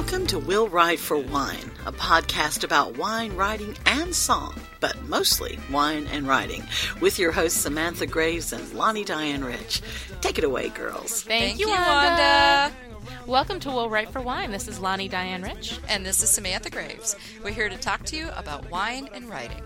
Welcome 0.00 0.28
to 0.28 0.38
Will 0.38 0.68
Write 0.68 1.00
for 1.00 1.18
Wine, 1.18 1.72
a 1.84 1.90
podcast 1.90 2.62
about 2.62 2.96
wine, 2.96 3.34
writing, 3.34 3.76
and 3.84 4.14
song, 4.14 4.54
but 4.78 4.96
mostly 5.08 5.58
wine 5.72 6.06
and 6.12 6.28
writing, 6.28 6.62
with 7.00 7.18
your 7.18 7.32
hosts 7.32 7.60
Samantha 7.60 8.06
Graves 8.06 8.52
and 8.52 8.72
Lani 8.74 9.02
Diane 9.02 9.42
Rich. 9.42 9.82
Take 10.20 10.38
it 10.38 10.44
away, 10.44 10.68
girls. 10.68 11.24
Thank, 11.24 11.58
Thank 11.58 11.58
you, 11.58 11.66
you, 11.66 11.72
Wanda. 11.72 12.70
Wanda. 12.70 12.76
Welcome 13.26 13.58
to 13.58 13.70
Will 13.70 13.90
Write 13.90 14.10
for 14.10 14.20
Wine. 14.20 14.52
This 14.52 14.68
is 14.68 14.78
Lani 14.78 15.08
Diane 15.08 15.42
Rich. 15.42 15.80
And 15.88 16.06
this 16.06 16.22
is 16.22 16.30
Samantha 16.30 16.70
Graves. 16.70 17.16
We're 17.42 17.50
here 17.50 17.68
to 17.68 17.76
talk 17.76 18.04
to 18.04 18.16
you 18.16 18.28
about 18.36 18.70
wine 18.70 19.08
and 19.12 19.28
writing. 19.28 19.64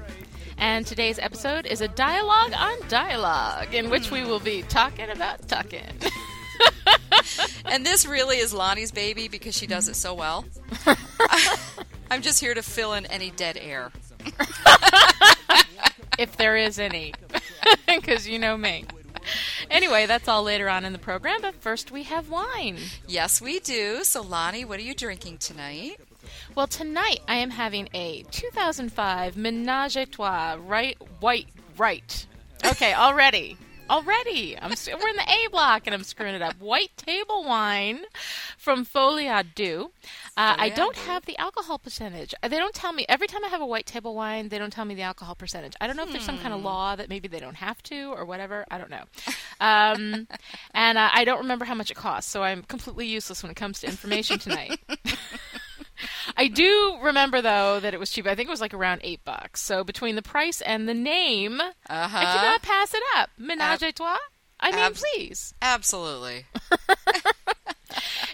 And 0.56 0.86
today's 0.86 1.18
episode 1.18 1.66
is 1.66 1.82
a 1.82 1.88
dialogue 1.88 2.54
on 2.56 2.78
dialogue, 2.88 3.74
in 3.74 3.90
which 3.90 4.10
we 4.10 4.24
will 4.24 4.40
be 4.40 4.62
talking 4.62 5.10
about 5.10 5.46
tucking. 5.46 5.92
And 7.64 7.86
this 7.86 8.04
really 8.04 8.38
is 8.38 8.52
Lani's 8.52 8.90
baby 8.90 9.28
because 9.28 9.56
she 9.56 9.66
does 9.66 9.88
it 9.88 9.96
so 9.96 10.12
well. 10.12 10.44
I'm 12.10 12.20
just 12.20 12.40
here 12.40 12.52
to 12.52 12.62
fill 12.62 12.92
in 12.92 13.06
any 13.06 13.30
dead 13.30 13.56
air. 13.56 13.90
if 16.18 16.36
there 16.36 16.56
is 16.56 16.78
any, 16.78 17.14
because 17.86 18.28
you 18.28 18.38
know 18.38 18.56
me. 18.58 18.84
Anyway, 19.70 20.06
that's 20.06 20.28
all 20.28 20.42
later 20.42 20.68
on 20.68 20.84
in 20.84 20.92
the 20.92 20.98
program, 20.98 21.40
but 21.40 21.54
first 21.54 21.90
we 21.90 22.02
have 22.02 22.28
wine. 22.28 22.76
Yes, 23.06 23.40
we 23.40 23.60
do. 23.60 24.04
So, 24.04 24.20
Lani, 24.20 24.64
what 24.64 24.78
are 24.78 24.82
you 24.82 24.94
drinking 24.94 25.38
tonight? 25.38 25.98
Well, 26.54 26.66
tonight 26.66 27.20
I 27.26 27.36
am 27.36 27.50
having 27.50 27.88
a 27.94 28.24
2005 28.30 29.36
Menage 29.36 29.96
a 29.96 30.06
Trois 30.06 30.56
right, 30.60 30.98
white, 31.20 31.48
right. 31.78 32.26
Okay, 32.64 32.92
already. 32.92 33.56
Already, 33.92 34.56
I'm 34.58 34.70
we're 34.70 35.08
in 35.08 35.16
the 35.16 35.28
A 35.28 35.50
block 35.50 35.82
and 35.84 35.92
I'm 35.94 36.02
screwing 36.02 36.34
it 36.34 36.40
up. 36.40 36.58
White 36.58 36.96
table 36.96 37.44
wine 37.44 38.00
from 38.56 38.86
Folie 38.86 39.26
a 39.28 39.44
Deux. 39.44 39.90
Uh, 40.34 40.56
I 40.56 40.70
don't 40.70 40.96
have 40.96 41.26
the 41.26 41.36
alcohol 41.36 41.78
percentage. 41.78 42.34
They 42.42 42.56
don't 42.56 42.72
tell 42.72 42.94
me 42.94 43.04
every 43.06 43.26
time 43.26 43.44
I 43.44 43.48
have 43.48 43.60
a 43.60 43.66
white 43.66 43.84
table 43.84 44.14
wine. 44.14 44.48
They 44.48 44.56
don't 44.56 44.72
tell 44.72 44.86
me 44.86 44.94
the 44.94 45.02
alcohol 45.02 45.34
percentage. 45.34 45.74
I 45.78 45.86
don't 45.86 45.96
know 45.96 46.04
if 46.04 46.10
there's 46.10 46.24
some 46.24 46.38
kind 46.38 46.54
of 46.54 46.62
law 46.62 46.96
that 46.96 47.10
maybe 47.10 47.28
they 47.28 47.38
don't 47.38 47.56
have 47.56 47.82
to 47.82 48.14
or 48.14 48.24
whatever. 48.24 48.64
I 48.70 48.78
don't 48.78 48.88
know. 48.88 49.04
Um, 49.60 50.26
and 50.72 50.96
uh, 50.96 51.10
I 51.12 51.26
don't 51.26 51.40
remember 51.40 51.66
how 51.66 51.74
much 51.74 51.90
it 51.90 51.96
costs, 51.96 52.32
so 52.32 52.42
I'm 52.42 52.62
completely 52.62 53.06
useless 53.06 53.42
when 53.42 53.50
it 53.50 53.56
comes 53.56 53.80
to 53.80 53.88
information 53.88 54.38
tonight. 54.38 54.80
I 56.42 56.48
do 56.48 56.98
remember 57.02 57.40
though 57.40 57.80
that 57.80 57.94
it 57.94 58.00
was 58.00 58.10
cheap. 58.10 58.26
I 58.26 58.34
think 58.34 58.48
it 58.48 58.50
was 58.50 58.60
like 58.60 58.74
around 58.74 59.00
eight 59.04 59.24
bucks. 59.24 59.60
So 59.60 59.84
between 59.84 60.16
the 60.16 60.22
price 60.22 60.60
and 60.60 60.88
the 60.88 60.94
name, 60.94 61.60
Uh-huh. 61.60 62.18
I 62.18 62.24
cannot 62.24 62.62
pass 62.62 62.94
it 62.94 63.02
up. 63.16 63.30
Menage 63.38 63.82
Ab- 63.82 63.88
a 63.88 63.92
trois. 63.92 64.18
I 64.60 64.70
mean, 64.70 64.80
abs- 64.80 65.00
please. 65.14 65.54
Absolutely. 65.62 66.46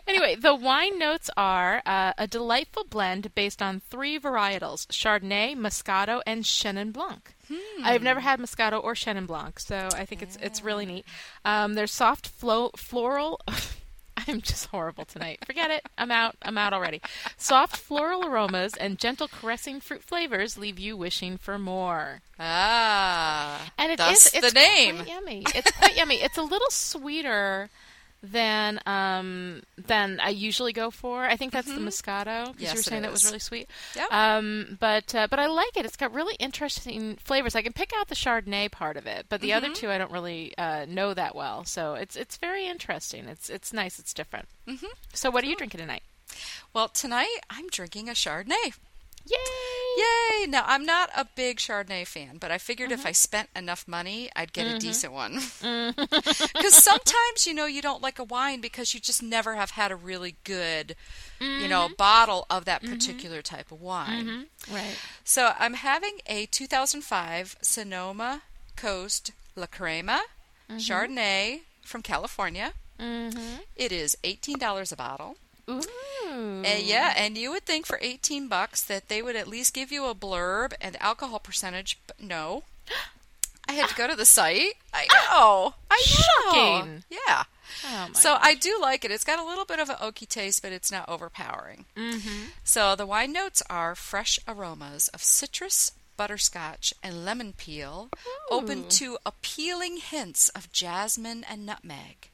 Anyway, 0.07 0.37
the 0.37 0.55
wine 0.55 0.99
notes 0.99 1.29
are 1.37 1.83
uh, 1.85 2.13
a 2.17 2.27
delightful 2.27 2.85
blend 2.85 3.35
based 3.35 3.61
on 3.61 3.81
three 3.91 4.19
varietals: 4.19 4.87
Chardonnay, 4.87 5.55
Moscato, 5.55 6.23
and 6.27 6.45
Chenin 6.45 6.93
Blanc. 6.95 7.35
I've 7.83 8.03
never 8.03 8.21
had 8.21 8.39
Moscato 8.41 8.83
or 8.83 8.95
Chenin 8.95 9.27
Blanc, 9.27 9.59
so 9.61 9.89
I 9.95 10.07
think 10.07 10.23
it's 10.23 10.39
it's 10.41 10.63
really 10.63 10.87
neat. 10.87 11.05
Um, 11.45 11.75
there's 11.75 11.93
soft 11.93 12.27
flo- 12.29 12.71
floral. 12.77 13.41
I'm 14.29 14.41
just 14.43 14.67
horrible 14.67 15.05
tonight. 15.05 15.39
Forget 15.47 15.71
it. 15.71 15.87
I'm 15.97 16.11
out. 16.11 16.37
I'm 16.43 16.59
out 16.59 16.73
already. 16.73 17.01
Soft 17.37 17.77
floral 17.77 18.27
aromas 18.27 18.75
and 18.75 18.99
gentle 18.99 19.29
caressing 19.29 19.81
fruit 19.81 20.03
flavors 20.03 20.59
leave 20.59 20.79
you 20.79 20.97
wishing 20.97 21.39
for 21.39 21.59
more. 21.59 22.21
Ah. 22.39 23.71
And 23.79 23.93
it 23.93 23.97
thus 23.99 24.27
is- 24.27 24.35
it's 24.35 24.53
the 24.53 24.59
name. 24.61 25.03
Yummy. 25.07 25.45
It's 25.55 25.71
quite 25.73 25.97
yummy. 25.97 26.17
It's 26.17 26.39
a 26.39 26.43
little 26.43 26.71
sweeter 26.71 27.71
than 28.23 28.81
um 28.87 29.63
than 29.77 30.19
I 30.21 30.31
usually 30.31 30.73
go 30.73 30.91
for. 30.91 31.25
I 31.25 31.37
think 31.37 31.53
that's 31.53 31.69
the 31.69 31.81
Moscato 31.81 32.47
because 32.47 32.55
Mm-hmm. 32.55 32.63
Yes, 32.63 32.73
you 32.73 32.79
were 32.79 32.83
saying 32.83 33.03
that 33.03 33.13
was 33.13 33.25
really 33.25 33.39
sweet. 33.39 33.71
Yep. 33.95 34.13
Um, 34.13 34.77
but 34.81 35.15
uh, 35.15 35.27
but 35.31 35.39
I 35.39 35.47
like 35.47 35.77
it. 35.77 35.85
It's 35.87 35.97
got 35.97 36.13
really 36.13 36.35
interesting 36.41 37.17
flavors. 37.17 37.55
I 37.55 37.63
can 37.63 37.73
pick 37.73 37.93
out 37.97 38.09
the 38.09 38.15
Chardonnay 38.17 38.71
part 38.73 38.97
of 38.97 39.07
it, 39.07 39.27
but 39.29 39.41
the 39.41 39.51
Mm-hmm. 39.51 39.57
other 39.65 39.75
two 39.75 39.91
I 39.91 39.99
don't 39.99 40.11
really 40.11 40.53
uh, 40.59 40.85
know 40.89 41.15
that 41.15 41.35
well. 41.37 41.65
So 41.65 41.95
it's 41.95 42.17
it's 42.17 42.37
very 42.39 42.67
interesting. 42.67 43.27
It's 43.27 43.49
it's 43.49 43.73
nice. 43.73 43.99
It's 43.99 44.13
different. 44.13 44.47
Mm-hmm. 44.67 44.87
So 45.15 45.31
what 45.31 45.45
are 45.45 45.47
you 45.47 45.57
drinking 45.57 45.81
tonight? 45.81 46.03
Well, 46.75 46.89
tonight 46.89 47.39
I'm 47.49 47.69
drinking 47.69 48.09
a 48.09 48.13
Chardonnay. 48.13 48.75
Yay! 49.31 49.37
Yay! 49.97 50.47
Now, 50.47 50.65
I'm 50.67 50.85
not 50.87 51.11
a 51.17 51.25
big 51.25 51.59
Chardonnay 51.59 52.07
fan, 52.07 52.39
but 52.39 52.51
I 52.51 52.59
figured 52.59 52.93
if 52.93 53.01
mm-hmm. 53.01 53.09
I 53.09 53.13
spent 53.13 53.49
enough 53.57 53.87
money, 53.89 54.31
I'd 54.37 54.53
get 54.53 54.67
a 54.67 54.71
mm-hmm. 54.71 54.79
decent 54.79 55.13
one. 55.13 55.35
Mm-hmm. 55.37 56.05
Because 56.55 56.75
sometimes, 56.83 57.47
you 57.47 57.55
know, 57.55 57.67
you 57.67 57.83
don't 57.83 58.03
like 58.03 58.19
a 58.19 58.25
wine 58.25 58.61
because 58.61 58.95
you 58.95 59.01
just 59.01 59.23
never 59.23 59.55
have 59.55 59.71
had 59.71 59.91
a 59.91 59.97
really 59.97 60.37
good, 60.45 60.97
you 61.41 61.69
know, 61.69 61.89
bottle 61.97 62.47
of 62.51 62.65
that 62.65 62.83
particular 62.83 63.43
type 63.43 63.71
of 63.71 63.81
wine. 63.81 64.47
Right. 64.71 64.99
So 65.25 65.53
I'm 65.59 65.75
having 65.75 66.19
a 66.27 66.47
2005 66.47 67.57
Sonoma 67.63 68.43
Coast 68.77 69.33
La 69.57 69.67
Crema 69.67 70.21
Chardonnay 70.71 71.61
from 71.83 72.03
California. 72.03 72.73
Mm-hmm. 73.01 73.63
It 73.77 73.93
is 73.93 74.17
$18 74.25 74.93
a 74.93 74.97
bottle. 74.97 75.37
Ooh. 75.69 75.83
Uh, 76.65 76.77
yeah, 76.79 77.15
and 77.17 77.37
you 77.37 77.51
would 77.51 77.65
think 77.65 77.87
for 77.87 77.99
18 78.01 78.49
bucks 78.49 78.83
that 78.83 79.09
they 79.09 79.23
would 79.23 79.37
at 79.37 79.49
least 79.49 79.75
give 79.75 79.91
you 79.93 80.07
a 80.07 80.15
blurb 80.15 80.73
and 80.81 80.97
alcohol 81.01 81.39
percentage, 81.39 81.99
but 82.07 82.21
no. 82.23 82.63
I 83.69 83.73
had 83.73 83.89
to 83.89 83.95
go 83.95 84.09
to 84.09 84.17
the 84.17 84.25
site. 84.25 84.75
I 84.95 85.07
know. 85.31 85.75
I 85.91 85.97
know. 85.97 86.53
Shocking. 86.53 87.05
Yeah. 87.11 87.45
Oh 87.85 88.09
my. 88.09 88.13
So 88.15 88.39
I 88.41 88.55
do 88.55 88.79
like 88.81 89.05
it. 89.05 89.11
It's 89.11 89.25
got 89.25 89.39
a 89.39 89.45
little 89.45 89.67
bit 89.67 89.79
of 89.79 89.91
an 89.91 89.97
oaky 89.97 90.27
taste, 90.27 90.63
but 90.63 90.73
it's 90.73 90.91
not 90.91 91.09
overpowering. 91.09 91.85
mm-hmm. 91.97 92.47
So 92.65 92.97
the 92.97 93.07
wine 93.07 93.33
notes 93.33 93.63
are 93.69 93.95
fresh 93.95 94.39
aromas 94.49 95.09
of 95.09 95.23
citrus, 95.23 95.93
butterscotch, 96.17 96.95
and 97.03 97.25
lemon 97.25 97.53
peel, 97.57 98.09
open 98.51 98.89
to 98.91 99.19
appealing 99.27 99.99
hints 99.99 100.49
of 100.51 100.73
jasmine 100.73 101.45
and 101.49 101.67
nutmeg. 101.67 102.31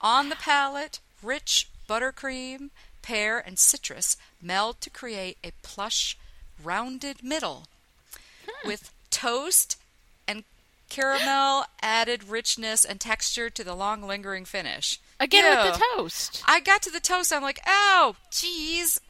On 0.00 0.28
the 0.28 0.36
palate, 0.36 1.00
rich 1.22 1.68
buttercream, 1.88 2.70
pear, 3.02 3.38
and 3.38 3.58
citrus 3.58 4.16
meld 4.40 4.80
to 4.82 4.90
create 4.90 5.38
a 5.42 5.52
plush, 5.62 6.16
rounded 6.62 7.22
middle 7.22 7.66
hmm. 8.46 8.68
with 8.68 8.92
toast 9.10 9.76
and 10.26 10.44
caramel 10.88 11.64
added 11.82 12.24
richness 12.24 12.84
and 12.84 13.00
texture 13.00 13.50
to 13.50 13.64
the 13.64 13.74
long 13.74 14.02
lingering 14.02 14.44
finish. 14.44 15.00
Again 15.20 15.44
with 15.44 15.74
the 15.74 15.84
toast. 15.96 16.42
I 16.46 16.60
got 16.60 16.82
to 16.82 16.90
the 16.90 17.00
toast. 17.00 17.32
I'm 17.32 17.42
like, 17.42 17.60
oh, 17.66 18.14
cheese. 18.30 19.00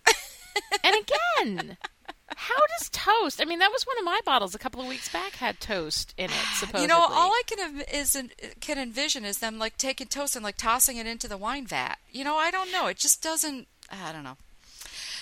and 0.83 0.97
again, 0.97 1.77
how 2.37 2.55
does 2.79 2.89
toast? 2.91 3.41
I 3.41 3.45
mean, 3.45 3.59
that 3.61 3.73
was 3.73 3.85
one 3.87 3.99
of 3.99 4.05
my 4.05 4.21
bottles 4.25 4.55
a 4.55 4.59
couple 4.59 4.81
of 4.81 4.87
weeks 4.87 5.09
back 5.09 5.33
had 5.37 5.61
toast 5.61 6.15
in 6.17 6.27
it. 6.27 6.31
Supposedly, 6.57 6.83
You 6.83 6.89
know, 6.89 7.01
all 7.01 7.31
I 7.31 7.43
can 7.47 7.83
is 7.93 8.17
can 8.61 8.79
envision 8.79 9.25
is 9.25 9.39
them 9.39 9.59
like 9.59 9.77
taking 9.79 10.07
toast 10.07 10.37
and 10.37 10.45
like 10.45 10.57
tossing 10.57 10.97
it 10.97 11.07
into 11.07 11.29
the 11.29 11.37
wine 11.39 11.67
vat. 11.67 11.97
You 12.11 12.25
know, 12.25 12.37
I 12.37 12.51
don't 12.51 12.71
know. 12.73 12.87
It 12.87 12.99
just 12.99 13.23
doesn't. 13.23 13.67
I 13.91 14.13
don't 14.13 14.25
know. 14.25 14.37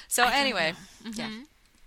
So 0.08 0.24
don't 0.24 0.32
anyway, 0.34 0.74
know. 1.04 1.10
yeah, 1.14 1.30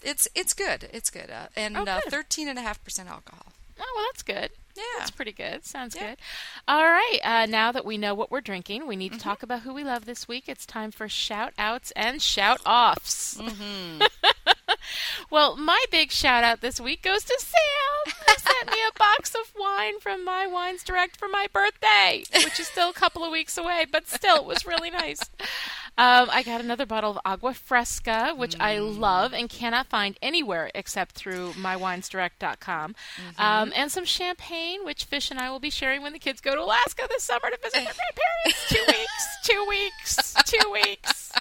it's 0.01 0.27
it's 0.35 0.53
good. 0.53 0.89
It's 0.93 1.09
good, 1.09 1.29
uh, 1.29 1.47
and 1.55 1.77
Oh, 1.77 1.83
uh, 1.83 2.01
thirteen 2.07 2.47
and 2.47 2.57
a 2.59 2.61
half 2.61 2.83
percent 2.83 3.09
alcohol. 3.09 3.45
Oh, 3.81 3.93
well, 3.95 4.05
that's 4.11 4.23
good. 4.23 4.49
Yeah. 4.75 4.83
That's 4.97 5.11
pretty 5.11 5.31
good. 5.31 5.65
Sounds 5.65 5.95
Yeah. 5.95 6.09
good. 6.09 6.17
All 6.67 6.83
right. 6.83 7.19
Uh, 7.23 7.45
now 7.45 7.71
that 7.71 7.85
we 7.85 7.97
know 7.97 8.13
what 8.13 8.29
we're 8.29 8.41
drinking, 8.41 8.87
we 8.87 8.95
Mm-hmm. 8.95 8.99
need 8.99 9.13
to 9.13 9.19
talk 9.19 9.41
about 9.41 9.61
who 9.61 9.73
we 9.73 9.85
love 9.85 10.03
this 10.05 10.27
week. 10.27 10.49
It's 10.49 10.65
time 10.65 10.91
for 10.91 11.07
shout 11.07 11.53
outs 11.57 11.91
and 11.95 12.21
shout 12.21 12.59
offs. 12.65 13.37
Mm-hmm. 13.37 14.01
well, 15.29 15.55
my 15.55 15.83
big 15.91 16.11
shout 16.11 16.43
out 16.43 16.61
this 16.61 16.79
week 16.79 17.01
goes 17.01 17.23
to 17.23 17.35
Sam, 17.39 18.13
who 18.27 18.33
sent 18.37 18.71
me 18.71 18.77
a 18.87 18.97
box 18.97 19.35
of 19.35 19.53
wine 19.57 19.99
from 19.99 20.23
My 20.25 20.47
Wines 20.47 20.83
Direct 20.83 21.17
for 21.17 21.27
my 21.27 21.47
birthday, 21.53 22.23
which 22.43 22.59
is 22.59 22.67
still 22.67 22.89
a 22.89 22.93
couple 22.93 23.23
of 23.23 23.31
weeks 23.31 23.57
away, 23.57 23.85
but 23.91 24.07
still, 24.07 24.37
it 24.37 24.45
was 24.45 24.65
really 24.65 24.89
nice. 24.91 25.19
Um, 25.97 26.29
I 26.31 26.43
got 26.43 26.61
another 26.61 26.85
bottle 26.85 27.11
of 27.11 27.19
Agua 27.25 27.53
Fresca, 27.53 28.33
which 28.35 28.55
I 28.59 28.77
Mm. 28.77 28.99
love 28.99 29.33
and 29.33 29.49
cannot 29.49 29.87
find 29.87 30.17
anywhere 30.21 30.71
except 30.73 31.13
through 31.15 31.51
mywinesdirect.com. 31.53 32.95
Mm-hmm. 32.95 33.41
Um, 33.41 33.73
and 33.75 33.91
some 33.91 34.05
champagne, 34.05 34.85
which 34.85 35.03
Fish 35.03 35.29
and 35.31 35.39
I 35.39 35.49
will 35.49 35.59
be 35.59 35.69
sharing 35.69 36.01
when 36.01 36.13
the 36.13 36.19
kids 36.19 36.39
go 36.39 36.55
to 36.55 36.61
Alaska 36.61 37.03
this 37.09 37.23
summer 37.23 37.49
to 37.49 37.57
visit 37.61 37.83
their 37.83 37.93
grandparents. 37.93 38.69
two 38.69 38.83
weeks, 38.87 39.37
two 39.43 39.65
weeks, 39.67 40.33
two 40.45 40.71
weeks. 40.71 41.31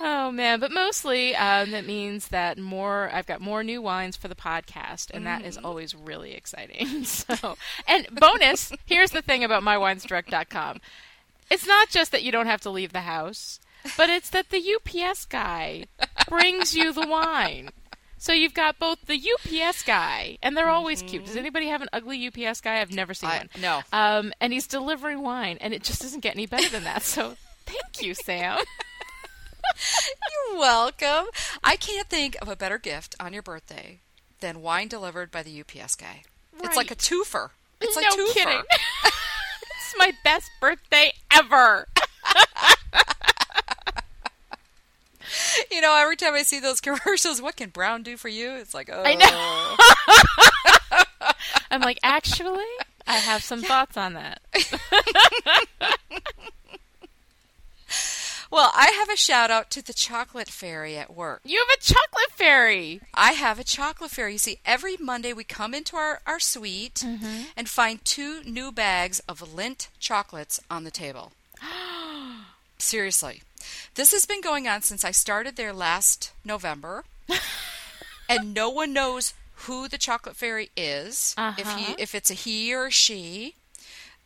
Oh 0.00 0.30
man, 0.30 0.60
but 0.60 0.70
mostly 0.70 1.34
um, 1.34 1.72
that 1.72 1.84
means 1.84 2.28
that 2.28 2.56
more. 2.56 3.10
I've 3.12 3.26
got 3.26 3.40
more 3.40 3.64
new 3.64 3.82
wines 3.82 4.16
for 4.16 4.28
the 4.28 4.36
podcast, 4.36 5.10
and 5.12 5.26
that 5.26 5.44
is 5.44 5.58
always 5.58 5.94
really 5.94 6.34
exciting. 6.34 7.04
So, 7.04 7.56
and 7.86 8.06
bonus, 8.12 8.72
here's 8.86 9.10
the 9.10 9.22
thing 9.22 9.42
about 9.42 9.62
mywinesdirect.com: 9.64 10.80
it's 11.50 11.66
not 11.66 11.88
just 11.88 12.12
that 12.12 12.22
you 12.22 12.30
don't 12.30 12.46
have 12.46 12.60
to 12.60 12.70
leave 12.70 12.92
the 12.92 13.00
house, 13.00 13.58
but 13.96 14.08
it's 14.08 14.30
that 14.30 14.50
the 14.50 14.62
UPS 14.76 15.24
guy 15.24 15.86
brings 16.28 16.76
you 16.76 16.92
the 16.92 17.06
wine. 17.06 17.70
So 18.20 18.32
you've 18.32 18.54
got 18.54 18.78
both 18.78 18.98
the 19.06 19.14
UPS 19.20 19.82
guy, 19.82 20.38
and 20.42 20.56
they're 20.56 20.68
always 20.68 21.02
cute. 21.02 21.24
Does 21.26 21.36
anybody 21.36 21.68
have 21.68 21.82
an 21.82 21.88
ugly 21.92 22.24
UPS 22.26 22.60
guy? 22.60 22.80
I've 22.80 22.92
never 22.92 23.14
seen 23.14 23.30
I- 23.30 23.38
one. 23.38 23.48
no. 23.60 23.80
Um, 23.92 24.32
and 24.40 24.52
he's 24.52 24.66
delivering 24.68 25.22
wine, 25.22 25.58
and 25.60 25.72
it 25.74 25.82
just 25.82 26.02
doesn't 26.02 26.20
get 26.20 26.34
any 26.34 26.46
better 26.46 26.68
than 26.68 26.84
that. 26.84 27.02
So 27.02 27.36
thank 27.66 28.00
you, 28.02 28.14
Sam. 28.14 28.58
You're 30.50 30.58
welcome. 30.60 31.26
I 31.64 31.76
can't 31.76 32.08
think 32.08 32.36
of 32.40 32.48
a 32.48 32.56
better 32.56 32.78
gift 32.78 33.14
on 33.20 33.32
your 33.32 33.42
birthday 33.42 33.98
than 34.40 34.62
wine 34.62 34.88
delivered 34.88 35.30
by 35.30 35.42
the 35.42 35.60
UPS 35.60 35.96
guy. 35.96 36.22
It's 36.62 36.76
like 36.76 36.90
a 36.90 36.94
Right. 36.94 36.98
twofer. 36.98 37.50
It's 37.80 37.94
like 37.96 38.06
no 38.08 38.16
twofer. 38.26 38.32
kidding. 38.34 38.62
it's 39.04 39.94
my 39.96 40.12
best 40.24 40.50
birthday 40.60 41.12
ever. 41.32 41.86
You 45.70 45.80
know, 45.82 45.96
every 46.00 46.16
time 46.16 46.34
I 46.34 46.42
see 46.42 46.58
those 46.60 46.80
commercials, 46.80 47.40
what 47.42 47.56
can 47.56 47.68
Brown 47.70 48.02
do 48.02 48.16
for 48.16 48.28
you? 48.28 48.52
It's 48.56 48.74
like, 48.74 48.88
oh. 48.92 49.02
I 49.04 49.14
know. 49.14 49.26
Oh. 49.30 51.04
I'm 51.70 51.80
like, 51.82 51.98
actually, 52.02 52.64
I 53.06 53.14
have 53.16 53.42
some 53.44 53.62
thoughts 53.62 53.96
on 53.96 54.14
that. 54.14 54.40
Well, 58.50 58.70
I 58.74 58.88
have 58.98 59.10
a 59.10 59.16
shout 59.16 59.50
out 59.50 59.70
to 59.72 59.82
the 59.84 59.92
chocolate 59.92 60.48
fairy 60.48 60.96
at 60.96 61.14
work. 61.14 61.40
You 61.44 61.58
have 61.58 61.78
a 61.78 61.82
chocolate 61.82 62.30
fairy. 62.32 63.00
I 63.12 63.32
have 63.32 63.58
a 63.58 63.64
chocolate 63.64 64.10
fairy. 64.10 64.32
You 64.32 64.38
see, 64.38 64.58
every 64.64 64.96
Monday 64.98 65.32
we 65.34 65.44
come 65.44 65.74
into 65.74 65.96
our, 65.96 66.20
our 66.26 66.40
suite 66.40 67.04
and 67.56 67.68
find 67.68 68.02
two 68.04 68.42
new 68.44 68.72
bags 68.72 69.20
of 69.28 69.40
Lindt 69.54 69.88
chocolates 69.98 70.60
on 70.70 70.84
the 70.84 70.90
table. 70.90 71.32
Seriously. 72.78 73.42
This 73.96 74.12
has 74.12 74.24
been 74.24 74.40
going 74.40 74.66
on 74.68 74.82
since 74.82 75.04
I 75.04 75.10
started 75.10 75.56
there 75.56 75.72
last 75.72 76.32
November. 76.44 77.04
and 78.28 78.54
no 78.54 78.70
one 78.70 78.92
knows 78.92 79.34
who 79.62 79.88
the 79.88 79.98
chocolate 79.98 80.36
fairy 80.36 80.70
is. 80.76 81.34
If 81.36 81.66
Uh-huh. 81.66 81.76
he 81.76 81.94
if 82.00 82.14
it's 82.14 82.30
a 82.30 82.34
he 82.34 82.72
or 82.74 82.86
a 82.86 82.90
she. 82.90 83.54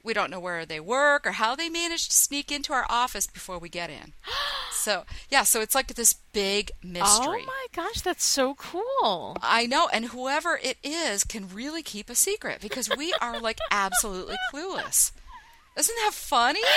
We 0.03 0.15
don't 0.15 0.31
know 0.31 0.41
where 0.41 0.67
they 0.67 0.81
work 0.81 1.27
or 1.27 1.33
how 1.33 1.55
they 1.55 1.69
managed 1.69 2.11
to 2.11 2.17
sneak 2.17 2.51
into 2.51 2.73
our 2.73 2.87
office 2.89 3.27
before 3.27 3.59
we 3.59 3.69
get 3.69 3.89
in. 3.91 4.15
so, 4.73 5.05
yeah, 5.31 5.45
so 5.45 5.61
it's 5.61 5.75
like 5.75 5.95
this 5.95 6.13
big 6.13 6.73
mystery. 6.83 7.43
Oh 7.43 7.47
my 7.47 7.67
gosh, 7.73 8.01
that's 8.01 8.25
so 8.25 8.55
cool. 8.55 9.37
I 9.41 9.67
know, 9.67 9.89
and 9.93 10.07
whoever 10.07 10.59
it 10.63 10.79
is 10.83 11.23
can 11.23 11.49
really 11.49 11.83
keep 11.83 12.11
a 12.11 12.15
secret 12.15 12.61
because 12.61 12.91
we 12.97 13.15
are 13.21 13.41
like 13.41 13.59
absolutely 13.71 14.37
clueless. 14.53 15.13
Isn't 15.77 15.97
that 16.05 16.15
funny? 16.15 16.61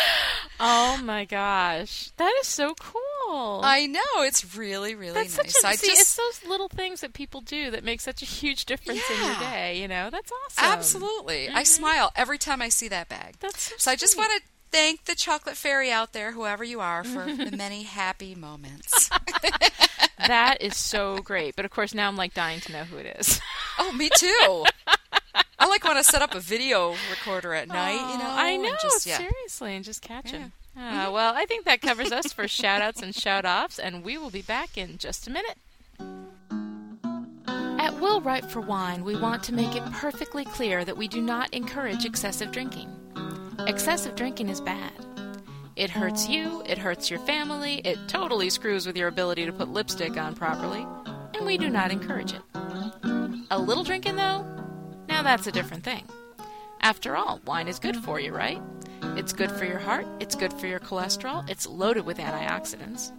Oh 0.57 1.01
my 1.03 1.25
gosh, 1.25 2.11
that 2.15 2.33
is 2.39 2.47
so 2.47 2.75
cool. 2.75 3.59
I 3.61 3.87
know 3.87 4.23
it's 4.23 4.55
really, 4.55 4.95
really 4.95 5.13
that's 5.13 5.35
nice. 5.35 5.53
such 5.53 5.63
a 5.65 5.67
I 5.67 5.75
see. 5.75 5.87
just 5.87 6.01
It's 6.01 6.15
those 6.15 6.49
little 6.49 6.69
things 6.69 7.01
that 7.01 7.11
people 7.11 7.41
do 7.41 7.71
that 7.71 7.83
make 7.83 7.99
such 7.99 8.21
a 8.21 8.25
huge 8.25 8.63
difference 8.63 9.01
in 9.11 9.25
your 9.25 9.35
day. 9.39 9.81
You 9.81 9.89
know, 9.89 10.09
that's 10.09 10.31
awesome. 10.31 10.71
absolutely. 10.71 11.49
I 11.49 11.51
mm-hmm. 11.51 11.63
smile 11.65 12.13
every 12.15 12.37
time 12.37 12.61
I 12.61 12.69
see 12.69 12.87
that 12.87 13.09
bag. 13.09 13.35
That's 13.41 13.63
so 13.63 13.75
So 13.77 13.91
I 13.91 13.97
just 13.97 14.17
want 14.17 14.31
to 14.31 14.41
thank 14.71 15.05
the 15.05 15.15
chocolate 15.15 15.55
fairy 15.55 15.91
out 15.91 16.13
there, 16.13 16.31
whoever 16.33 16.63
you 16.63 16.79
are, 16.79 17.03
for 17.03 17.25
the 17.33 17.55
many 17.55 17.83
happy 17.83 18.35
moments. 18.35 19.09
That 20.27 20.61
is 20.61 20.75
so 20.77 21.17
great. 21.23 21.55
But 21.57 21.65
of 21.65 21.71
course, 21.71 21.93
now 21.93 22.07
I'm 22.07 22.15
like 22.15 22.33
dying 22.33 22.59
to 22.61 22.71
know 22.71 22.83
who 22.85 22.97
it 22.97 23.17
is. 23.19 23.39
oh, 23.77 23.91
me 23.91 24.09
too. 24.17 24.65
I 25.59 25.67
like 25.67 25.83
want 25.83 25.97
to 25.97 26.03
set 26.03 26.21
up 26.21 26.33
a 26.33 26.39
video 26.39 26.95
recorder 27.11 27.53
at 27.53 27.67
night. 27.67 27.99
You 28.13 28.17
know, 28.17 28.25
I 28.29 28.51
and 28.51 28.63
know, 28.63 28.75
just, 28.81 29.05
yeah. 29.05 29.17
seriously, 29.17 29.75
and 29.75 29.83
just 29.85 30.01
catch 30.01 30.31
Yeah. 30.31 30.39
him. 30.39 30.51
Ah, 30.77 31.09
well, 31.11 31.33
I 31.35 31.45
think 31.45 31.65
that 31.65 31.81
covers 31.81 32.11
us 32.13 32.31
for 32.33 32.47
shout 32.47 32.81
outs 32.81 33.01
and 33.01 33.13
shout 33.13 33.45
offs, 33.45 33.77
and 33.77 34.03
we 34.03 34.17
will 34.17 34.29
be 34.31 34.41
back 34.41 34.77
in 34.77 34.97
just 34.97 35.27
a 35.27 35.31
minute. 35.31 35.57
At 37.47 37.99
Will 37.99 38.21
Write 38.21 38.49
for 38.49 38.61
Wine, 38.61 39.03
we 39.03 39.15
want 39.17 39.43
to 39.43 39.53
make 39.53 39.75
it 39.75 39.83
perfectly 39.91 40.45
clear 40.45 40.83
that 40.85 40.97
we 40.97 41.07
do 41.09 41.21
not 41.21 41.53
encourage 41.53 42.05
excessive 42.05 42.51
drinking. 42.51 42.89
Excessive 43.59 44.15
drinking 44.15 44.49
is 44.49 44.61
bad. 44.61 44.91
It 45.75 45.89
hurts 45.89 46.29
you, 46.29 46.63
it 46.65 46.77
hurts 46.77 47.09
your 47.09 47.19
family, 47.19 47.81
it 47.83 47.97
totally 48.07 48.49
screws 48.49 48.85
with 48.85 48.95
your 48.95 49.07
ability 49.07 49.45
to 49.45 49.51
put 49.51 49.69
lipstick 49.69 50.17
on 50.17 50.35
properly, 50.35 50.85
and 51.33 51.45
we 51.45 51.57
do 51.57 51.69
not 51.69 51.91
encourage 51.91 52.33
it. 52.33 52.41
A 53.51 53.59
little 53.59 53.83
drinking, 53.83 54.15
though? 54.15 54.45
Now 55.07 55.23
that's 55.23 55.47
a 55.47 55.51
different 55.51 55.83
thing. 55.83 56.05
After 56.81 57.15
all, 57.15 57.41
wine 57.45 57.67
is 57.67 57.79
good 57.79 57.97
for 57.97 58.19
you, 58.19 58.33
right? 58.33 58.61
It's 59.17 59.33
good 59.33 59.51
for 59.51 59.65
your 59.65 59.79
heart, 59.79 60.05
it's 60.19 60.35
good 60.35 60.53
for 60.53 60.67
your 60.67 60.79
cholesterol, 60.79 61.49
it's 61.49 61.67
loaded 61.67 62.05
with 62.05 62.17
antioxidants. 62.17 63.11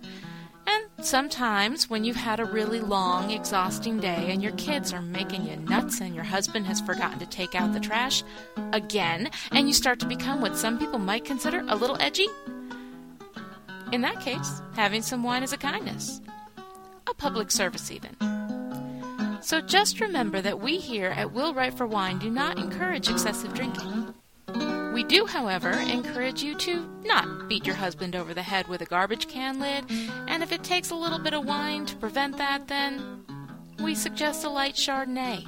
Sometimes, 1.03 1.89
when 1.89 2.05
you've 2.05 2.17
had 2.17 2.41
a 2.41 2.45
really 2.45 2.81
long, 2.81 3.31
exhausting 3.31 4.01
day 4.01 4.31
and 4.31 4.43
your 4.43 4.53
kids 4.53 4.93
are 4.93 5.03
making 5.03 5.47
you 5.47 5.57
nuts 5.57 6.01
and 6.01 6.15
your 6.15 6.25
husband 6.25 6.67
has 6.67 6.81
forgotten 6.81 7.19
to 7.19 7.27
take 7.27 7.55
out 7.55 7.73
the 7.73 7.81
trash 7.81 8.25
again, 8.73 9.31
and 9.53 9.69
you 9.69 9.75
start 9.75 10.01
to 10.01 10.07
become 10.07 10.41
what 10.41 10.57
some 10.57 10.79
people 10.79 10.99
might 10.99 11.25
consider 11.25 11.65
a 11.69 11.77
little 11.77 12.01
edgy, 12.01 12.27
in 13.93 14.01
that 14.01 14.21
case, 14.21 14.63
having 14.75 15.01
some 15.01 15.23
wine 15.23 15.43
is 15.43 15.53
a 15.53 15.57
kindness. 15.57 16.21
A 17.07 17.15
public 17.15 17.53
service, 17.53 17.91
even. 17.93 18.17
So 19.41 19.61
just 19.61 20.01
remember 20.01 20.41
that 20.41 20.61
we 20.61 20.79
here 20.79 21.11
at 21.11 21.33
Will 21.33 21.55
Write 21.55 21.75
for 21.75 21.87
Wine 21.87 22.19
do 22.19 22.29
not 22.29 22.59
encourage 22.59 23.09
excessive 23.09 23.55
drinking. 23.55 24.13
We 24.97 25.05
do, 25.05 25.27
however, 25.27 25.73
encourage 25.73 26.43
you 26.43 26.55
to 26.55 26.89
not 27.05 27.51
beat 27.51 27.67
your 27.67 27.77
husband 27.77 28.17
over 28.17 28.33
the 28.33 28.41
head 28.41 28.67
with 28.67 28.81
a 28.81 28.87
garbage 28.87 29.29
can 29.29 29.61
lid, 29.61 29.85
and 30.27 30.43
if 30.43 30.53
it 30.53 30.65
takes 30.65 30.89
a 30.89 30.95
little 30.95 31.19
bit 31.19 31.35
of 31.35 31.45
wine 31.45 31.85
to 31.85 31.97
prevent 31.97 32.39
that, 32.39 32.67
then 32.67 33.23
we 33.79 33.95
suggest 33.95 34.43
a 34.47 34.49
light 34.49 34.75
Chardonnay. 34.75 35.47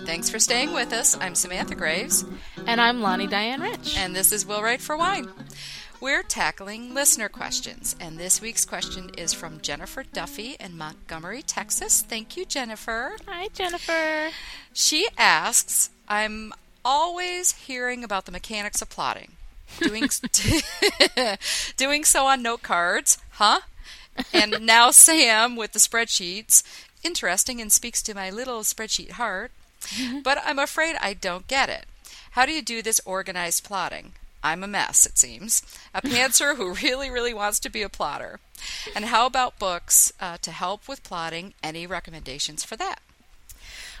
Thanks 0.00 0.28
for 0.28 0.38
staying 0.38 0.74
with 0.74 0.92
us. 0.92 1.16
I'm 1.18 1.34
Samantha 1.34 1.74
Graves, 1.74 2.26
And 2.66 2.78
I'm 2.78 3.00
Lani 3.00 3.26
Diane 3.26 3.62
Rich. 3.62 3.96
and 3.96 4.14
this 4.14 4.30
is 4.30 4.44
Will 4.44 4.62
Write 4.62 4.82
for 4.82 4.94
Wine. 4.94 5.30
We're 6.02 6.24
tackling 6.24 6.92
listener 6.92 7.30
questions, 7.30 7.96
and 7.98 8.18
this 8.18 8.42
week's 8.42 8.66
question 8.66 9.10
is 9.16 9.32
from 9.32 9.62
Jennifer 9.62 10.02
Duffy 10.02 10.56
in 10.60 10.76
Montgomery, 10.76 11.40
Texas. 11.40 12.02
Thank 12.02 12.36
you, 12.36 12.44
Jennifer. 12.44 13.16
Hi, 13.26 13.48
Jennifer. 13.54 14.28
She 14.74 15.08
asks, 15.16 15.88
I'm 16.06 16.52
always 16.84 17.52
hearing 17.52 18.04
about 18.04 18.26
the 18.26 18.32
mechanics 18.32 18.82
of 18.82 18.90
plotting. 18.90 19.32
Doing, 19.80 20.08
doing 21.76 22.04
so 22.04 22.26
on 22.26 22.42
note 22.42 22.62
cards, 22.62 23.18
huh? 23.32 23.60
And 24.32 24.64
now 24.64 24.90
Sam 24.90 25.56
with 25.56 25.72
the 25.72 25.78
spreadsheets. 25.78 26.62
Interesting 27.02 27.60
and 27.60 27.72
speaks 27.72 28.02
to 28.02 28.14
my 28.14 28.30
little 28.30 28.60
spreadsheet 28.60 29.12
heart. 29.12 29.50
But 30.22 30.38
I'm 30.44 30.58
afraid 30.58 30.96
I 31.00 31.12
don't 31.12 31.46
get 31.46 31.68
it. 31.68 31.84
How 32.30 32.46
do 32.46 32.52
you 32.52 32.62
do 32.62 32.80
this 32.80 33.00
organized 33.04 33.64
plotting? 33.64 34.12
I'm 34.42 34.64
a 34.64 34.66
mess, 34.66 35.06
it 35.06 35.18
seems. 35.18 35.62
A 35.94 36.02
pantser 36.02 36.56
who 36.56 36.74
really, 36.82 37.10
really 37.10 37.34
wants 37.34 37.60
to 37.60 37.70
be 37.70 37.82
a 37.82 37.88
plotter. 37.88 38.40
And 38.94 39.06
how 39.06 39.26
about 39.26 39.58
books 39.58 40.12
uh, 40.20 40.38
to 40.42 40.50
help 40.50 40.88
with 40.88 41.02
plotting? 41.02 41.54
Any 41.62 41.86
recommendations 41.86 42.64
for 42.64 42.76
that? 42.76 43.00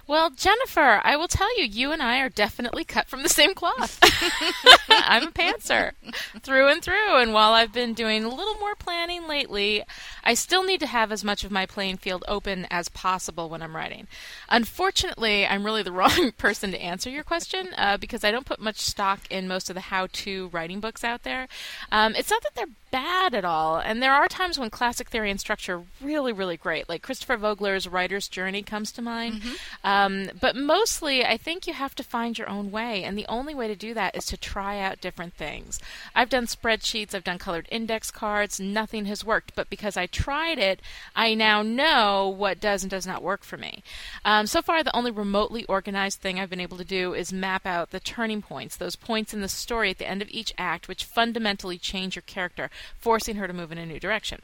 Well, 0.06 0.28
Jennifer, 0.28 1.00
I 1.02 1.16
will 1.16 1.28
tell 1.28 1.58
you, 1.58 1.64
you 1.64 1.90
and 1.90 2.02
I 2.02 2.20
are 2.20 2.28
definitely 2.28 2.84
cut 2.84 3.08
from 3.08 3.22
the 3.22 3.28
same 3.28 3.54
cloth. 3.54 3.98
I'm 4.90 5.28
a 5.28 5.30
pantser 5.30 5.92
through 6.40 6.68
and 6.68 6.82
through, 6.82 7.16
and 7.16 7.32
while 7.32 7.54
I've 7.54 7.72
been 7.72 7.94
doing 7.94 8.22
a 8.22 8.28
little 8.28 8.56
more 8.56 8.74
planning 8.74 9.26
lately, 9.26 9.82
I 10.22 10.34
still 10.34 10.62
need 10.62 10.80
to 10.80 10.86
have 10.86 11.10
as 11.10 11.24
much 11.24 11.42
of 11.42 11.50
my 11.50 11.64
playing 11.64 11.96
field 11.96 12.22
open 12.28 12.66
as 12.70 12.90
possible 12.90 13.48
when 13.48 13.62
I'm 13.62 13.74
writing. 13.74 14.06
Unfortunately, 14.50 15.46
I'm 15.46 15.64
really 15.64 15.82
the 15.82 15.92
wrong 16.04 16.32
person 16.32 16.70
to 16.72 16.82
answer 16.82 17.08
your 17.08 17.24
question 17.24 17.68
uh, 17.78 17.96
because 17.96 18.24
I 18.24 18.30
don't 18.30 18.46
put 18.46 18.60
much 18.60 18.80
stock 18.80 19.20
in 19.30 19.48
most 19.48 19.70
of 19.70 19.74
the 19.74 19.80
how 19.80 20.08
to 20.12 20.48
writing 20.48 20.80
books 20.80 21.02
out 21.02 21.22
there. 21.22 21.48
Um, 21.90 22.14
it's 22.14 22.30
not 22.30 22.42
that 22.42 22.54
they're 22.54 22.66
bad 22.94 23.34
at 23.34 23.44
all, 23.44 23.78
and 23.78 24.00
there 24.00 24.14
are 24.14 24.28
times 24.28 24.56
when 24.56 24.70
classic 24.70 25.08
theory 25.08 25.28
and 25.28 25.40
structure 25.40 25.78
are 25.78 25.82
really, 26.00 26.32
really 26.32 26.56
great. 26.56 26.88
Like 26.88 27.02
Christopher 27.02 27.36
Vogler's 27.36 27.88
Writer's 27.88 28.28
Journey 28.28 28.62
comes 28.62 28.92
to 28.92 29.02
mind. 29.02 29.42
Um, 29.82 30.30
but 30.40 30.54
mostly, 30.54 31.24
I 31.24 31.36
think 31.36 31.66
you 31.66 31.72
have 31.72 31.96
to 31.96 32.04
find 32.04 32.38
your 32.38 32.48
own 32.48 32.70
way, 32.70 33.02
and 33.02 33.18
the 33.18 33.26
only 33.28 33.52
way 33.52 33.66
to 33.66 33.74
do 33.74 33.94
that 33.94 34.16
is 34.16 34.26
to 34.26 34.36
try 34.36 34.78
out 34.78 35.00
different 35.00 35.34
things. 35.34 35.80
I've 36.14 36.28
done 36.28 36.46
spreadsheets, 36.46 37.16
I've 37.16 37.24
done 37.24 37.38
colored 37.38 37.66
index 37.72 38.12
cards, 38.12 38.60
nothing 38.60 39.06
has 39.06 39.24
worked, 39.24 39.56
but 39.56 39.68
because 39.68 39.96
I 39.96 40.06
tried 40.06 40.60
it, 40.60 40.80
I 41.16 41.34
now 41.34 41.62
know 41.62 42.28
what 42.28 42.60
does 42.60 42.84
and 42.84 42.90
does 42.92 43.08
not 43.08 43.24
work 43.24 43.42
for 43.42 43.56
me. 43.56 43.82
Um, 44.24 44.46
so 44.46 44.62
far, 44.62 44.84
the 44.84 44.96
only 44.96 45.10
remotely 45.10 45.64
organized 45.64 46.20
thing 46.20 46.38
I've 46.38 46.50
been 46.50 46.60
able 46.60 46.78
to 46.78 46.84
do 46.84 47.12
is 47.12 47.32
map 47.32 47.66
out 47.66 47.90
the 47.90 47.98
turning 47.98 48.40
points, 48.40 48.76
those 48.76 48.94
points 48.94 49.34
in 49.34 49.40
the 49.40 49.48
story 49.48 49.90
at 49.90 49.98
the 49.98 50.08
end 50.08 50.22
of 50.22 50.30
each 50.30 50.54
act, 50.56 50.86
which 50.86 51.04
fundamentally 51.04 51.76
change 51.76 52.14
your 52.14 52.22
character, 52.22 52.70
forcing 52.98 53.36
her 53.36 53.46
to 53.46 53.52
move 53.52 53.72
in 53.72 53.78
a 53.78 53.86
new 53.86 54.00
direction. 54.00 54.40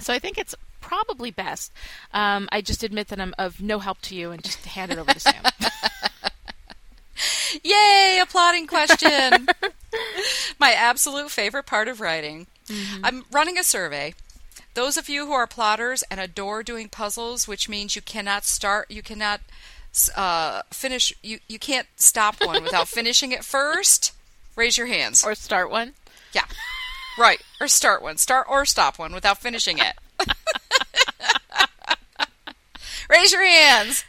So 0.00 0.12
I 0.12 0.18
think 0.18 0.38
it's 0.38 0.54
probably 0.80 1.30
best. 1.30 1.72
Um, 2.12 2.48
I 2.50 2.60
just 2.62 2.82
admit 2.82 3.08
that 3.08 3.20
I'm 3.20 3.34
of 3.38 3.60
no 3.60 3.78
help 3.78 4.00
to 4.02 4.14
you 4.14 4.30
and 4.30 4.42
just 4.42 4.64
hand 4.64 4.90
it 4.92 4.98
over 4.98 5.12
to 5.12 5.20
Sam. 5.20 5.44
Yay, 7.62 8.18
a 8.22 8.26
plotting 8.26 8.66
question. 8.66 9.48
My 10.58 10.72
absolute 10.72 11.30
favorite 11.30 11.66
part 11.66 11.88
of 11.88 12.00
writing. 12.00 12.46
I'm 13.02 13.24
running 13.32 13.58
a 13.58 13.64
survey. 13.64 14.14
Those 14.74 14.96
of 14.96 15.08
you 15.08 15.26
who 15.26 15.32
are 15.32 15.46
plotters 15.48 16.04
and 16.10 16.20
adore 16.20 16.62
doing 16.62 16.88
puzzles, 16.88 17.48
which 17.48 17.68
means 17.68 17.96
you 17.96 18.02
cannot 18.02 18.44
start, 18.44 18.90
you 18.90 19.02
cannot 19.02 19.40
uh, 20.16 20.62
finish, 20.70 21.12
you, 21.22 21.40
you 21.48 21.58
can't 21.58 21.88
stop 21.96 22.36
one 22.44 22.62
without 22.62 22.86
finishing 22.96 23.32
it 23.32 23.44
first, 23.44 24.12
raise 24.54 24.78
your 24.78 24.86
hands. 24.86 25.24
or 25.24 25.34
start 25.34 25.70
one. 25.70 25.94
Yeah. 26.32 26.44
Right. 27.20 27.40
Or 27.60 27.68
start 27.68 28.00
one. 28.02 28.16
Start 28.16 28.46
or 28.48 28.64
stop 28.64 28.98
one 28.98 29.12
without 29.12 29.36
finishing 29.38 29.76
it. 29.78 29.94
Raise 33.10 33.32
your 33.32 33.44
hands. 33.44 34.04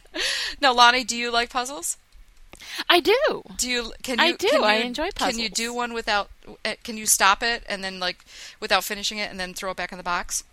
No, 0.61 0.71
Lani, 0.73 1.03
do 1.03 1.17
you 1.17 1.29
like 1.31 1.49
puzzles? 1.49 1.97
I 2.89 2.99
do. 3.01 3.43
Do 3.57 3.69
you? 3.69 3.91
Can 4.03 4.19
you? 4.19 4.25
I 4.25 4.31
do. 4.33 4.47
You, 4.51 4.63
I 4.63 4.75
enjoy 4.75 5.09
puzzles. 5.13 5.33
Can 5.35 5.39
you 5.43 5.49
do 5.49 5.73
one 5.73 5.93
without? 5.93 6.29
uh, 6.63 6.75
Can 6.83 6.95
you 6.97 7.05
stop 7.05 7.43
it 7.43 7.63
and 7.67 7.83
then 7.83 7.99
like 7.99 8.23
without 8.59 8.83
finishing 8.83 9.17
it 9.17 9.29
and 9.29 9.39
then 9.39 9.53
throw 9.53 9.71
it 9.71 9.77
back 9.77 9.91
in 9.91 9.97
the 9.97 10.03
box? 10.03 10.43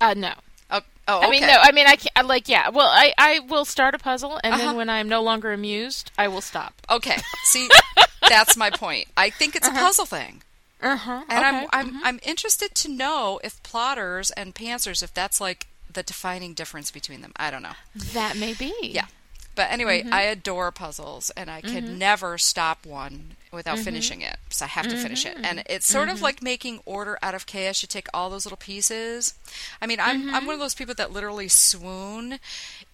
Uh, 0.00 0.14
no. 0.16 0.34
Oh, 0.70 0.80
oh 1.08 1.20
I 1.22 1.30
mean, 1.30 1.42
no. 1.42 1.56
I 1.60 1.72
mean, 1.72 1.86
I 1.86 1.96
can't, 1.96 2.26
like, 2.26 2.48
yeah. 2.48 2.68
Well, 2.68 2.88
I, 2.88 3.12
I 3.18 3.38
will 3.40 3.64
start 3.64 3.94
a 3.94 3.98
puzzle, 3.98 4.38
and 4.44 4.54
Uh-huh. 4.54 4.64
then 4.66 4.76
when 4.76 4.88
I'm 4.90 5.08
no 5.08 5.22
longer 5.22 5.52
amused, 5.52 6.10
I 6.18 6.28
will 6.28 6.40
stop. 6.40 6.74
Okay. 6.90 7.16
See, 7.46 7.68
that's 8.28 8.56
my 8.56 8.70
point. 8.70 9.08
I 9.16 9.30
think 9.30 9.56
it's 9.56 9.66
a 9.66 9.72
puzzle 9.72 10.06
thing. 10.06 10.42
Uh 10.82 10.96
huh. 10.96 11.22
And 11.28 11.44
I'm 11.44 11.68
I'm 11.72 12.04
I'm 12.04 12.20
interested 12.22 12.74
to 12.74 12.88
know 12.88 13.40
if 13.44 13.62
plotters 13.62 14.30
and 14.32 14.54
pantsers 14.54 15.02
if 15.02 15.14
that's 15.14 15.40
like 15.40 15.66
the 15.92 16.02
defining 16.02 16.54
difference 16.54 16.90
between 16.90 17.20
them. 17.20 17.32
I 17.36 17.50
don't 17.50 17.62
know. 17.62 17.74
that 18.14 18.36
may 18.36 18.54
be. 18.54 18.72
Yeah. 18.82 19.06
But 19.54 19.70
anyway, 19.70 20.00
Mm-hmm. 20.02 20.14
I 20.14 20.22
adore 20.22 20.72
puzzles 20.72 21.30
and 21.36 21.50
I 21.50 21.60
could 21.60 21.84
never 21.86 22.38
stop 22.38 22.86
one 22.86 23.36
without 23.52 23.74
Mm-hmm. 23.76 23.84
finishing 23.84 24.20
it. 24.22 24.36
So 24.48 24.64
I 24.64 24.68
have 24.68 24.88
to 24.88 24.96
finish 24.96 25.26
it. 25.26 25.36
And 25.42 25.62
it's 25.68 25.86
sort 25.86 26.08
of 26.08 26.22
like 26.22 26.42
making 26.42 26.80
order 26.86 27.18
out 27.22 27.34
of 27.34 27.44
chaos. 27.44 27.82
You 27.82 27.86
take 27.86 28.06
all 28.14 28.30
those 28.30 28.46
little 28.46 28.56
pieces. 28.56 29.34
I 29.82 29.86
mean, 29.86 30.00
I'm 30.00 30.34
I'm 30.34 30.46
one 30.46 30.54
of 30.54 30.60
those 30.60 30.74
people 30.74 30.94
that 30.94 31.12
literally 31.12 31.48
swoon 31.48 32.32
in 32.32 32.38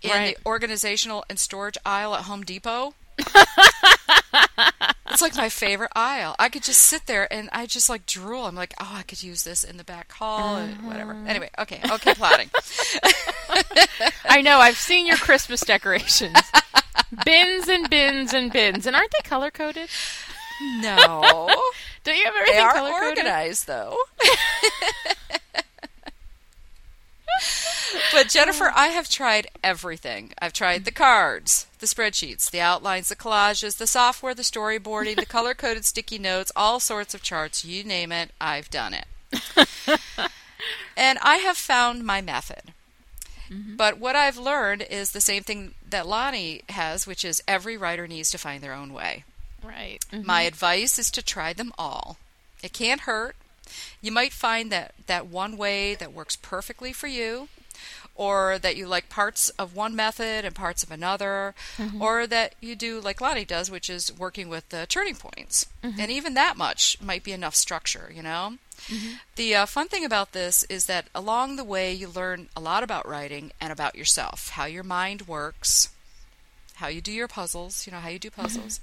Mm-hmm. 0.02 0.08
Right. 0.10 0.36
the 0.36 0.46
organizational 0.46 1.24
and 1.30 1.38
storage 1.38 1.78
aisle 1.86 2.14
at 2.16 2.22
Home 2.24 2.42
Depot. 2.44 2.94
It's 5.18 5.22
like 5.34 5.34
my 5.36 5.48
favorite 5.48 5.90
aisle. 5.96 6.36
I 6.38 6.48
could 6.48 6.62
just 6.62 6.80
sit 6.80 7.06
there 7.06 7.26
and 7.32 7.50
I 7.52 7.66
just 7.66 7.88
like 7.88 8.06
drool. 8.06 8.44
I'm 8.46 8.54
like, 8.54 8.72
oh, 8.80 8.92
I 8.94 9.02
could 9.02 9.20
use 9.20 9.42
this 9.42 9.64
in 9.64 9.76
the 9.76 9.82
back 9.82 10.12
hall 10.12 10.54
and 10.54 10.86
whatever. 10.86 11.12
Mm-hmm. 11.12 11.26
Anyway, 11.26 11.50
okay, 11.58 11.80
okay, 11.90 12.14
plotting. 12.14 12.48
I 14.24 14.42
know. 14.42 14.58
I've 14.60 14.76
seen 14.76 15.08
your 15.08 15.16
Christmas 15.16 15.62
decorations. 15.62 16.36
bins 17.24 17.66
and 17.66 17.90
bins 17.90 18.32
and 18.32 18.52
bins, 18.52 18.86
and 18.86 18.94
aren't 18.94 19.10
they 19.10 19.28
color 19.28 19.50
coded? 19.50 19.88
No, 20.82 21.50
Don't 22.04 22.16
you 22.16 22.24
have 22.24 22.34
they 22.34 22.40
everything 22.40 22.60
are 22.64 22.72
color 22.74 22.90
coded? 22.92 23.18
organized 23.18 23.66
though. 23.66 23.96
but 28.12 28.28
Jennifer, 28.28 28.72
I 28.74 28.88
have 28.88 29.08
tried 29.08 29.48
everything. 29.62 30.32
I've 30.40 30.52
tried 30.52 30.84
the 30.84 30.90
cards, 30.90 31.66
the 31.78 31.86
spreadsheets, 31.86 32.50
the 32.50 32.60
outlines, 32.60 33.08
the 33.08 33.16
collages, 33.16 33.76
the 33.78 33.86
software, 33.86 34.34
the 34.34 34.42
storyboarding, 34.42 35.16
the 35.16 35.26
color 35.26 35.54
coded 35.54 35.84
sticky 35.84 36.18
notes, 36.18 36.52
all 36.56 36.80
sorts 36.80 37.14
of 37.14 37.22
charts. 37.22 37.64
You 37.64 37.84
name 37.84 38.12
it, 38.12 38.30
I've 38.40 38.70
done 38.70 38.94
it. 38.94 39.06
and 40.96 41.18
I 41.22 41.36
have 41.36 41.56
found 41.56 42.04
my 42.04 42.20
method. 42.20 42.72
But 43.50 43.96
what 43.96 44.14
I've 44.14 44.36
learned 44.36 44.82
is 44.90 45.12
the 45.12 45.22
same 45.22 45.42
thing 45.42 45.72
that 45.88 46.06
Lani 46.06 46.60
has, 46.68 47.06
which 47.06 47.24
is 47.24 47.42
every 47.48 47.78
writer 47.78 48.06
needs 48.06 48.30
to 48.32 48.38
find 48.38 48.62
their 48.62 48.74
own 48.74 48.92
way. 48.92 49.24
Right. 49.62 50.00
Mhm. 50.12 50.24
My 50.26 50.42
advice 50.42 50.98
is 50.98 51.10
to 51.12 51.22
try 51.22 51.54
them 51.54 51.72
all. 51.78 52.18
It 52.62 52.74
can't 52.74 53.00
hurt. 53.02 53.36
You 54.00 54.12
might 54.12 54.32
find 54.32 54.70
that 54.72 54.94
that 55.06 55.26
one 55.26 55.56
way 55.56 55.94
that 55.94 56.12
works 56.12 56.36
perfectly 56.36 56.92
for 56.92 57.06
you, 57.06 57.48
or 58.14 58.58
that 58.58 58.76
you 58.76 58.86
like 58.88 59.08
parts 59.08 59.48
of 59.50 59.76
one 59.76 59.94
method 59.94 60.44
and 60.44 60.54
parts 60.54 60.82
of 60.82 60.90
another, 60.90 61.54
mm-hmm. 61.76 62.02
or 62.02 62.26
that 62.26 62.54
you 62.60 62.74
do 62.74 63.00
like 63.00 63.20
Lani 63.20 63.44
does, 63.44 63.70
which 63.70 63.88
is 63.88 64.12
working 64.18 64.48
with 64.48 64.68
the 64.70 64.86
turning 64.88 65.14
points. 65.14 65.66
Mm-hmm. 65.84 66.00
And 66.00 66.10
even 66.10 66.34
that 66.34 66.56
much 66.56 67.00
might 67.00 67.22
be 67.22 67.32
enough 67.32 67.54
structure, 67.54 68.12
you 68.14 68.22
know? 68.22 68.54
Mm-hmm. 68.88 69.14
The 69.36 69.54
uh, 69.54 69.66
fun 69.66 69.86
thing 69.86 70.04
about 70.04 70.32
this 70.32 70.64
is 70.64 70.86
that 70.86 71.06
along 71.14 71.56
the 71.56 71.64
way 71.64 71.92
you 71.92 72.08
learn 72.08 72.48
a 72.56 72.60
lot 72.60 72.82
about 72.82 73.08
writing 73.08 73.52
and 73.60 73.72
about 73.72 73.94
yourself, 73.94 74.50
how 74.50 74.64
your 74.64 74.84
mind 74.84 75.28
works, 75.28 75.90
how 76.74 76.88
you 76.88 77.00
do 77.00 77.12
your 77.12 77.28
puzzles, 77.28 77.86
you 77.86 77.92
know, 77.92 77.98
how 77.98 78.08
you 78.08 78.18
do 78.18 78.30
puzzles. 78.30 78.80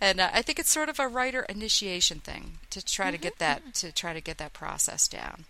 And 0.00 0.20
uh, 0.20 0.30
I 0.32 0.42
think 0.42 0.58
it's 0.58 0.70
sort 0.70 0.88
of 0.88 0.98
a 0.98 1.08
writer 1.08 1.42
initiation 1.48 2.20
thing 2.20 2.58
to 2.70 2.84
try 2.84 3.10
to 3.10 3.18
get 3.18 3.38
that 3.38 3.74
to 3.74 3.92
try 3.92 4.12
to 4.12 4.20
get 4.20 4.38
that 4.38 4.52
process 4.52 5.08
down. 5.08 5.44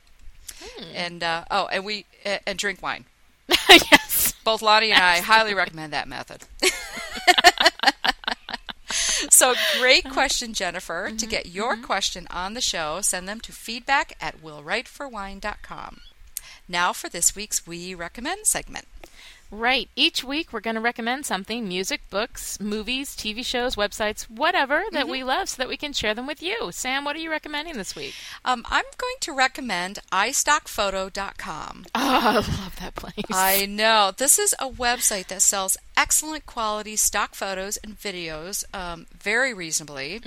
And 0.95 1.23
uh, 1.23 1.45
oh, 1.51 1.67
and 1.67 1.85
we 1.85 2.07
uh, 2.25 2.39
and 2.47 2.59
drink 2.59 2.83
wine. 2.83 3.05
yes. 3.69 4.33
Both 4.45 4.63
Lani 4.63 4.93
and 4.93 5.03
I 5.03 5.21
highly 5.21 5.55
recommend 5.55 5.93
that 5.93 6.09
method. 6.09 6.45
so 9.31 9.55
great 9.79 10.09
question, 10.09 10.53
Jennifer. 10.53 11.11
To 11.17 11.27
get 11.27 11.47
your 11.47 11.77
question 11.77 12.27
on 12.31 12.55
the 12.55 12.61
show, 12.61 13.01
send 13.01 13.29
them 13.29 13.41
to 13.41 13.53
feedback 13.53 14.17
at 14.21 14.43
willwriteforwine.com. 14.43 16.01
Now 16.69 16.93
for 16.93 17.09
this 17.09 17.37
week's 17.37 17.67
We 17.67 17.95
Recommend 17.95 18.47
segment. 18.47 18.87
Right. 19.53 19.91
Each 19.95 20.25
week 20.25 20.51
we're 20.51 20.61
going 20.61 20.77
to 20.77 20.81
recommend 20.81 21.27
something 21.27 21.69
music, 21.69 22.01
books, 22.09 22.59
movies, 22.59 23.11
TV 23.15 23.45
shows, 23.45 23.77
websites, 23.77 24.23
whatever 24.31 24.83
that 24.93 25.09
we 25.09 25.23
love 25.23 25.51
so 25.51 25.59
that 25.59 25.69
we 25.69 25.77
can 25.77 25.93
share 25.93 26.15
them 26.15 26.27
with 26.27 26.43
you. 26.43 26.71
Sam, 26.73 27.05
what 27.05 27.17
are 27.17 27.19
you 27.19 27.31
recommending 27.31 27.77
this 27.77 27.95
week? 27.95 28.15
Um, 28.47 28.65
I'm 28.71 28.87
going 28.97 29.17
to 29.21 29.33
recommend 29.33 29.99
istockphoto.com. 30.11 31.85
Oh, 31.95 32.19
I 32.25 32.35
love 32.35 32.77
that 32.81 32.95
place. 32.95 33.15
I 33.31 33.67
know. 33.67 34.13
This 34.17 34.39
is 34.39 34.55
a 34.59 34.69
website 34.69 35.27
that 35.29 35.43
sells 35.43 35.77
excellent 35.97 36.47
quality 36.47 36.97
stock 36.97 37.35
photos 37.35 37.77
and 37.79 37.99
videos 37.99 38.65
um, 38.75 39.07
very 39.21 39.53
reasonably. 39.53 40.21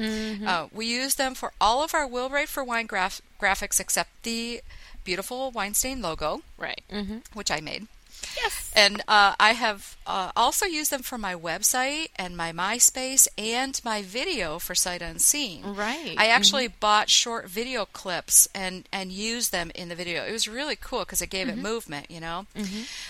Uh, 0.45 0.67
we 0.71 0.85
use 0.85 1.15
them 1.15 1.33
for 1.33 1.51
all 1.59 1.83
of 1.83 1.93
our 1.95 2.07
Will 2.07 2.29
Write 2.29 2.49
for 2.49 2.63
Wine 2.63 2.85
graph- 2.85 3.21
graphics 3.41 3.79
except 3.79 4.23
the 4.23 4.61
beautiful 5.03 5.51
wine 5.51 5.73
stain 5.73 6.01
logo, 6.01 6.41
right. 6.57 6.81
Mm-hmm. 6.91 7.17
which 7.33 7.49
I 7.51 7.59
made. 7.61 7.87
Yes. 8.35 8.71
And 8.75 9.01
uh, 9.07 9.35
I 9.39 9.53
have 9.53 9.95
uh, 10.05 10.31
also 10.35 10.65
used 10.65 10.91
them 10.91 11.01
for 11.01 11.17
my 11.17 11.33
website 11.33 12.09
and 12.15 12.35
my 12.35 12.51
MySpace 12.51 13.27
and 13.37 13.79
my 13.83 14.01
video 14.01 14.59
for 14.59 14.75
Sight 14.75 15.01
Unseen. 15.01 15.63
Right. 15.73 16.15
I 16.17 16.27
actually 16.27 16.67
bought 16.67 17.09
short 17.09 17.49
video 17.49 17.85
clips 17.85 18.47
and 18.53 18.87
and 18.91 19.11
used 19.11 19.51
them 19.51 19.71
in 19.73 19.89
the 19.89 19.95
video. 19.95 20.23
It 20.23 20.31
was 20.31 20.47
really 20.47 20.75
cool 20.75 20.99
because 20.99 21.21
it 21.21 21.29
gave 21.29 21.47
it 21.47 21.57
movement, 21.57 22.11
you 22.11 22.19
know. 22.19 22.45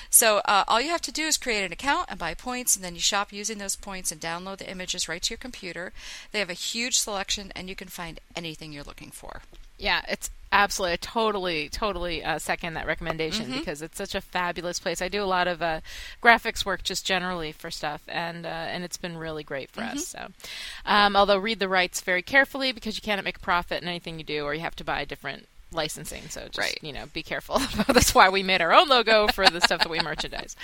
So 0.10 0.38
uh, 0.46 0.64
all 0.68 0.80
you 0.80 0.90
have 0.90 1.02
to 1.02 1.12
do 1.12 1.24
is 1.26 1.38
create 1.38 1.66
an 1.66 1.72
account 1.72 2.08
and 2.10 2.20
buy 2.20 2.34
points, 2.34 2.76
and 2.76 2.86
then 2.86 2.96
you 2.96 3.02
shop 3.02 3.34
using 3.34 3.58
those 3.58 3.76
points 3.76 4.12
and 4.12 4.22
download 4.22 4.58
the 4.58 4.70
images 4.70 5.10
right 5.10 5.22
to 5.22 5.32
your 5.32 5.38
computer. 5.38 5.92
They 6.32 6.40
have 6.40 6.50
a 6.50 6.54
huge 6.54 7.00
selection, 7.00 7.52
and 7.56 7.68
you 7.70 7.76
can 7.76 7.88
find 7.88 8.20
anything 8.36 8.72
you're 8.72 8.84
looking 8.84 9.12
for. 9.12 9.42
Yeah, 9.78 10.04
it's 10.08 10.30
absolutely, 10.64 10.94
I 10.94 10.98
totally, 10.98 11.70
totally 11.70 12.24
uh, 12.24 12.40
second 12.40 12.74
that 12.76 12.88
recommendation 12.88 13.46
because 13.60 13.82
it's 13.82 13.98
such 13.98 14.16
a 14.16 14.22
fabulous 14.22 14.80
place. 14.80 15.02
I 15.02 15.10
do 15.10 15.22
a 15.22 15.26
lot 15.26 15.48
of 15.48 15.62
uh, 15.62 15.82
graphics 16.22 16.66
work 16.66 16.84
just 16.84 17.06
generally 17.06 17.52
for 17.52 17.70
stuff, 17.70 18.02
and 18.08 18.46
uh, 18.46 18.50
and 18.50 18.84
it's 18.84 18.98
been 18.98 19.18
really 19.18 19.44
great 19.44 19.70
for 19.70 19.82
us. 19.82 20.08
So, 20.08 20.28
um, 20.86 21.16
although 21.16 21.38
read 21.38 21.60
the 21.60 21.70
rights 21.70 22.02
very 22.02 22.22
carefully 22.22 22.72
because 22.72 22.96
you 22.96 23.02
cannot 23.02 23.26
make 23.26 23.38
a 23.38 23.42
profit 23.42 23.82
in 23.82 23.88
anything 23.88 24.18
you 24.18 24.26
do, 24.26 24.44
or 24.44 24.54
you 24.54 24.62
have 24.62 24.76
to 24.78 24.84
buy 24.84 25.06
different 25.06 25.48
licensing. 25.76 26.24
So 26.30 26.42
just 26.46 26.58
Right. 26.58 26.78
you 26.82 26.94
know, 26.94 27.06
be 27.14 27.24
careful. 27.24 27.60
That's 27.88 28.16
why 28.16 28.30
we 28.30 28.44
made 28.44 28.62
our 28.62 28.74
own 28.74 28.88
logo 28.88 29.28
for 29.28 29.48
the 29.50 29.62
stuff 29.62 29.80
that 29.82 29.90
we 29.90 30.00
merchandise. 30.00 30.56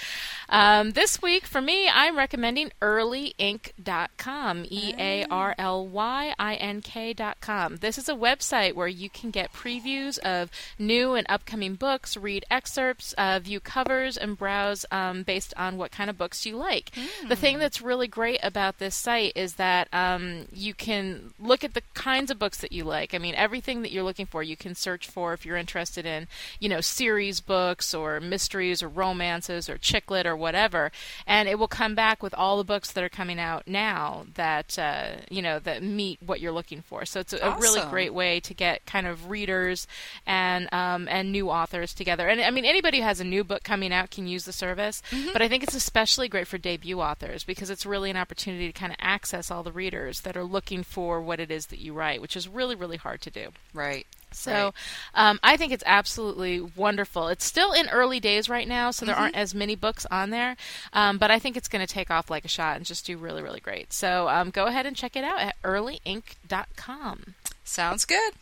Um, 0.50 0.91
this 0.91 1.22
week, 1.22 1.46
for 1.46 1.62
me, 1.62 1.89
I'm 1.89 2.18
recommending 2.18 2.72
earlyink.com. 2.82 4.65
E 4.70 4.94
A 4.98 5.25
R 5.30 5.56
L 5.58 5.88
Y 5.88 6.34
I 6.38 6.56
N 6.56 6.82
K.com. 6.82 7.77
This 7.77 7.98
is 7.98 8.10
a 8.10 8.13
website 8.13 8.74
where 8.74 8.88
you 8.88 9.10
can 9.10 9.32
get 9.32 9.53
previews 9.53 10.18
of 10.20 10.50
new 10.80 11.13
and 11.13 11.25
upcoming 11.30 11.75
books, 11.75 12.18
read 12.18 12.46
excerpts, 12.50 13.13
uh, 13.13 13.39
view 13.39 13.60
covers, 13.60 14.18
and 14.18 14.38
browse 14.38 14.86
um, 14.91 15.24
based 15.24 15.53
on 15.58 15.77
what 15.77 15.91
kind 15.91 16.10
of 16.10 16.18
books 16.18 16.46
you 16.46 16.56
like. 16.58 16.91
The 17.27 17.36
thing 17.36 17.60
that's 17.60 17.82
really 17.82 18.08
great 18.08 18.39
about 18.44 18.77
this 18.80 18.96
site 18.96 19.34
is 19.36 19.56
that 19.56 19.88
um, 19.94 20.48
you 20.51 20.74
can 20.74 21.34
look 21.39 21.63
at 21.63 21.74
the 21.74 21.82
kinds 21.94 22.32
of 22.32 22.39
books 22.39 22.60
that 22.60 22.72
you 22.72 22.84
like. 22.84 23.13
I 23.13 23.18
mean, 23.18 23.36
everything 23.36 23.82
that 23.82 23.91
you're 23.91 24.03
looking 24.03 24.25
for, 24.25 24.44
you 24.44 24.56
can 24.58 24.75
search 24.75 25.00
for 25.08 25.34
if 25.34 25.46
you're 25.46 25.58
interested 25.58 26.05
in, 26.05 26.27
you 26.60 26.70
know, 26.70 26.81
series 26.81 27.41
books 27.41 27.93
or 27.93 28.20
mysteries 28.20 28.84
or 28.84 28.89
romances 28.89 29.70
or 29.70 29.77
chick 29.77 30.10
lit 30.12 30.25
or 30.25 30.36
whatever, 30.36 30.91
and 31.25 31.48
it 31.50 31.60
will 31.60 31.67
come 31.67 31.96
back 31.96 32.22
with 32.22 32.34
all 32.34 32.58
the 32.58 32.63
books 32.63 32.91
that 32.91 33.03
are 33.03 33.10
coming 33.10 33.39
out 33.39 33.67
now 33.67 34.25
that 34.36 34.77
uh, 34.77 35.12
you 35.29 35.41
know 35.41 35.60
that 35.60 35.84
meet 35.84 36.20
what 36.22 36.39
you're 36.39 36.51
looking 36.51 36.81
for. 36.81 37.05
So 37.05 37.20
it's 37.20 37.34
a, 37.34 37.38
a 37.38 37.58
really 37.60 37.81
great 37.89 38.13
way 38.13 38.39
to 38.41 38.53
get 38.53 38.86
kind 38.86 39.08
of 39.08 39.29
readers 39.29 39.88
and 40.25 40.72
um, 40.74 41.08
and 41.10 41.31
new 41.31 41.50
authors 41.50 41.93
together. 41.93 42.27
And 42.27 42.41
I 42.41 42.51
mean, 42.51 42.65
anybody 42.65 43.00
who 43.00 43.03
has 43.03 43.20
a 43.20 43.25
new 43.25 43.43
book 43.43 43.63
coming 43.63 43.93
out 43.93 44.12
can 44.12 44.27
use 44.27 44.46
the 44.46 44.53
service, 44.53 45.01
but 45.34 45.41
I 45.41 45.48
think 45.48 45.63
it's 45.63 45.75
especially 45.75 46.27
great 46.27 46.48
for 46.48 46.58
debut 46.58 47.00
authors 47.00 47.43
because 47.43 47.70
it's 47.70 47.86
really 47.86 48.10
an 48.10 48.17
opportunity 48.17 48.67
to 48.67 48.74
kind 48.74 48.91
of 48.91 48.98
access 49.00 49.51
all 49.51 49.63
the 49.63 49.72
readers 49.72 50.22
that 50.22 50.38
are 50.38 50.43
looking 50.43 50.84
for 50.84 51.22
what 51.22 51.39
it 51.39 51.51
is 51.51 51.67
that 51.67 51.79
you 51.79 51.93
write, 51.93 52.22
which 52.22 52.36
is 52.36 52.48
really 52.48 52.75
really 52.75 52.98
hard 52.98 53.22
to 53.22 53.31
do. 53.31 53.50
Right. 53.74 54.05
So 54.34 54.74
um, 55.14 55.40
I 55.44 55.58
think 55.58 55.72
it's 55.74 55.84
absolutely 55.86 56.62
wonderful. 56.76 57.28
It's 57.28 57.46
still 57.46 57.72
in 57.74 57.90
early 57.90 58.20
days 58.20 58.50
right 58.50 58.68
now, 58.68 58.92
so 58.92 59.06
there 59.06 59.14
Mm-hmm. 59.16 59.24
aren't 59.24 59.36
as 59.36 59.54
many 59.54 59.76
books 59.76 60.06
on 60.10 60.30
there, 60.30 60.56
um, 60.94 61.18
but 61.18 61.30
I 61.32 61.40
think 61.40 61.58
it's 61.58 61.68
going 61.68 61.86
to 61.86 61.94
take 61.94 62.10
off 62.10 62.30
like 62.30 62.46
a 62.46 62.48
shot 62.48 62.78
and 62.78 62.86
just 62.86 63.06
do 63.06 63.18
really, 63.18 63.42
really 63.44 63.60
great. 63.60 63.92
So 63.94 64.28
um, 64.30 64.50
go 64.52 64.66
ahead 64.68 64.86
and 64.86 64.96
check 64.96 65.16
it 65.16 65.24
out 65.24 65.40
at 65.40 65.62
earlyink.com. 65.64 67.36
Sounds 67.64 68.06
good. 68.06 68.34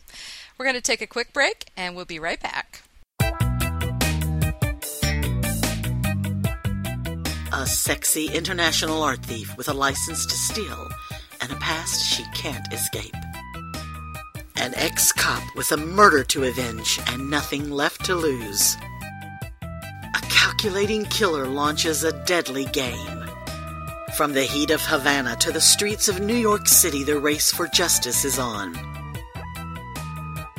We're 0.58 0.64
going 0.64 0.74
to 0.76 0.80
take 0.80 1.00
a 1.02 1.06
quick 1.06 1.32
break 1.32 1.66
and 1.76 1.96
we'll 1.96 2.04
be 2.04 2.18
right 2.18 2.40
back. 2.40 2.82
A 7.52 7.66
sexy 7.66 8.28
international 8.32 9.02
art 9.02 9.22
thief 9.24 9.56
with 9.56 9.68
a 9.68 9.74
license 9.74 10.24
to 10.26 10.34
steal 10.34 10.88
and 11.42 11.50
a 11.52 11.56
past 11.56 12.06
she 12.06 12.24
can't 12.34 12.72
escape. 12.72 13.14
An 14.60 14.74
ex 14.74 15.10
cop 15.10 15.42
with 15.56 15.72
a 15.72 15.78
murder 15.78 16.22
to 16.24 16.44
avenge 16.44 17.00
and 17.06 17.30
nothing 17.30 17.70
left 17.70 18.04
to 18.04 18.14
lose. 18.14 18.76
A 19.62 20.20
calculating 20.28 21.06
killer 21.06 21.46
launches 21.46 22.04
a 22.04 22.12
deadly 22.26 22.66
game. 22.66 23.24
From 24.18 24.34
the 24.34 24.42
heat 24.42 24.70
of 24.70 24.82
Havana 24.82 25.34
to 25.36 25.50
the 25.50 25.62
streets 25.62 26.08
of 26.08 26.20
New 26.20 26.36
York 26.36 26.68
City, 26.68 27.04
the 27.04 27.18
race 27.18 27.50
for 27.50 27.68
justice 27.68 28.26
is 28.26 28.38
on. 28.38 28.76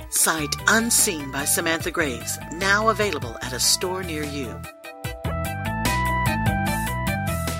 Sight 0.09 0.55
Unseen 0.67 1.31
by 1.31 1.45
Samantha 1.45 1.91
Graves, 1.91 2.39
now 2.53 2.89
available 2.89 3.37
at 3.43 3.53
a 3.53 3.59
store 3.59 4.01
near 4.01 4.23
you. 4.23 4.59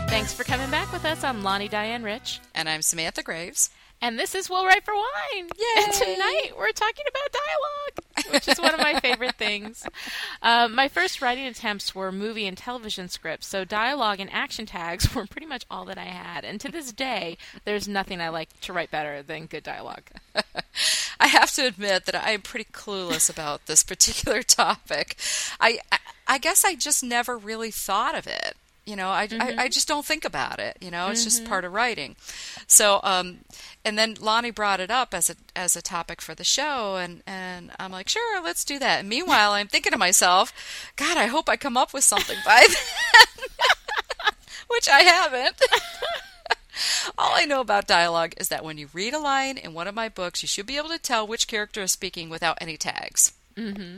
Thanks 0.10 0.33
for 0.33 0.43
coming 0.43 0.71
back 0.71 0.91
with 0.91 1.05
us. 1.05 1.24
I'm 1.24 1.43
Lani 1.43 1.67
Diane 1.67 2.01
Rich. 2.01 2.41
And 2.55 2.67
I'm 2.67 2.81
Samantha 2.81 3.21
Graves. 3.21 3.69
And 4.03 4.17
this 4.17 4.34
is 4.34 4.50
Will 4.50 4.65
Write 4.65 4.84
for 4.84 4.96
Wine. 4.96 5.48
Yay! 5.60 5.84
And 5.84 5.93
tonight 5.93 6.51
we're 6.58 6.72
talking 6.72 7.05
about 7.08 7.31
dialogue, 7.31 8.34
which 8.34 8.48
is 8.48 8.60
one 8.60 8.74
of 8.74 8.79
my 8.79 9.00
favorite 9.00 9.36
things. 9.36 9.86
Um, 10.41 10.74
my 10.74 10.88
first 10.88 11.22
writing 11.22 11.46
attempts 11.46 11.93
were 11.93 12.12
movie 12.12 12.48
and 12.48 12.58
television 12.58 13.10
scripts, 13.10 13.46
so 13.46 13.63
dialogue 13.63 14.20
and 14.20 14.34
action 14.34 14.65
tags 14.65 15.13
were 15.15 15.27
pretty 15.27 15.46
much 15.46 15.65
all 15.70 15.86
that 15.86 16.00
I 16.00 16.05
had. 16.05 16.43
And 16.43 16.60
to 16.62 16.72
this 16.72 16.91
day, 16.91 17.38
there's 17.63 17.88
nothing 17.88 18.20
I 18.20 18.29
like 18.29 18.60
to 18.62 18.74
write 18.74 18.89
better 18.89 19.22
than 19.22 19.46
good 19.46 19.63
dialogue. 19.63 20.10
I 21.20 21.27
have 21.27 21.51
to 21.53 21.67
admit 21.67 22.05
that 22.05 22.15
I'm 22.15 22.41
pretty 22.41 22.72
clueless 22.72 23.29
about 23.29 23.67
this 23.67 23.84
particular 23.84 24.41
topic. 24.41 25.15
I, 25.60 25.77
I, 25.91 26.00
I 26.25 26.38
guess 26.39 26.65
I 26.65 26.74
just 26.74 27.03
never 27.03 27.38
really 27.38 27.70
thought 27.70 28.17
of 28.17 28.25
it. 28.25 28.55
You 28.86 28.96
know, 28.96 29.12
I, 29.12 29.28
mm-hmm. 29.28 29.60
I, 29.60 29.64
I, 29.64 29.68
just 29.68 29.88
don't 29.88 30.06
think 30.06 30.26
about 30.26 30.60
it. 30.60 30.76
You 30.82 30.90
know, 30.90 31.10
it's 31.10 31.22
mm-hmm. 31.22 31.28
just 31.28 31.46
part 31.46 31.66
of 31.66 31.74
writing. 31.74 32.16
So, 32.66 33.00
um, 33.04 33.40
and 33.86 33.98
then 33.98 34.16
Lani 34.20 34.50
brought 34.50 34.80
it 34.80 34.90
up 34.90 35.14
as 35.14 35.30
a 35.30 35.36
as 35.56 35.76
a 35.76 35.84
topic 35.84 36.20
for 36.20 36.34
the 36.34 36.44
show, 36.44 36.96
and 36.96 37.22
and 37.28 37.72
I'm 37.80 37.92
like, 37.92 38.10
sure, 38.10 38.42
let's 38.42 38.66
do 38.66 38.80
that. 38.80 39.02
And 39.02 39.10
meanwhile, 39.10 39.52
I'm 39.52 39.68
thinking 39.68 39.92
to 39.92 40.00
myself, 40.00 40.52
God, 40.96 41.16
I 41.16 41.28
hope 41.28 41.48
I 41.48 41.58
come 41.58 41.78
up 41.78 41.94
with 41.94 42.04
something 42.04 42.38
by 42.44 42.66
then, 42.68 43.48
which 44.68 44.90
I 44.90 45.02
haven't. 45.02 45.62
All 47.18 47.36
I 47.36 47.46
know 47.46 47.62
about 47.62 47.86
dialogue 47.88 48.34
is 48.38 48.50
that 48.50 48.64
when 48.64 48.80
you 48.80 48.90
read 48.94 49.14
a 49.14 49.20
line 49.20 49.58
in 49.58 49.74
one 49.74 49.88
of 49.88 49.94
my 49.94 50.10
books, 50.10 50.42
you 50.42 50.48
should 50.48 50.66
be 50.66 50.78
able 50.78 50.90
to 50.90 50.98
tell 50.98 51.28
which 51.28 51.48
character 51.48 51.84
is 51.84 51.92
speaking 51.92 52.30
without 52.30 52.58
any 52.60 52.78
tags. 52.78 53.34
Mm-hmm. 53.56 53.98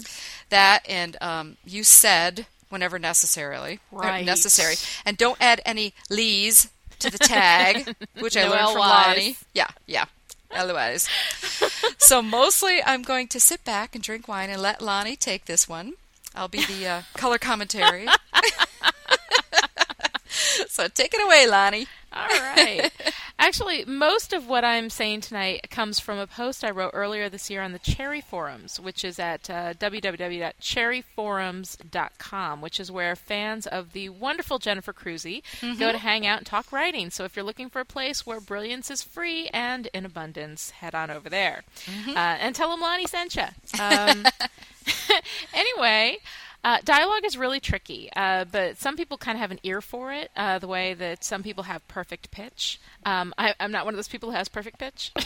That 0.49 0.83
and 0.89 1.15
um, 1.21 1.57
you 1.65 1.83
said 1.83 2.47
whenever 2.73 2.99
necessarily 2.99 3.79
right. 3.91 4.25
necessary, 4.25 4.75
and 5.05 5.17
don't 5.17 5.37
add 5.39 5.61
any 5.65 5.93
lees 6.09 6.69
to 6.99 7.09
the 7.09 7.17
tag, 7.17 7.95
which 8.19 8.35
I 8.35 8.43
no 8.43 8.49
learned 8.49 8.71
from 8.71 8.79
Lani. 8.79 9.37
Yeah, 9.53 9.67
yeah. 9.85 10.05
Otherwise, 10.51 11.07
so 11.97 12.21
mostly 12.21 12.83
I'm 12.83 13.01
going 13.01 13.27
to 13.29 13.39
sit 13.39 13.63
back 13.63 13.95
and 13.95 14.03
drink 14.03 14.27
wine 14.27 14.49
and 14.49 14.61
let 14.61 14.81
Lani 14.81 15.15
take 15.15 15.45
this 15.45 15.69
one. 15.69 15.93
I'll 16.35 16.47
be 16.47 16.65
the 16.65 16.87
uh, 16.87 17.01
color 17.13 17.37
commentary. 17.37 18.07
so 20.67 20.87
take 20.87 21.13
it 21.13 21.23
away, 21.23 21.47
Lani. 21.47 21.87
All 22.11 22.27
right. 22.27 22.91
Actually, 23.39 23.83
most 23.85 24.31
of 24.31 24.47
what 24.47 24.63
I'm 24.63 24.89
saying 24.89 25.21
tonight 25.21 25.69
comes 25.69 25.99
from 25.99 26.17
a 26.17 26.27
post 26.27 26.63
I 26.63 26.71
wrote 26.71 26.91
earlier 26.93 27.27
this 27.29 27.49
year 27.49 27.61
on 27.61 27.73
the 27.73 27.79
Cherry 27.79 28.21
Forums, 28.21 28.79
which 28.79 29.03
is 29.03 29.19
at 29.19 29.49
uh, 29.49 29.73
www.cherryforums.com, 29.73 32.61
which 32.61 32.79
is 32.79 32.91
where 32.91 33.15
fans 33.15 33.67
of 33.67 33.91
the 33.93 34.09
wonderful 34.09 34.59
Jennifer 34.59 34.93
Crusie 34.93 35.41
Mm-hmm. 35.61 35.79
go 35.79 35.91
to 35.91 35.97
hang 35.97 36.25
out 36.25 36.37
and 36.39 36.47
talk 36.47 36.71
writing. 36.71 37.09
So 37.09 37.23
if 37.25 37.35
you're 37.35 37.45
looking 37.45 37.69
for 37.69 37.79
a 37.79 37.85
place 37.85 38.25
where 38.25 38.39
brilliance 38.39 38.89
is 38.91 39.01
free 39.03 39.47
and 39.53 39.87
in 39.93 40.05
abundance, 40.05 40.71
head 40.71 40.95
on 40.95 41.09
over 41.11 41.29
there. 41.29 41.63
Mm-hmm. 41.85 42.11
Uh, 42.11 42.37
and 42.39 42.55
tell 42.55 42.69
them 42.69 42.81
Lani 42.81 43.05
sent 43.07 43.35
you. 43.35 43.45
Um, 43.79 44.25
anyway. 45.53 46.17
Uh, 46.63 46.77
dialogue 46.85 47.25
is 47.25 47.37
really 47.37 47.59
tricky, 47.59 48.09
uh, 48.15 48.45
but 48.45 48.77
some 48.77 48.95
people 48.95 49.17
kind 49.17 49.35
of 49.35 49.41
have 49.41 49.51
an 49.51 49.59
ear 49.63 49.81
for 49.81 50.13
it, 50.13 50.31
uh, 50.37 50.59
the 50.59 50.67
way 50.67 50.93
that 50.93 51.23
some 51.23 51.43
people 51.43 51.63
have 51.63 51.85
perfect 51.89 52.31
pitch. 52.31 52.79
Um, 53.05 53.33
I, 53.37 53.53
I'm 53.59 53.71
not 53.71 53.83
one 53.83 53.93
of 53.93 53.97
those 53.97 54.07
people 54.07 54.29
who 54.29 54.35
has 54.35 54.47
perfect 54.47 54.79
pitch. 54.79 55.11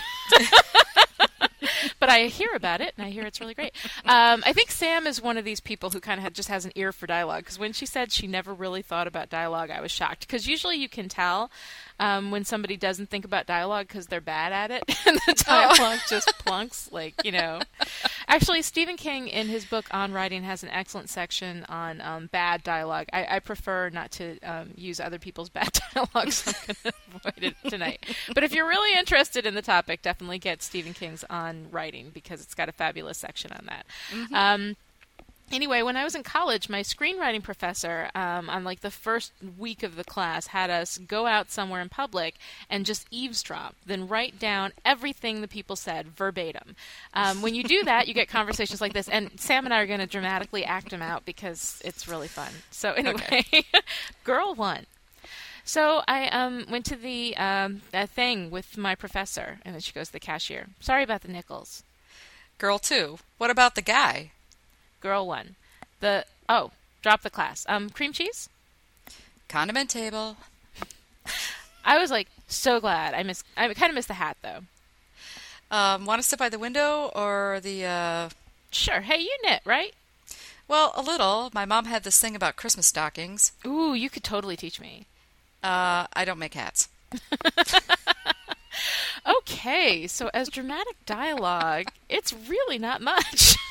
but 2.07 2.13
I 2.13 2.27
hear 2.27 2.51
about 2.55 2.79
it, 2.79 2.93
and 2.97 3.05
I 3.05 3.09
hear 3.09 3.25
it's 3.25 3.41
really 3.41 3.53
great. 3.53 3.73
Um, 4.05 4.41
I 4.45 4.53
think 4.53 4.71
Sam 4.71 5.05
is 5.07 5.21
one 5.21 5.37
of 5.37 5.43
these 5.43 5.59
people 5.59 5.89
who 5.89 5.99
kind 5.99 6.25
of 6.25 6.31
just 6.31 6.47
has 6.47 6.63
an 6.63 6.71
ear 6.75 6.93
for 6.93 7.05
dialogue. 7.05 7.43
Because 7.43 7.59
when 7.59 7.73
she 7.73 7.85
said 7.85 8.13
she 8.13 8.27
never 8.27 8.53
really 8.53 8.81
thought 8.81 9.07
about 9.07 9.29
dialogue, 9.29 9.71
I 9.71 9.81
was 9.81 9.91
shocked. 9.91 10.21
Because 10.21 10.47
usually 10.47 10.77
you 10.77 10.87
can 10.87 11.09
tell 11.09 11.51
um, 11.99 12.31
when 12.31 12.45
somebody 12.45 12.77
doesn't 12.77 13.09
think 13.09 13.25
about 13.25 13.45
dialogue 13.45 13.89
because 13.89 14.07
they're 14.07 14.21
bad 14.21 14.53
at 14.53 14.71
it, 14.71 14.83
and 15.05 15.19
the 15.27 15.33
dialogue 15.33 15.99
just 16.07 16.31
plunks. 16.39 16.89
Like 16.93 17.15
you 17.25 17.33
know, 17.33 17.59
actually, 18.29 18.61
Stephen 18.61 18.95
King 18.95 19.27
in 19.27 19.47
his 19.47 19.65
book 19.65 19.85
on 19.91 20.13
writing 20.13 20.43
has 20.43 20.63
an 20.63 20.69
excellent 20.69 21.09
section 21.09 21.65
on 21.67 21.99
um, 21.99 22.27
bad 22.27 22.63
dialogue. 22.63 23.07
I, 23.11 23.35
I, 23.35 23.39
prefer 23.39 23.89
not 23.89 24.11
to 24.11 24.39
um, 24.39 24.71
use 24.75 25.01
other 25.01 25.19
people's 25.19 25.49
bad 25.57 25.77
dialogue, 25.93 26.31
so 26.31 26.51
I'm 26.51 26.55
going 26.67 26.75
to 26.83 26.93
avoid 27.17 27.43
it 27.43 27.69
tonight. 27.69 28.05
But 28.33 28.43
if 28.45 28.53
you're 28.53 28.67
really 28.67 28.97
interested 28.97 29.45
in 29.45 29.55
the 29.55 29.61
topic, 29.61 30.01
definitely 30.01 30.39
get 30.39 30.61
Stephen 30.61 30.93
King's 30.93 31.25
on 31.29 31.67
writing 31.71 31.96
because 32.13 32.41
it's 32.41 32.53
got 32.53 32.69
a 32.69 32.71
fabulous 32.71 33.17
section 33.17 33.51
on 33.51 33.65
that. 33.65 33.85
Mm-hmm. 34.11 34.33
Um, 34.33 34.75
anyway, 35.51 35.81
when 35.81 35.95
I 35.95 36.03
was 36.03 36.15
in 36.15 36.23
college, 36.23 36.69
my 36.69 36.81
screenwriting 36.81 37.43
professor, 37.43 38.09
um, 38.15 38.49
on 38.49 38.63
like 38.63 38.81
the 38.81 38.91
first 38.91 39.31
week 39.57 39.83
of 39.83 39.95
the 39.95 40.03
class, 40.03 40.47
had 40.47 40.69
us 40.69 40.97
go 40.97 41.25
out 41.25 41.51
somewhere 41.51 41.81
in 41.81 41.89
public 41.89 42.35
and 42.69 42.85
just 42.85 43.07
eavesdrop, 43.11 43.75
then 43.85 44.07
write 44.07 44.39
down 44.39 44.71
everything 44.85 45.41
the 45.41 45.47
people 45.47 45.75
said 45.75 46.07
verbatim. 46.07 46.75
Um, 47.13 47.41
when 47.41 47.55
you 47.55 47.63
do 47.63 47.83
that, 47.83 48.07
you 48.07 48.13
get 48.13 48.27
conversations 48.27 48.81
like 48.81 48.93
this, 48.93 49.07
and 49.07 49.39
Sam 49.39 49.65
and 49.65 49.73
I 49.73 49.81
are 49.81 49.87
going 49.87 49.99
to 49.99 50.07
dramatically 50.07 50.65
act 50.65 50.89
them 50.89 51.01
out 51.01 51.25
because 51.25 51.81
it's 51.83 52.07
really 52.07 52.27
fun. 52.27 52.51
So 52.71 52.91
anyway, 52.93 53.45
girl 54.23 54.53
one. 54.53 54.85
So 55.63 56.01
I 56.07 56.29
um, 56.29 56.65
went 56.69 56.85
to 56.85 56.95
the 56.95 57.35
um, 57.35 57.81
thing 57.91 58.49
with 58.49 58.77
my 58.77 58.95
professor, 58.95 59.59
and 59.65 59.75
then 59.75 59.81
she 59.81 59.91
goes 59.91 60.07
to 60.07 60.13
the 60.13 60.19
cashier. 60.19 60.67
Sorry 60.79 61.03
about 61.03 61.23
the 61.23 61.27
nickels. 61.27 61.83
Girl 62.57 62.79
two. 62.79 63.19
What 63.37 63.49
about 63.49 63.75
the 63.75 63.81
guy? 63.81 64.31
Girl 65.01 65.27
one. 65.27 65.55
The 65.99 66.25
oh, 66.49 66.71
drop 67.01 67.21
the 67.21 67.29
class. 67.29 67.65
Um, 67.69 67.89
cream 67.89 68.13
cheese. 68.13 68.49
Condiment 69.47 69.89
table. 69.89 70.37
I 71.85 71.97
was 71.97 72.11
like 72.11 72.27
so 72.47 72.79
glad. 72.79 73.13
I 73.13 73.23
miss. 73.23 73.43
I 73.55 73.73
kind 73.73 73.89
of 73.89 73.95
missed 73.95 74.07
the 74.07 74.15
hat 74.15 74.37
though. 74.41 74.61
Um, 75.69 76.05
want 76.05 76.21
to 76.21 76.27
sit 76.27 76.39
by 76.39 76.49
the 76.49 76.59
window 76.59 77.11
or 77.15 77.59
the? 77.61 77.85
Uh... 77.85 78.29
Sure. 78.71 79.01
Hey, 79.01 79.19
you 79.19 79.37
knit, 79.43 79.61
right? 79.65 79.93
Well, 80.67 80.91
a 80.95 81.01
little. 81.01 81.49
My 81.53 81.65
mom 81.65 81.85
had 81.85 82.03
this 82.03 82.19
thing 82.19 82.35
about 82.35 82.55
Christmas 82.57 82.87
stockings. 82.87 83.53
Ooh, 83.65 83.93
you 83.93 84.09
could 84.09 84.23
totally 84.23 84.57
teach 84.57 84.81
me. 84.81 85.05
Uh, 85.63 86.07
I 86.13 86.25
don't 86.25 86.39
make 86.39 86.53
hats. 86.53 86.89
Okay, 89.25 90.07
so 90.07 90.29
as 90.33 90.49
dramatic 90.49 90.95
dialogue, 91.05 91.87
it's 92.09 92.33
really 92.33 92.77
not 92.77 93.01
much. 93.01 93.55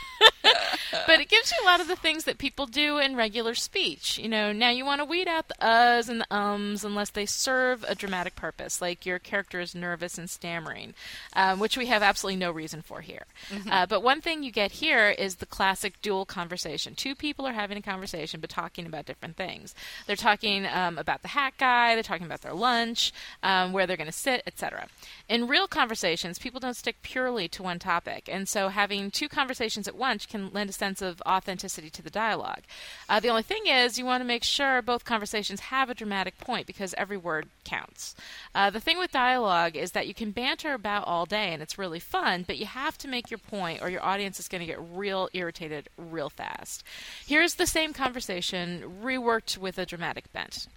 but 1.07 1.21
it 1.21 1.29
gives 1.29 1.53
you 1.53 1.59
a 1.63 1.67
lot 1.67 1.81
of 1.81 1.89
the 1.89 1.97
things 1.97 2.25
that 2.25 2.39
people 2.39 2.67
do 2.67 2.99
in 2.99 3.17
regular 3.17 3.55
speech. 3.55 4.19
You 4.19 4.29
know, 4.29 4.53
now 4.53 4.71
you 4.71 4.85
want 4.85 5.01
to 5.01 5.05
weed 5.05 5.29
out 5.29 5.49
the 5.49 5.55
uhs 5.61 6.09
and 6.09 6.21
the 6.21 6.35
ums 6.35 6.85
unless 6.85 7.11
they 7.11 7.27
serve 7.27 7.85
a 7.89 7.95
dramatic 7.95 8.37
purpose, 8.37 8.81
like 8.81 9.05
your 9.07 9.19
character 9.19 9.61
is 9.61 9.75
nervous 9.75 10.19
and 10.19 10.29
stammering, 10.29 10.95
um, 11.35 11.59
which 11.59 11.77
we 11.77 11.87
have 11.87 12.03
absolutely 12.03 12.39
no 12.39 12.51
reason 12.51 12.83
for 12.83 13.01
here. 13.01 13.25
Uh, 13.71 13.87
but 13.87 14.03
one 14.03 14.21
thing 14.21 14.43
you 14.43 14.51
get 14.51 14.73
here 14.73 15.11
is 15.11 15.37
the 15.37 15.47
classic 15.47 16.01
dual 16.03 16.25
conversation. 16.25 16.95
Two 16.95 17.15
people 17.15 17.47
are 17.47 17.53
having 17.53 17.77
a 17.77 17.83
conversation 17.83 18.41
but 18.41 18.51
talking 18.51 18.87
about 18.87 19.07
different 19.07 19.37
things. 19.37 19.75
They're 20.07 20.17
talking 20.17 20.67
um, 20.67 20.99
about 20.99 21.23
the 21.23 21.29
hat 21.29 21.55
guy, 21.59 21.95
they're 21.95 22.03
talking 22.03 22.27
about 22.27 22.43
their 22.43 22.55
lunch, 22.55 23.13
um, 23.43 23.73
where 23.73 23.87
they're 23.87 23.97
going 23.97 24.07
to 24.07 24.13
sit, 24.13 24.43
etc. 24.47 24.87
In 25.29 25.49
real 25.49 25.67
conversations, 25.67 26.39
people 26.39 26.61
don't 26.61 26.77
stick 26.77 27.03
purely 27.03 27.49
to 27.49 27.63
one 27.63 27.79
topic, 27.79 28.29
and 28.31 28.49
so 28.49 28.69
having 28.69 29.11
two 29.11 29.29
conversations 29.29 29.89
at 29.89 29.97
once 29.97 30.06
can 30.29 30.51
lend 30.53 30.71
a 30.71 30.73
sense 30.73 31.03
of 31.03 31.21
authenticity 31.27 31.91
to 31.91 32.03
the 32.03 32.11
dialogue. 32.11 32.63
Uh, 33.09 33.21
the 33.21 33.29
only 33.29 33.43
thing 33.43 33.67
is, 33.67 33.99
you 33.99 34.05
want 34.05 34.21
to 34.21 34.27
make 34.27 34.45
sure 34.45 34.81
both 34.83 35.05
conversations 35.05 35.61
have 35.61 35.91
a 35.91 35.95
dramatic 35.95 36.39
point 36.39 36.67
because 36.67 36.95
every 36.97 37.17
word 37.17 37.47
counts. 37.65 38.15
Uh, 38.55 38.71
the 38.71 38.81
thing 38.81 38.99
with 38.99 39.11
dialogue 39.13 39.77
is 39.77 39.93
that 39.93 40.07
you 40.07 40.15
can 40.15 40.31
banter 40.31 40.73
about 40.75 41.07
all 41.07 41.27
day 41.27 41.53
and 41.53 41.61
it's 41.63 41.79
really 41.79 42.01
fun, 42.01 42.45
but 42.47 42.57
you 42.59 42.67
have 42.67 42.97
to 42.99 43.09
make 43.09 43.31
your 43.31 43.39
point 43.39 43.83
or 43.83 43.91
your 43.91 44.05
audience 44.05 44.39
is 44.41 44.49
going 44.49 44.61
to 44.61 44.67
get 44.67 44.79
real 44.95 45.29
irritated 45.33 45.89
real 45.99 46.31
fast. 46.31 46.83
Here's 47.27 47.55
the 47.55 47.67
same 47.67 47.93
conversation 47.93 49.01
reworked 49.03 49.59
with 49.59 49.79
a 49.79 49.87
dramatic 49.87 50.33
bent. 50.33 50.69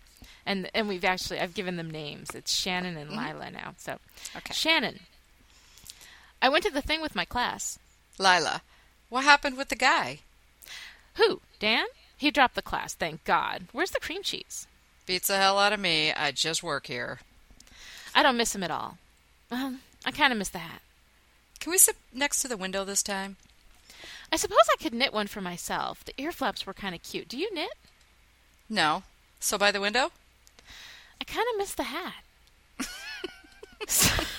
And, 0.45 0.69
and 0.73 0.87
we've 0.87 1.05
actually 1.05 1.39
I've 1.39 1.53
given 1.53 1.75
them 1.75 1.91
names. 1.91 2.29
It's 2.33 2.55
Shannon 2.55 2.97
and 2.97 3.11
Lila 3.11 3.51
now. 3.51 3.75
So 3.77 3.97
Okay. 4.35 4.53
Shannon. 4.53 4.99
I 6.41 6.49
went 6.49 6.63
to 6.63 6.71
the 6.71 6.81
thing 6.81 7.01
with 7.01 7.15
my 7.15 7.25
class. 7.25 7.77
Lila, 8.17 8.61
what 9.09 9.23
happened 9.23 9.57
with 9.57 9.69
the 9.69 9.75
guy? 9.75 10.19
Who? 11.15 11.41
Dan? 11.59 11.85
He 12.17 12.31
dropped 12.31 12.55
the 12.55 12.61
class, 12.61 12.93
thank 12.93 13.23
God. 13.23 13.67
Where's 13.71 13.91
the 13.91 13.99
cream 13.99 14.23
cheese? 14.23 14.67
Beats 15.05 15.27
the 15.27 15.37
hell 15.37 15.57
out 15.57 15.73
of 15.73 15.79
me. 15.79 16.13
I 16.13 16.31
just 16.31 16.63
work 16.63 16.87
here. 16.87 17.19
I 18.13 18.23
don't 18.23 18.37
miss 18.37 18.53
him 18.53 18.63
at 18.63 18.71
all. 18.71 18.97
Um, 19.51 19.79
I 20.05 20.11
kind 20.11 20.31
of 20.31 20.37
miss 20.37 20.49
the 20.49 20.59
hat. 20.59 20.81
Can 21.59 21.71
we 21.71 21.77
sit 21.77 21.95
next 22.13 22.41
to 22.41 22.47
the 22.47 22.57
window 22.57 22.85
this 22.85 23.03
time? 23.03 23.37
I 24.31 24.35
suppose 24.35 24.59
I 24.71 24.81
could 24.81 24.93
knit 24.93 25.13
one 25.13 25.27
for 25.27 25.41
myself. 25.41 26.05
The 26.05 26.13
ear 26.17 26.31
flaps 26.31 26.65
were 26.65 26.73
kind 26.73 26.93
of 26.93 27.03
cute. 27.03 27.27
Do 27.27 27.37
you 27.37 27.53
knit? 27.53 27.73
No. 28.69 29.03
So 29.39 29.57
by 29.57 29.71
the 29.71 29.81
window? 29.81 30.11
I 31.19 31.23
kind 31.25 31.45
of 31.53 31.57
miss 31.57 31.73
the 31.73 31.83
hat. 31.83 32.23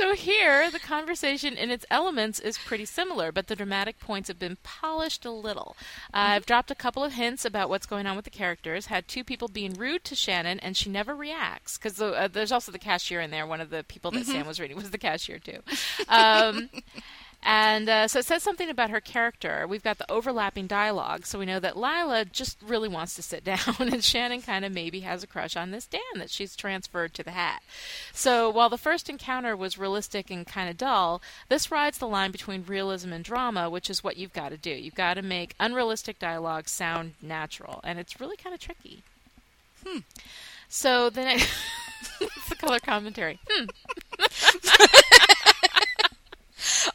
so 0.00 0.14
here, 0.14 0.70
the 0.70 0.78
conversation 0.78 1.58
in 1.58 1.70
its 1.70 1.84
elements 1.90 2.40
is 2.40 2.56
pretty 2.56 2.86
similar, 2.86 3.30
but 3.30 3.48
the 3.48 3.54
dramatic 3.54 4.00
points 4.00 4.28
have 4.28 4.38
been 4.38 4.56
polished 4.62 5.26
a 5.26 5.30
little. 5.30 5.76
Uh, 6.14 6.32
I've 6.32 6.46
dropped 6.46 6.70
a 6.70 6.74
couple 6.74 7.04
of 7.04 7.12
hints 7.12 7.44
about 7.44 7.68
what's 7.68 7.84
going 7.84 8.06
on 8.06 8.16
with 8.16 8.24
the 8.24 8.30
characters. 8.30 8.86
Had 8.86 9.06
two 9.06 9.22
people 9.22 9.46
being 9.46 9.74
rude 9.74 10.04
to 10.04 10.14
Shannon, 10.14 10.58
and 10.60 10.74
she 10.74 10.88
never 10.88 11.14
reacts 11.14 11.76
because 11.76 12.00
uh, 12.00 12.28
there's 12.32 12.50
also 12.50 12.72
the 12.72 12.78
cashier 12.78 13.20
in 13.20 13.30
there. 13.30 13.46
One 13.46 13.60
of 13.60 13.68
the 13.68 13.84
people 13.84 14.10
that 14.12 14.24
Sam 14.24 14.46
was 14.46 14.58
reading 14.58 14.78
was 14.78 14.90
the 14.90 14.96
cashier 14.96 15.38
too. 15.38 15.58
Um, 16.08 16.70
and 17.42 17.88
uh, 17.88 18.06
so 18.06 18.18
it 18.18 18.26
says 18.26 18.42
something 18.42 18.68
about 18.68 18.90
her 18.90 19.00
character. 19.00 19.66
We've 19.66 19.82
got 19.82 19.98
the 19.98 20.10
overlapping 20.10 20.66
dialogue, 20.66 21.24
so 21.24 21.38
we 21.38 21.46
know 21.46 21.60
that 21.60 21.76
Lila 21.76 22.26
just 22.26 22.58
really 22.60 22.88
wants 22.88 23.14
to 23.14 23.22
sit 23.22 23.44
down, 23.50 23.76
and 23.78 24.04
Shannon 24.04 24.42
kind 24.42 24.64
of 24.64 24.72
maybe 24.72 25.00
has 25.00 25.22
a 25.22 25.26
crush 25.26 25.56
on 25.56 25.70
this 25.70 25.86
Dan 25.86 26.00
that 26.16 26.30
she's 26.30 26.54
transferred 26.54 27.14
to 27.14 27.22
the 27.22 27.30
hat. 27.30 27.62
So 28.12 28.50
while 28.50 28.68
the 28.68 28.76
first 28.76 29.08
encounter 29.08 29.56
was 29.56 29.78
realistic 29.78 30.30
and 30.30 30.46
kind 30.46 30.68
of 30.68 30.76
dull, 30.76 31.22
this 31.48 31.70
rides 31.70 31.98
the 31.98 32.08
line 32.08 32.30
between 32.30 32.64
realism 32.66 33.12
and 33.12 33.24
drama, 33.24 33.70
which 33.70 33.88
is 33.88 34.04
what 34.04 34.16
you've 34.18 34.32
got 34.32 34.50
to 34.50 34.58
do. 34.58 34.70
You've 34.70 34.94
got 34.94 35.14
to 35.14 35.22
make 35.22 35.54
unrealistic 35.58 36.18
dialogue 36.18 36.68
sound 36.68 37.14
natural, 37.22 37.80
and 37.84 37.98
it's 37.98 38.20
really 38.20 38.36
kind 38.36 38.54
of 38.54 38.60
tricky. 38.60 39.02
Hmm. 39.86 40.00
So 40.68 41.10
the 41.10 41.42
it's 42.20 42.48
the 42.48 42.54
color 42.54 42.80
commentary. 42.80 43.38
Hmm. 43.48 43.64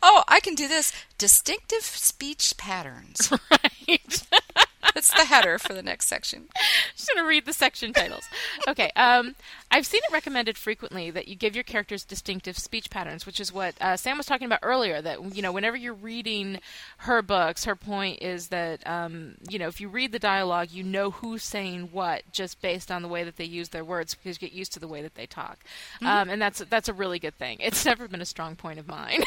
Oh, 0.01 0.23
I 0.27 0.39
can 0.39 0.55
do 0.55 0.67
this. 0.67 0.91
Distinctive 1.17 1.83
speech 1.83 2.55
patterns. 2.57 3.31
right. 3.51 4.23
That's 4.93 5.11
the 5.13 5.25
header 5.25 5.57
for 5.57 5.73
the 5.73 5.81
next 5.83 6.07
section. 6.07 6.45
Just 6.95 7.09
gonna 7.13 7.27
read 7.27 7.45
the 7.45 7.53
section 7.53 7.93
titles. 7.93 8.23
Okay. 8.67 8.89
Um, 8.95 9.35
I've 9.71 9.85
seen 9.85 10.01
it 10.07 10.13
recommended 10.13 10.57
frequently 10.57 11.09
that 11.11 11.27
you 11.27 11.35
give 11.35 11.55
your 11.55 11.63
characters 11.63 12.05
distinctive 12.05 12.57
speech 12.57 12.89
patterns, 12.89 13.25
which 13.25 13.39
is 13.39 13.51
what 13.51 13.75
uh, 13.81 13.97
Sam 13.97 14.17
was 14.17 14.25
talking 14.25 14.45
about 14.45 14.59
earlier. 14.61 15.01
That 15.01 15.35
you 15.35 15.41
know, 15.41 15.51
whenever 15.51 15.75
you're 15.75 15.93
reading 15.93 16.59
her 16.99 17.21
books, 17.21 17.65
her 17.65 17.75
point 17.75 18.21
is 18.21 18.47
that 18.49 18.85
um, 18.87 19.35
you 19.49 19.59
know, 19.59 19.67
if 19.67 19.81
you 19.81 19.87
read 19.89 20.11
the 20.11 20.19
dialogue, 20.19 20.71
you 20.71 20.83
know 20.83 21.11
who's 21.11 21.43
saying 21.43 21.89
what 21.91 22.23
just 22.31 22.61
based 22.61 22.91
on 22.91 23.01
the 23.01 23.07
way 23.07 23.23
that 23.23 23.37
they 23.37 23.45
use 23.45 23.69
their 23.69 23.83
words, 23.83 24.13
because 24.15 24.41
you 24.41 24.47
get 24.47 24.55
used 24.55 24.71
to 24.73 24.79
the 24.79 24.87
way 24.87 25.01
that 25.01 25.15
they 25.15 25.25
talk, 25.25 25.59
Mm-hmm. 25.95 26.07
um, 26.07 26.29
and 26.29 26.41
that's 26.41 26.59
that's 26.69 26.89
a 26.89 26.93
really 26.93 27.19
good 27.19 27.35
thing. 27.35 27.57
It's 27.59 27.85
never 27.85 28.07
been 28.07 28.21
a 28.21 28.25
strong 28.25 28.55
point 28.55 28.79
of 28.79 28.87
mine. 28.87 29.23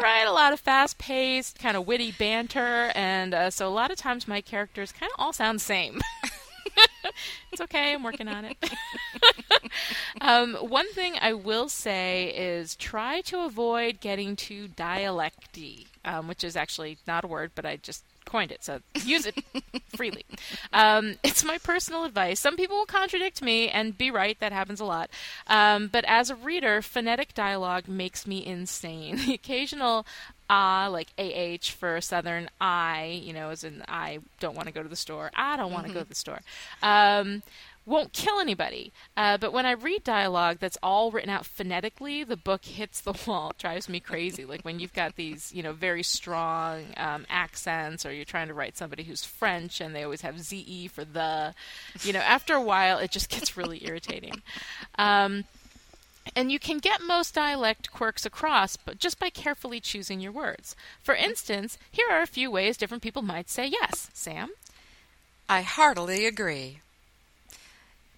Write 0.00 0.24
a 0.24 0.32
lot 0.32 0.54
of 0.54 0.60
fast 0.60 0.96
paced, 0.96 1.58
kind 1.58 1.76
of 1.76 1.86
witty 1.86 2.12
banter, 2.12 2.90
and 2.94 3.34
uh, 3.34 3.50
so 3.50 3.68
a 3.68 3.70
lot 3.70 3.90
of 3.90 3.98
times 3.98 4.26
my 4.26 4.40
characters 4.40 4.92
kind 4.92 5.12
of 5.12 5.22
all 5.22 5.34
sound 5.34 5.56
the 5.56 5.64
same. 5.64 6.00
it's 7.52 7.60
okay, 7.60 7.92
I'm 7.92 8.02
working 8.02 8.26
on 8.26 8.46
it. 8.46 8.56
um, 10.22 10.54
one 10.54 10.90
thing 10.94 11.16
I 11.20 11.34
will 11.34 11.68
say 11.68 12.32
is 12.34 12.76
try 12.76 13.20
to 13.22 13.40
avoid 13.40 14.00
getting 14.00 14.36
too 14.36 14.68
dialecty, 14.68 15.86
um, 16.04 16.28
which 16.28 16.44
is 16.44 16.56
actually 16.56 16.98
not 17.06 17.24
a 17.24 17.26
word, 17.26 17.52
but 17.54 17.66
I 17.66 17.76
just 17.76 18.04
coined 18.24 18.52
it, 18.52 18.62
so 18.62 18.80
use 19.04 19.26
it 19.26 19.34
freely. 19.96 20.24
Um, 20.72 21.16
it's 21.22 21.44
my 21.44 21.58
personal 21.58 22.04
advice. 22.04 22.40
Some 22.40 22.56
people 22.56 22.76
will 22.76 22.86
contradict 22.86 23.42
me 23.42 23.68
and 23.68 23.96
be 23.96 24.10
right. 24.10 24.38
That 24.40 24.52
happens 24.52 24.80
a 24.80 24.84
lot. 24.84 25.10
Um, 25.46 25.88
but 25.88 26.04
as 26.06 26.30
a 26.30 26.34
reader, 26.34 26.80
phonetic 26.82 27.34
dialogue 27.34 27.88
makes 27.88 28.26
me 28.26 28.44
insane. 28.44 29.18
The 29.30 29.34
occasional 29.34 30.06
ah, 30.48 30.88
like 30.90 31.08
ah 31.18 31.56
for 31.70 32.00
southern 32.00 32.50
I, 32.60 33.20
you 33.22 33.32
know, 33.32 33.50
as 33.50 33.62
in 33.64 33.84
I 33.86 34.18
don't 34.40 34.56
want 34.56 34.66
to 34.66 34.74
go 34.74 34.82
to 34.82 34.88
the 34.88 34.96
store. 34.96 35.30
I 35.34 35.56
don't 35.56 35.72
want 35.72 35.86
to 35.86 35.92
go 35.92 36.00
to 36.00 36.08
the 36.08 36.14
store. 36.14 36.40
Um, 36.82 37.42
won't 37.90 38.12
kill 38.12 38.38
anybody. 38.38 38.92
Uh, 39.16 39.36
but 39.36 39.52
when 39.52 39.66
I 39.66 39.72
read 39.72 40.04
dialogue 40.04 40.58
that's 40.60 40.78
all 40.82 41.10
written 41.10 41.28
out 41.28 41.44
phonetically, 41.44 42.24
the 42.24 42.36
book 42.36 42.64
hits 42.64 43.00
the 43.00 43.12
wall. 43.26 43.50
It 43.50 43.58
drives 43.58 43.88
me 43.88 44.00
crazy. 44.00 44.44
like 44.44 44.62
when 44.62 44.78
you've 44.78 44.94
got 44.94 45.16
these, 45.16 45.52
you 45.52 45.62
know, 45.62 45.72
very 45.72 46.02
strong 46.02 46.84
um, 46.96 47.26
accents, 47.28 48.06
or 48.06 48.12
you're 48.12 48.24
trying 48.24 48.48
to 48.48 48.54
write 48.54 48.76
somebody 48.76 49.02
who's 49.02 49.24
French 49.24 49.80
and 49.80 49.94
they 49.94 50.04
always 50.04 50.20
have 50.22 50.40
ze 50.40 50.86
for 50.86 51.04
the. 51.04 51.54
You 52.02 52.12
know, 52.12 52.20
after 52.20 52.54
a 52.54 52.62
while, 52.62 52.98
it 52.98 53.10
just 53.10 53.28
gets 53.28 53.56
really 53.56 53.84
irritating. 53.86 54.40
Um, 54.96 55.44
and 56.36 56.52
you 56.52 56.60
can 56.60 56.78
get 56.78 57.00
most 57.02 57.34
dialect 57.34 57.90
quirks 57.90 58.24
across 58.24 58.76
but 58.76 58.98
just 58.98 59.18
by 59.18 59.30
carefully 59.30 59.80
choosing 59.80 60.20
your 60.20 60.32
words. 60.32 60.76
For 61.02 61.14
instance, 61.14 61.76
here 61.90 62.06
are 62.10 62.22
a 62.22 62.26
few 62.26 62.50
ways 62.50 62.76
different 62.76 63.02
people 63.02 63.22
might 63.22 63.50
say 63.50 63.66
yes. 63.66 64.10
Sam? 64.12 64.50
I 65.48 65.62
heartily 65.62 66.26
agree. 66.26 66.80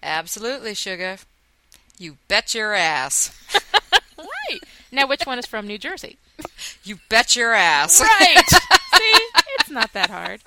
Absolutely, 0.03 0.73
sugar. 0.73 1.17
You 1.97 2.17
bet 2.27 2.53
your 2.53 2.73
ass. 2.73 3.31
Right. 4.49 4.59
Now, 4.91 5.07
which 5.07 5.23
one 5.23 5.39
is 5.39 5.45
from 5.45 5.65
New 5.67 5.77
Jersey? 5.77 6.17
You 6.83 6.99
bet 7.09 7.35
your 7.35 7.53
ass. 7.53 8.01
Right. 8.01 8.43
See, 8.49 9.27
it's 9.59 9.69
not 9.69 9.93
that 9.93 10.09
hard. 10.09 10.41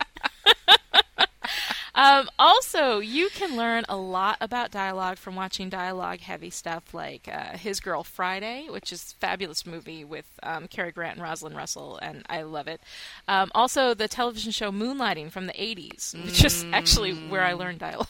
um, 1.94 2.28
also, 2.38 2.98
you 2.98 3.30
can 3.30 3.56
learn 3.56 3.84
a 3.88 3.96
lot 3.96 4.36
about 4.40 4.70
dialogue 4.70 5.16
from 5.16 5.34
watching 5.34 5.70
dialogue 5.70 6.20
heavy 6.20 6.50
stuff 6.50 6.92
like 6.92 7.26
uh, 7.32 7.56
His 7.56 7.80
Girl 7.80 8.04
Friday, 8.04 8.66
which 8.68 8.92
is 8.92 9.14
a 9.16 9.20
fabulous 9.20 9.64
movie 9.64 10.04
with 10.04 10.26
um, 10.42 10.68
Cary 10.68 10.92
Grant 10.92 11.16
and 11.16 11.22
Rosalind 11.26 11.56
Russell, 11.56 11.98
and 12.02 12.22
I 12.28 12.42
love 12.42 12.68
it. 12.68 12.80
Um, 13.26 13.50
also, 13.54 13.94
the 13.94 14.08
television 14.08 14.52
show 14.52 14.70
Moonlighting 14.70 15.30
from 15.32 15.46
the 15.46 15.54
80s, 15.54 16.22
which 16.24 16.44
is 16.44 16.66
actually 16.72 17.14
where 17.14 17.42
I 17.42 17.54
learned 17.54 17.78
dialogue. 17.78 18.06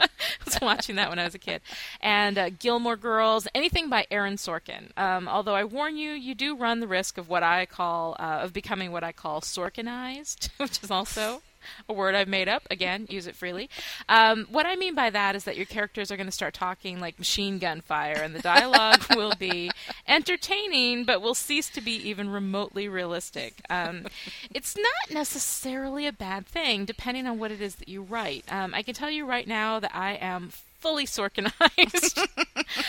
I 0.00 0.08
was 0.44 0.58
watching 0.60 0.96
that 0.96 1.10
when 1.10 1.18
I 1.18 1.24
was 1.24 1.34
a 1.34 1.38
kid. 1.38 1.60
And 2.00 2.38
uh, 2.38 2.50
Gilmore 2.50 2.96
Girls, 2.96 3.46
anything 3.54 3.88
by 3.88 4.06
Aaron 4.10 4.36
Sorkin. 4.36 4.96
Um, 4.96 5.28
although 5.28 5.54
I 5.54 5.64
warn 5.64 5.96
you, 5.96 6.12
you 6.12 6.34
do 6.34 6.56
run 6.56 6.80
the 6.80 6.88
risk 6.88 7.18
of 7.18 7.28
what 7.28 7.42
I 7.42 7.66
call, 7.66 8.16
uh, 8.18 8.40
of 8.42 8.52
becoming 8.52 8.92
what 8.92 9.04
I 9.04 9.12
call 9.12 9.40
Sorkinized, 9.40 10.48
which 10.58 10.82
is 10.82 10.90
also 10.90 11.42
a 11.88 11.92
word 11.92 12.14
I've 12.14 12.28
made 12.28 12.48
up. 12.48 12.62
Again, 12.70 13.06
use 13.08 13.26
it 13.26 13.36
freely. 13.36 13.68
Um, 14.08 14.46
what 14.50 14.66
I 14.66 14.76
mean 14.76 14.94
by 14.94 15.10
that 15.10 15.36
is 15.36 15.44
that 15.44 15.56
your 15.56 15.66
characters 15.66 16.10
are 16.10 16.16
going 16.16 16.26
to 16.26 16.32
start 16.32 16.54
talking 16.54 17.00
like 17.00 17.18
machine 17.18 17.58
gun 17.58 17.80
fire, 17.80 18.20
and 18.22 18.34
the 18.34 18.40
dialogue 18.40 19.04
will 19.16 19.34
be 19.38 19.70
entertaining, 20.06 21.04
but 21.04 21.22
will 21.22 21.34
cease 21.34 21.68
to 21.70 21.80
be 21.80 21.92
even 22.08 22.28
remotely 22.28 22.88
realistic. 22.88 23.62
Um, 23.70 24.06
it's 24.54 24.76
not 24.76 25.14
necessarily 25.14 26.06
a 26.06 26.12
bad 26.12 26.46
thing, 26.46 26.84
depending 26.84 27.26
on 27.26 27.38
what 27.38 27.50
it 27.50 27.60
is 27.60 27.76
that 27.76 27.88
you 27.88 28.02
write. 28.02 28.44
Um, 28.50 28.74
I 28.74 28.82
can 28.82 28.94
tell 28.94 29.10
you 29.10 29.26
right 29.26 29.46
now 29.46 29.80
that 29.80 29.94
I 29.94 30.14
am 30.14 30.50
fully 30.80 31.04
Sorkinized. 31.04 32.26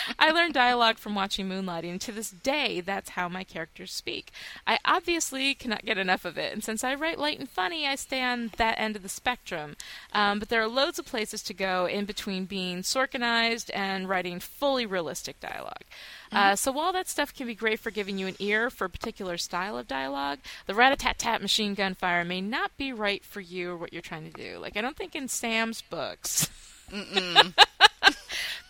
I 0.19 0.32
learned 0.32 0.54
dialogue 0.54 0.97
from 0.97 1.15
watching 1.15 1.47
Moonlighting, 1.47 1.99
to 2.01 2.12
this 2.12 2.32
day, 2.32 2.82
that's 2.82 3.12
how 3.12 3.27
my 3.27 3.43
characters 3.43 3.91
speak. 3.91 4.32
I 4.65 4.80
obviously 4.86 5.54
cannot 5.54 5.86
get 5.86 5.97
enough 5.97 6.25
of 6.25 6.38
it, 6.38 6.54
and 6.54 6.63
since 6.63 6.84
I 6.84 6.95
write 6.95 7.19
light 7.19 7.39
and 7.39 7.49
funny, 7.49 7.86
I 7.86 7.95
stay 7.95 8.21
on 8.21 8.51
that 8.58 8.80
end 8.80 8.95
of 8.95 9.04
the 9.04 9.10
spectrum. 9.10 9.75
Um, 10.13 10.39
but 10.39 10.49
there 10.49 10.62
are 10.62 10.67
loads 10.67 10.99
of 10.99 11.06
places 11.06 11.43
to 11.43 11.54
go 11.54 11.86
in 11.86 12.06
between 12.06 12.45
being 12.45 12.82
Sorkinized 12.82 13.69
and 13.73 14.08
writing 14.08 14.39
fully 14.39 14.86
realistic 14.86 15.39
dialogue. 15.39 15.84
Uh, 16.32 16.56
so 16.56 16.71
while 16.71 16.93
that 16.93 17.10
stuff 17.10 17.34
can 17.34 17.45
be 17.45 17.56
great 17.56 17.80
for 17.80 17.91
giving 17.91 18.17
you 18.17 18.25
an 18.25 18.36
ear 18.39 18.69
for 18.69 18.86
a 18.86 18.89
particular 18.89 19.38
style 19.38 19.77
of 19.77 19.88
dialogue, 19.88 20.39
the 20.65 20.73
rat-a-tat-tat 20.73 21.41
machine 21.41 21.73
gun 21.73 21.93
fire 21.93 22.23
may 22.23 22.39
not 22.39 22.75
be 22.77 22.93
right 22.93 23.25
for 23.25 23.41
you 23.41 23.71
or 23.71 23.77
what 23.77 23.91
you're 23.91 24.01
trying 24.01 24.32
to 24.32 24.32
do. 24.32 24.58
Like 24.58 24.77
I 24.77 24.82
don't 24.82 24.95
think 24.95 25.15
in 25.15 25.27
Sam's 25.27 25.82
books. 25.82 26.49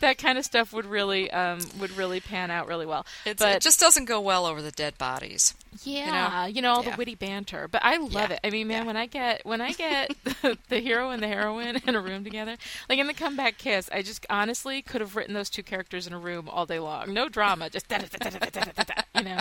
that 0.02 0.18
kind 0.18 0.38
of 0.38 0.44
stuff 0.44 0.74
would 0.74 0.86
really 0.86 1.32
um, 1.32 1.60
would 1.80 1.92
really 1.96 2.20
pan 2.20 2.52
out 2.52 2.68
really 2.68 2.86
well. 2.86 3.06
It's, 3.26 3.42
but, 3.42 3.56
it 3.56 3.62
just 3.62 3.80
doesn't 3.80 4.06
go 4.06 4.20
well 4.20 4.46
over 4.46 4.62
the 4.62 4.72
dead 4.72 4.98
bodies. 4.98 5.54
Yeah, 5.84 6.06
you 6.06 6.12
know, 6.12 6.56
you 6.56 6.62
know 6.62 6.74
all 6.74 6.84
yeah. 6.84 6.92
the 6.92 6.98
witty 6.98 7.16
banter. 7.16 7.68
But 7.68 7.84
I 7.84 7.98
love 7.98 8.30
yeah. 8.30 8.34
it. 8.34 8.40
I 8.44 8.50
mean, 8.50 8.68
man, 8.68 8.82
yeah. 8.82 8.88
when 8.88 8.98
I 8.98 9.06
get 9.06 9.46
when 9.46 9.62
I 9.62 9.72
get 9.72 10.12
the 10.70 10.80
hero 10.80 11.12
and 11.12 11.24
the 11.24 11.28
heroine 11.28 11.80
in 11.88 11.96
a 11.96 12.02
room 12.02 12.24
together, 12.24 12.58
like 12.90 13.00
in 13.00 13.08
the 13.08 13.14
comeback 13.14 13.58
kiss, 13.58 13.90
I 13.94 14.02
just 14.02 14.26
honestly 14.30 14.82
could 14.82 15.02
have 15.02 15.16
written 15.16 15.34
those 15.34 15.50
two 15.50 15.64
characters 15.64 16.08
in 16.08 16.14
a 16.14 16.20
room 16.20 16.50
all 16.50 16.66
day 16.66 16.80
long. 16.80 17.14
No 17.14 17.30
drama, 17.30 17.70
just 17.70 17.88
da 17.88 18.00
da 18.00 18.08
da 18.08 18.30
da 18.30 18.50
da 18.50 18.62
da 18.76 18.84
da. 18.84 19.02
You 19.16 19.24
know, 19.24 19.40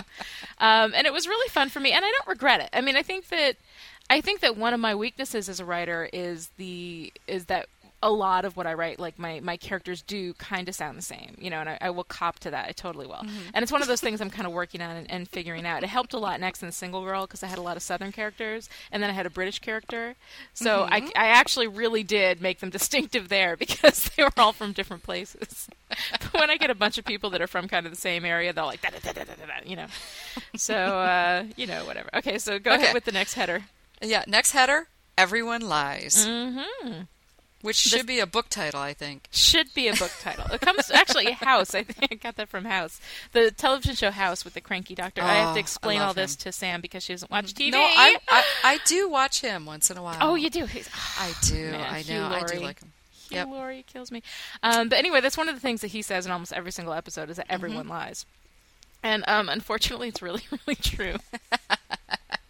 um, 0.59 0.93
and 0.95 1.05
it 1.05 1.13
was 1.13 1.27
really 1.27 1.49
fun 1.49 1.69
for 1.69 1.79
me, 1.79 1.91
and 1.91 2.05
I 2.05 2.09
don't 2.09 2.27
regret 2.27 2.61
it. 2.61 2.69
I 2.73 2.81
mean, 2.81 2.95
I 2.95 3.03
think 3.03 3.27
that. 3.29 3.57
I 4.09 4.19
think 4.19 4.41
that 4.41 4.57
one 4.57 4.73
of 4.73 4.79
my 4.81 4.93
weaknesses 4.93 5.47
as 5.47 5.61
a 5.61 5.65
writer 5.65 6.09
is 6.11 6.49
the 6.57 7.13
is 7.27 7.45
that 7.45 7.69
a 8.03 8.09
lot 8.11 8.45
of 8.45 8.57
what 8.57 8.65
I 8.65 8.73
write, 8.73 8.99
like 8.99 9.19
my, 9.19 9.39
my 9.41 9.57
characters 9.57 10.01
do 10.01 10.33
kind 10.33 10.67
of 10.67 10.73
sound 10.75 10.97
the 10.97 11.01
same, 11.03 11.35
you 11.39 11.49
know, 11.51 11.59
and 11.59 11.69
I, 11.69 11.77
I 11.81 11.89
will 11.91 12.03
cop 12.03 12.39
to 12.39 12.51
that. 12.51 12.67
I 12.67 12.71
totally 12.71 13.05
will. 13.05 13.15
Mm-hmm. 13.15 13.49
And 13.53 13.61
it's 13.63 13.71
one 13.71 13.81
of 13.83 13.87
those 13.87 14.01
things 14.01 14.21
I'm 14.21 14.29
kind 14.31 14.47
of 14.47 14.53
working 14.53 14.81
on 14.81 14.95
and, 14.95 15.11
and 15.11 15.29
figuring 15.29 15.65
out. 15.67 15.83
It 15.83 15.87
helped 15.89 16.13
a 16.13 16.17
lot 16.17 16.39
next 16.39 16.63
in 16.63 16.67
the 16.67 16.71
single 16.73 17.03
girl 17.03 17.27
because 17.27 17.43
I 17.43 17.47
had 17.47 17.59
a 17.59 17.61
lot 17.61 17.77
of 17.77 17.83
Southern 17.83 18.11
characters, 18.11 18.69
and 18.91 19.03
then 19.03 19.09
I 19.09 19.13
had 19.13 19.25
a 19.25 19.29
British 19.29 19.59
character. 19.59 20.15
So 20.53 20.81
Mm-hmm. 20.89 20.93
I, 21.15 21.25
I 21.25 21.27
actually 21.27 21.67
really 21.67 22.01
did 22.03 22.41
make 22.41 22.59
them 22.59 22.69
distinctive 22.77 23.29
there 23.29 23.55
because 23.55 24.09
they 24.17 24.23
were 24.23 24.31
all 24.37 24.53
from 24.53 24.71
different 24.71 25.03
places. 25.03 25.67
but 26.11 26.33
when 26.33 26.49
I 26.49 26.57
get 26.57 26.69
a 26.69 26.75
bunch 26.75 26.97
of 26.97 27.05
people 27.05 27.29
that 27.31 27.41
are 27.41 27.47
from 27.47 27.67
kind 27.67 27.85
of 27.85 27.91
the 27.91 27.97
same 27.99 28.25
area, 28.25 28.51
they're 28.53 28.63
like, 28.65 28.81
da, 28.81 28.89
da, 28.89 28.97
da, 28.99 29.11
da, 29.13 29.23
da, 29.25 29.33
da, 29.35 29.45
da, 29.45 29.53
you 29.69 29.75
know. 29.75 29.87
So, 30.55 30.75
uh, 30.75 31.43
you 31.55 31.67
know, 31.67 31.85
whatever. 31.85 32.09
Okay, 32.15 32.37
so 32.39 32.57
go 32.57 32.71
Okay. 32.71 32.81
ahead 32.83 32.93
with 32.93 33.05
the 33.05 33.11
next 33.11 33.33
header. 33.35 33.63
Yeah, 34.01 34.23
next 34.27 34.53
header, 34.53 34.87
Everyone 35.17 35.61
Lies. 35.61 36.25
Mm-hmm. 36.25 37.01
Which 37.61 37.75
should 37.75 38.07
be 38.07 38.19
a 38.19 38.25
book 38.25 38.49
title, 38.49 38.79
I 38.79 38.93
think. 38.93 39.27
should 39.31 39.73
be 39.73 39.87
a 39.87 39.93
book 39.95 40.11
title. 40.19 40.45
It 40.53 40.61
comes 40.61 40.89
actually 40.93 41.31
House. 41.31 41.75
I 41.75 41.83
think 41.83 42.11
I 42.11 42.15
got 42.15 42.35
that 42.37 42.49
from 42.49 42.65
House, 42.65 42.99
the 43.33 43.51
television 43.51 43.95
show 43.95 44.11
House 44.11 44.43
with 44.43 44.53
the 44.55 44.61
cranky 44.61 44.95
doctor. 44.95 45.21
I 45.21 45.35
have 45.35 45.49
Oh, 45.49 45.53
to 45.53 45.59
explain 45.59 45.99
love 45.99 46.07
all 46.09 46.13
this 46.13 46.35
to 46.37 46.51
Sam 46.51 46.81
because 46.81 47.03
she 47.03 47.13
doesn't 47.13 47.29
watch 47.31 47.53
TV. 47.53 47.71
No, 47.71 47.81
I, 47.81 48.17
I 48.27 48.43
I 48.63 48.79
do 48.85 49.07
watch 49.09 49.41
him 49.41 49.65
once 49.65 49.89
in 49.91 49.97
a 49.97 50.01
while. 50.03 50.17
oh, 50.21 50.35
you 50.35 50.49
do. 50.49 50.65
He's, 50.65 50.89
I 51.19 51.33
do. 51.43 51.71
Man, 51.71 51.81
I 51.81 52.03
know. 52.07 52.27
I 52.27 52.43
do 52.43 52.59
like 52.59 52.79
him. 52.81 52.91
Hugh 53.29 53.37
Yep. 53.37 53.47
Laurie 53.47 53.85
kills 53.91 54.11
me. 54.11 54.23
Um, 54.63 54.89
but 54.89 54.97
anyway, 54.97 55.21
that's 55.21 55.37
one 55.37 55.47
of 55.47 55.55
the 55.55 55.61
things 55.61 55.81
that 55.81 55.87
he 55.87 56.01
says 56.01 56.25
in 56.25 56.31
almost 56.31 56.51
every 56.53 56.71
single 56.71 56.93
episode 56.93 57.29
is 57.29 57.37
that 57.37 57.45
Mm-hmm. 57.45 57.53
everyone 57.53 57.87
lies, 57.87 58.25
and 59.03 59.23
um, 59.27 59.47
unfortunately, 59.49 60.07
it's 60.09 60.21
really, 60.21 60.41
really 60.67 60.75
true. 60.75 61.15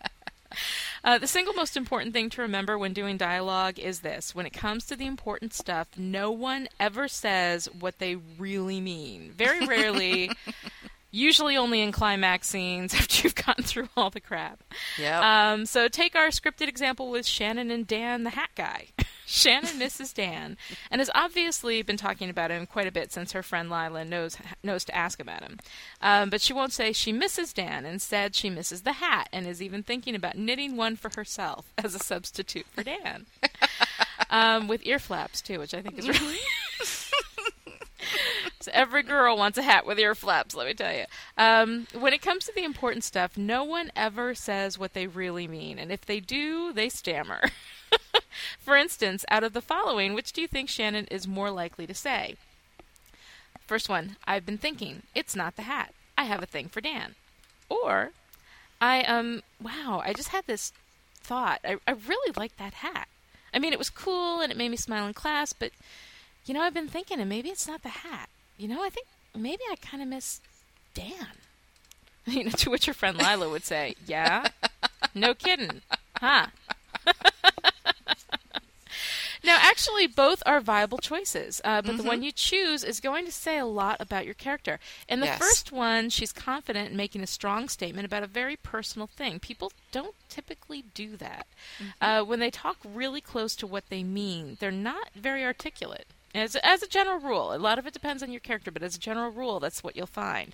Uh, 1.04 1.18
the 1.18 1.28
single 1.28 1.54
most 1.54 1.76
important 1.76 2.14
thing 2.14 2.30
to 2.30 2.42
remember 2.42 2.78
when 2.78 2.94
doing 2.94 3.18
dialogue 3.18 3.80
is 3.80 4.02
this 4.02 4.36
when 4.36 4.46
it 4.46 4.54
comes 4.54 4.86
to 4.86 4.96
the 4.96 5.08
important 5.08 5.54
stuff, 5.54 5.88
no 5.98 6.32
one 6.32 6.68
ever 6.80 7.08
says 7.08 7.68
what 7.80 7.98
they 8.00 8.16
really 8.38 8.80
mean. 8.80 9.32
Very 9.36 9.66
rarely, 9.66 10.32
usually 11.10 11.58
only 11.58 11.82
in 11.82 11.92
climax 11.92 12.48
scenes 12.48 12.94
after 12.98 13.24
you've 13.24 13.36
gotten 13.36 13.64
through 13.64 13.90
all 13.98 14.10
the 14.10 14.20
crap. 14.20 14.64
Yep. 15.00 15.24
Um, 15.24 15.66
so 15.66 15.88
take 15.88 16.16
our 16.16 16.28
scripted 16.28 16.68
example 16.68 17.10
with 17.10 17.26
Shannon 17.26 17.72
and 17.72 17.88
Dan, 17.88 18.24
the 18.24 18.32
hat 18.32 18.52
guy. 18.56 18.88
Shannon 19.32 19.78
misses 19.78 20.12
Dan, 20.12 20.58
and 20.92 21.00
has 21.00 21.10
obviously 21.16 21.82
been 21.84 21.96
talking 21.96 22.30
about 22.30 22.52
him 22.52 22.66
quite 22.66 22.86
a 22.86 22.92
bit 22.92 23.14
since 23.14 23.32
her 23.32 23.42
friend 23.42 23.70
Lila 23.70 24.04
knows 24.04 24.38
knows 24.62 24.84
to 24.84 24.96
ask 24.96 25.22
about 25.22 25.42
him. 25.42 25.58
Um, 26.02 26.30
but 26.30 26.42
she 26.42 26.52
won't 26.52 26.74
say 26.74 26.92
she 26.92 27.14
misses 27.14 27.54
Dan. 27.54 27.86
Instead, 27.86 28.36
she 28.36 28.50
misses 28.50 28.82
the 28.82 28.94
hat, 28.94 29.30
and 29.32 29.48
is 29.48 29.62
even 29.62 29.84
thinking 29.84 30.16
about 30.16 30.38
knitting 30.38 30.76
one 30.76 30.98
for 30.98 31.10
herself 31.16 31.72
as 31.78 31.96
a 31.96 32.00
substitute 32.00 32.66
for 32.68 32.84
Dan, 32.84 33.26
um, 34.30 34.68
with 34.68 34.86
ear 34.86 35.00
flaps 35.00 35.42
too, 35.42 35.60
which 35.60 35.74
I 35.74 35.82
think 35.82 35.98
is 35.98 36.10
really. 36.10 36.38
So 38.60 38.70
every 38.76 39.02
girl 39.02 39.38
wants 39.38 39.58
a 39.58 39.64
hat 39.64 39.88
with 39.88 39.98
ear 39.98 40.14
flaps, 40.14 40.54
let 40.54 40.68
me 40.68 40.76
tell 40.76 40.94
you. 40.94 41.06
Um, 41.36 41.88
when 42.00 42.14
it 42.14 42.22
comes 42.22 42.46
to 42.46 42.52
the 42.54 42.64
important 42.64 43.04
stuff, 43.04 43.36
no 43.36 43.64
one 43.64 43.92
ever 43.96 44.36
says 44.36 44.78
what 44.78 44.94
they 44.94 45.08
really 45.08 45.48
mean, 45.48 45.80
and 45.80 45.92
if 45.92 46.06
they 46.06 46.20
do, 46.20 46.72
they 46.72 46.90
stammer. 46.90 47.42
For 48.60 48.76
instance, 48.76 49.26
out 49.30 49.44
of 49.44 49.54
the 49.54 49.62
following, 49.62 50.14
which 50.14 50.32
do 50.32 50.42
you 50.42 50.48
think 50.48 50.70
Shannon 50.70 51.06
is 51.06 51.28
more 51.28 51.52
likely 51.52 51.88
to 51.88 51.94
say? 51.94 52.36
First 53.66 53.90
one, 53.90 54.18
I've 54.28 54.46
been 54.46 54.58
thinking, 54.58 55.04
it's 55.16 55.36
not 55.36 55.56
the 55.56 55.64
hat. 55.64 55.94
I 56.18 56.26
have 56.26 56.44
a 56.44 56.48
thing 56.48 56.68
for 56.68 56.82
Dan. 56.82 57.16
Or, 57.70 58.12
I, 58.82 59.04
um, 59.04 59.44
wow, 59.62 60.02
I 60.06 60.14
just 60.14 60.30
had 60.30 60.46
this 60.46 60.74
thought. 61.22 61.62
I, 61.64 61.78
I 61.88 61.92
really 61.92 62.34
like 62.36 62.58
that 62.58 62.76
hat. 62.76 63.08
I 63.54 63.60
mean, 63.60 63.74
it 63.74 63.80
was 63.80 63.90
cool 63.90 64.42
and 64.42 64.52
it 64.52 64.58
made 64.58 64.70
me 64.70 64.78
smile 64.78 65.08
in 65.08 65.14
class, 65.14 65.54
but, 65.54 65.72
you 66.46 66.54
know, 66.54 66.62
I've 66.62 66.74
been 66.74 66.88
thinking, 66.88 67.20
and 67.20 67.30
maybe 67.30 67.50
it's 67.50 67.68
not 67.68 67.84
the 67.84 67.90
hat. 67.90 68.30
You 68.58 68.68
know, 68.68 68.84
I 68.84 68.90
think 68.90 69.08
maybe 69.36 69.64
I 69.72 69.76
kind 69.76 70.04
of 70.04 70.10
miss 70.10 70.42
Dan. 70.94 71.28
You 72.28 72.44
know, 72.44 72.52
to 72.52 72.70
which 72.70 72.86
her 72.86 72.94
friend 72.94 73.18
Lila 73.18 73.50
would 73.50 73.64
say, 73.64 73.96
"Yeah, 74.06 74.50
no 75.16 75.34
kidding, 75.34 75.82
huh?" 76.18 76.46
now, 79.44 79.58
actually, 79.60 80.08
both 80.08 80.44
are 80.46 80.60
viable 80.60 80.98
choices, 80.98 81.62
uh, 81.64 81.82
but 81.82 81.98
the 81.98 82.04
one 82.04 82.22
you 82.24 82.32
choose 82.32 82.84
is 82.84 83.00
going 83.00 83.26
to 83.26 83.32
say 83.32 83.58
a 83.58 83.66
lot 83.66 83.98
about 84.00 84.26
your 84.26 84.34
character. 84.36 84.80
In 85.10 85.20
the 85.20 85.26
Yes. 85.28 85.40
first 85.40 85.72
one, 85.72 86.10
she's 86.10 86.32
confident 86.32 86.92
in 86.92 86.98
making 86.98 87.22
a 87.24 87.28
strong 87.28 87.68
statement 87.70 88.06
about 88.06 88.24
a 88.24 88.28
very 88.28 88.56
personal 88.56 89.08
thing. 89.08 89.40
People 89.40 89.72
don't 89.92 90.16
typically 90.30 90.84
do 90.94 91.18
that. 91.18 91.48
Uh, 92.00 92.24
when 92.24 92.40
they 92.40 92.52
talk 92.52 92.78
really 92.84 93.22
close 93.22 93.56
to 93.56 93.68
what 93.68 93.90
they 93.90 94.04
mean, 94.04 94.58
they're 94.60 94.72
not 94.72 95.10
very 95.16 95.44
articulate. 95.44 96.08
As, 96.34 96.56
as 96.58 96.82
a 96.82 96.88
general 96.88 97.20
rule, 97.20 97.54
a 97.54 97.58
lot 97.58 97.78
of 97.78 97.86
it 97.86 97.94
depends 97.94 98.24
on 98.24 98.32
your 98.32 98.40
character, 98.40 98.72
but 98.72 98.84
as 98.84 98.96
a 98.96 99.00
general 99.00 99.32
rule, 99.32 99.60
that's 99.60 99.84
what 99.84 99.96
you'll 99.96 100.06
find. 100.08 100.54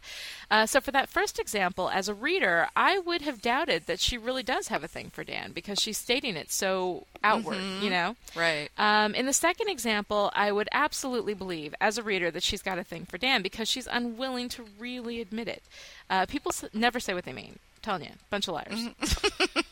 Uh, 0.49 0.65
so, 0.65 0.81
for 0.81 0.91
that 0.91 1.07
first 1.09 1.39
example, 1.39 1.89
as 1.89 2.09
a 2.09 2.13
reader, 2.13 2.67
I 2.75 2.97
would 2.99 3.21
have 3.21 3.41
doubted 3.41 3.85
that 3.85 3.99
she 3.99 4.17
really 4.17 4.43
does 4.43 4.69
have 4.69 4.83
a 4.83 4.87
thing 4.87 5.09
for 5.09 5.23
Dan 5.23 5.51
because 5.51 5.79
she's 5.79 5.97
stating 5.97 6.35
it 6.35 6.51
so 6.51 7.05
outward, 7.23 7.61
you 7.81 7.89
know? 7.89 8.15
right. 8.35 8.69
Um, 8.77 9.13
in 9.13 9.25
the 9.27 9.33
second 9.33 9.69
example, 9.69 10.31
I 10.33 10.51
would 10.51 10.69
absolutely 10.71 11.33
believe, 11.33 11.75
as 11.79 11.97
a 11.97 12.03
reader, 12.03 12.31
that 12.31 12.43
she's 12.43 12.61
got 12.61 12.79
a 12.79 12.83
thing 12.83 13.05
for 13.05 13.17
Dan 13.17 13.41
because 13.41 13.67
she's 13.67 13.87
unwilling 13.87 14.49
to 14.49 14.65
really 14.79 15.21
admit 15.21 15.47
it. 15.47 15.63
Uh, 16.09 16.25
people 16.25 16.51
s- 16.51 16.65
never 16.73 16.99
say 16.99 17.13
what 17.13 17.25
they 17.25 17.33
mean. 17.33 17.59
I'm 17.59 17.81
telling 17.81 18.03
you, 18.03 18.11
bunch 18.29 18.47
of 18.47 18.55
liars. 18.55 18.87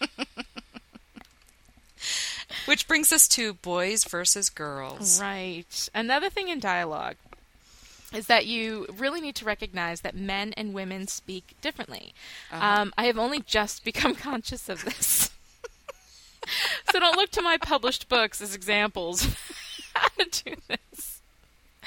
Which 2.65 2.87
brings 2.87 3.11
us 3.11 3.27
to 3.29 3.53
boys 3.53 4.03
versus 4.03 4.49
girls. 4.49 5.21
Right. 5.21 5.89
Another 5.93 6.29
thing 6.29 6.49
in 6.49 6.59
dialogue 6.59 7.15
is 8.13 8.27
that 8.27 8.45
you 8.45 8.87
really 8.97 9.21
need 9.21 9.35
to 9.35 9.45
recognize 9.45 10.01
that 10.01 10.15
men 10.15 10.53
and 10.53 10.73
women 10.73 11.07
speak 11.07 11.55
differently. 11.61 12.13
Um, 12.51 12.93
I 12.97 13.05
have 13.05 13.17
only 13.17 13.41
just 13.41 13.83
become 13.85 14.15
conscious 14.15 14.69
of 14.69 14.85
this. 14.85 15.31
so 16.91 16.99
don't 16.99 17.17
look 17.17 17.31
to 17.31 17.41
my 17.41 17.57
published 17.57 18.07
books 18.09 18.41
as 18.41 18.55
examples 18.55 19.23
how 19.93 20.07
to 20.19 20.43
do 20.43 20.55
this. 20.67 21.14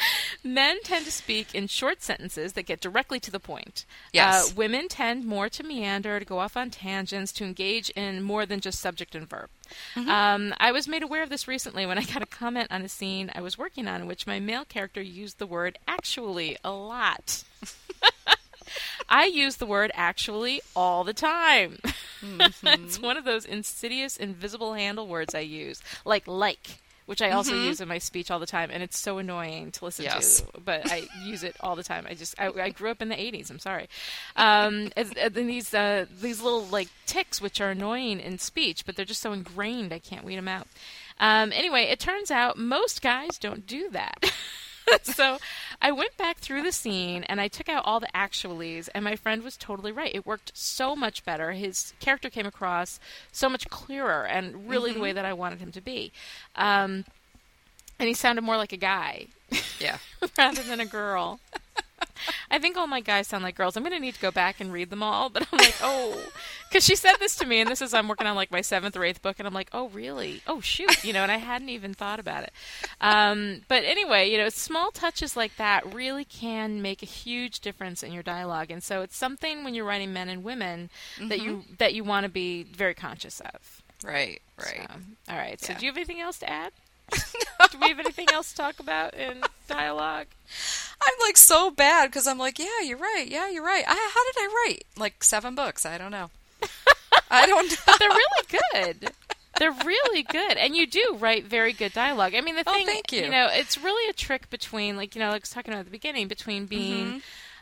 Men 0.45 0.79
tend 0.83 1.05
to 1.05 1.13
speak 1.13 1.55
in 1.55 1.67
short 1.67 2.03
sentences 2.03 2.53
that 2.55 2.67
get 2.67 2.81
directly 2.81 3.21
to 3.21 3.31
the 3.31 3.41
point. 3.41 3.85
Yes. 4.13 4.51
Uh, 4.51 4.55
women 4.57 4.89
tend 4.89 5.25
more 5.25 5.49
to 5.49 5.63
meander, 5.63 6.19
to 6.19 6.25
go 6.25 6.39
off 6.39 6.57
on 6.57 6.71
tangents, 6.71 7.33
to 7.33 7.45
engage 7.45 7.91
in 7.91 8.23
more 8.23 8.47
than 8.47 8.61
just 8.61 8.81
subject 8.81 9.15
and 9.15 9.29
verb. 9.29 9.51
Um, 9.97 10.55
I 10.59 10.73
was 10.73 10.89
made 10.89 11.03
aware 11.03 11.23
of 11.23 11.29
this 11.29 11.47
recently 11.47 11.85
when 11.85 11.99
I 11.99 12.05
got 12.05 12.23
a 12.23 12.27
comment 12.27 12.69
on 12.71 12.83
a 12.83 12.89
scene 12.89 13.31
I 13.35 13.41
was 13.41 13.59
working 13.59 13.87
on 13.87 14.01
in 14.01 14.07
which 14.07 14.27
my 14.27 14.41
male 14.41 14.65
character 14.65 15.03
used 15.03 15.39
the 15.39 15.47
word 15.47 15.79
actually 15.87 16.57
a 16.65 16.71
lot. 16.71 17.45
I 19.09 19.25
use 19.25 19.57
the 19.57 19.67
word 19.67 19.91
actually 19.95 20.61
all 20.77 21.05
the 21.05 21.15
time. 21.15 21.79
it's 22.63 23.01
one 23.01 23.17
of 23.17 23.25
those 23.25 23.45
insidious, 23.45 24.17
invisible 24.17 24.75
handle 24.75 25.07
words 25.07 25.35
I 25.35 25.41
use, 25.41 25.83
like 26.05 26.27
like, 26.27 26.81
which 27.09 27.23
I 27.23 27.31
also 27.31 27.55
use 27.55 27.81
in 27.81 27.89
my 27.89 27.97
speech 27.97 28.31
all 28.31 28.39
the 28.39 28.45
time, 28.47 28.69
and 28.71 28.83
it's 28.83 28.99
so 28.99 29.17
annoying 29.17 29.71
to 29.73 29.85
listen 29.87 30.05
Yes. 30.05 30.43
to, 30.43 30.61
but 30.61 30.93
I 30.93 31.09
use 31.25 31.43
it 31.43 31.57
all 31.61 31.75
the 31.75 31.83
time. 31.83 32.07
I 32.07 32.13
just 32.13 32.35
I, 32.39 32.49
I 32.51 32.69
grew 32.69 32.91
up 32.91 33.01
in 33.01 33.09
the 33.09 33.15
'80s. 33.17 33.51
I'm 33.51 33.59
sorry. 33.59 33.89
Um, 34.37 34.91
and, 34.95 35.17
and 35.17 35.35
these 35.35 35.73
uh, 35.73 36.05
these 36.21 36.43
little 36.43 36.65
like 36.67 36.89
ticks, 37.07 37.41
which 37.41 37.61
are 37.63 37.71
annoying 37.71 38.21
in 38.21 38.39
speech, 38.39 38.85
but 38.85 38.95
they're 38.95 39.07
just 39.07 39.23
so 39.23 39.33
ingrained 39.33 39.93
I 39.93 39.99
can't 39.99 40.23
weed 40.25 40.37
them 40.37 40.49
out. 40.49 40.67
Um, 41.19 41.51
anyway, 41.53 41.85
it 41.85 41.99
turns 41.99 42.31
out 42.31 42.59
most 42.59 43.01
guys 43.01 43.39
don't 43.39 43.67
do 43.67 43.89
that. 43.91 44.31
so 45.03 45.39
I 45.81 45.93
went 45.93 46.17
back 46.17 46.39
through 46.39 46.63
the 46.63 46.73
scene 46.73 47.25
and 47.25 47.41
I 47.41 47.49
took 47.49 47.69
out 47.69 47.85
all 47.85 48.01
the 48.01 48.09
actualies, 48.15 48.89
and 48.95 49.05
my 49.05 49.17
friend 49.17 49.43
was 49.43 49.57
totally 49.57 49.93
right. 49.93 50.15
It 50.15 50.27
worked 50.27 50.53
so 50.55 50.95
much 50.97 51.25
better. 51.25 51.53
His 51.53 51.93
character 52.01 52.31
came 52.31 52.47
across 52.47 52.99
so 53.33 53.49
much 53.49 53.69
clearer 53.71 54.25
and 54.27 54.69
really 54.69 54.93
the 54.93 55.01
way 55.01 55.13
that 55.13 55.25
I 55.25 55.33
wanted 55.33 55.61
him 55.61 55.73
to 55.73 55.81
be. 55.81 56.13
Um, 56.57 57.05
and 57.99 58.09
he 58.09 58.15
sounded 58.15 58.43
more 58.43 58.57
like 58.57 58.73
a 58.73 58.77
guy 58.77 59.27
Yeah. 59.81 59.99
rather 60.39 60.63
than 60.63 60.81
a 60.81 60.87
girl. 60.87 61.41
I 62.51 62.59
think 62.59 62.77
all 62.77 62.87
my 62.87 63.01
guys 63.01 63.27
sound 63.29 63.45
like 63.45 63.57
girls. 63.57 63.77
I'm 63.77 63.83
going 63.83 63.93
to 63.95 64.01
need 64.01 64.15
to 64.15 64.21
go 64.21 64.31
back 64.31 64.61
and 64.61 64.73
read 64.73 64.91
them 64.91 65.03
all, 65.03 65.29
but 65.29 65.47
I'm 65.51 65.59
like, 65.59 65.75
oh, 65.83 66.21
because 66.69 66.85
she 66.85 66.95
said 66.97 67.15
this 67.21 67.37
to 67.37 67.47
me, 67.47 67.61
and 67.61 67.71
this 67.71 67.81
is 67.81 67.95
I'm 67.95 68.09
working 68.09 68.27
on 68.27 68.37
like 68.37 68.51
my 68.51 68.61
seventh 68.61 68.97
or 68.97 69.05
eighth 69.05 69.23
book, 69.23 69.37
and 69.39 69.47
I'm 69.47 69.55
like, 69.55 69.71
oh, 69.73 69.89
really? 69.89 70.43
Oh, 70.47 70.61
shoot, 70.61 71.05
you 71.05 71.13
know, 71.13 71.23
and 71.23 71.33
I 71.33 71.37
hadn't 71.37 71.69
even 71.69 71.95
thought 71.95 72.21
about 72.21 72.43
it. 72.45 72.53
Um, 73.01 73.63
but 73.69 73.85
anyway, 73.85 74.31
you 74.31 74.39
know, 74.39 74.49
small 74.49 74.91
touches 74.91 75.37
like 75.37 75.57
that 75.57 75.95
really 75.95 76.25
can 76.25 76.83
make 76.83 77.03
a 77.03 77.07
huge 77.07 77.61
difference 77.61 78.03
in 78.03 78.13
your 78.13 78.23
dialogue, 78.23 78.71
and 78.71 78.83
so 78.83 79.03
it's 79.03 79.17
something 79.17 79.65
when 79.65 79.75
you're 79.75 79.85
writing 79.85 80.13
men 80.13 80.29
and 80.29 80.43
women 80.43 80.91
that 81.21 81.41
you 81.41 81.65
that 81.79 81.95
you 81.95 82.05
want 82.05 82.25
to 82.25 82.31
be 82.31 82.65
very 82.65 82.95
conscious 82.95 83.41
of. 83.41 83.83
Right. 84.05 84.41
Right. 84.59 84.89
So, 84.89 85.33
all 85.33 85.39
right. 85.39 85.61
So, 85.61 85.73
Yeah. 85.73 85.79
do 85.79 85.87
you 85.87 85.91
have 85.91 85.97
anything 85.97 86.21
else 86.21 86.39
to 86.39 86.49
add? 86.49 86.73
do 87.71 87.79
we 87.81 87.89
have 87.89 87.99
anything 87.99 88.29
else 88.33 88.51
to 88.51 88.57
talk 88.57 88.79
about 88.81 89.15
in 89.15 89.43
dialogue? 89.69 90.27
I'm 91.01 91.15
like 91.27 91.37
so 91.37 91.71
bad 91.71 92.07
because 92.11 92.27
I'm 92.27 92.39
like, 92.39 92.59
yeah, 92.59 92.81
you're 92.85 92.99
right. 92.99 93.27
Yeah, 93.29 93.49
you're 93.49 93.65
right. 93.65 93.85
I, 93.87 94.11
how 94.15 94.25
did 94.33 94.37
I 94.51 94.65
write 94.67 94.85
like 94.97 95.23
seven 95.23 95.55
books? 95.55 95.87
I 95.87 95.97
don't 95.99 96.11
know. 96.11 96.31
I 97.31 97.47
don't. 97.47 97.71
but 97.87 97.99
They're 97.99 98.09
really 98.09 98.61
good. 98.73 99.13
They're 99.59 99.73
really 99.85 100.23
good, 100.23 100.57
and 100.57 100.77
you 100.77 100.87
do 100.87 101.17
write 101.19 101.45
very 101.45 101.73
good 101.73 101.93
dialogue. 101.93 102.35
I 102.35 102.41
mean, 102.43 102.55
the 102.57 102.63
Oh, 102.67 102.73
thing, 102.73 102.87
thank 102.87 103.11
you. 103.13 103.23
you. 103.23 103.29
know, 103.31 103.49
it's 103.51 103.77
really 103.77 104.09
a 104.09 104.13
trick 104.13 104.49
between, 104.51 104.97
like, 104.97 105.17
you 105.17 105.21
know, 105.21 105.29
like 105.31 105.41
I 105.41 105.43
was 105.43 105.51
talking 105.51 105.73
about 105.73 105.81
at 105.81 105.87
the 105.87 105.91
beginning, 105.91 106.29
between 106.29 106.67
being, 106.67 107.07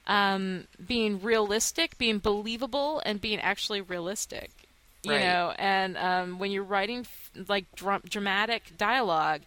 Mm-hmm. 0.07 0.13
um, 0.13 0.65
being 0.87 1.23
realistic, 1.23 1.97
being 1.97 2.19
believable, 2.19 3.01
and 3.07 3.19
being 3.21 3.41
actually 3.41 3.81
realistic. 3.81 4.51
You 5.05 5.13
Right. 5.13 5.21
know, 5.23 5.55
and 5.59 5.97
um, 5.97 6.39
when 6.39 6.51
you're 6.51 6.65
writing 6.65 7.01
f- 7.01 7.31
like 7.49 7.65
dra- 7.75 8.03
dramatic 8.07 8.77
dialog 8.77 9.41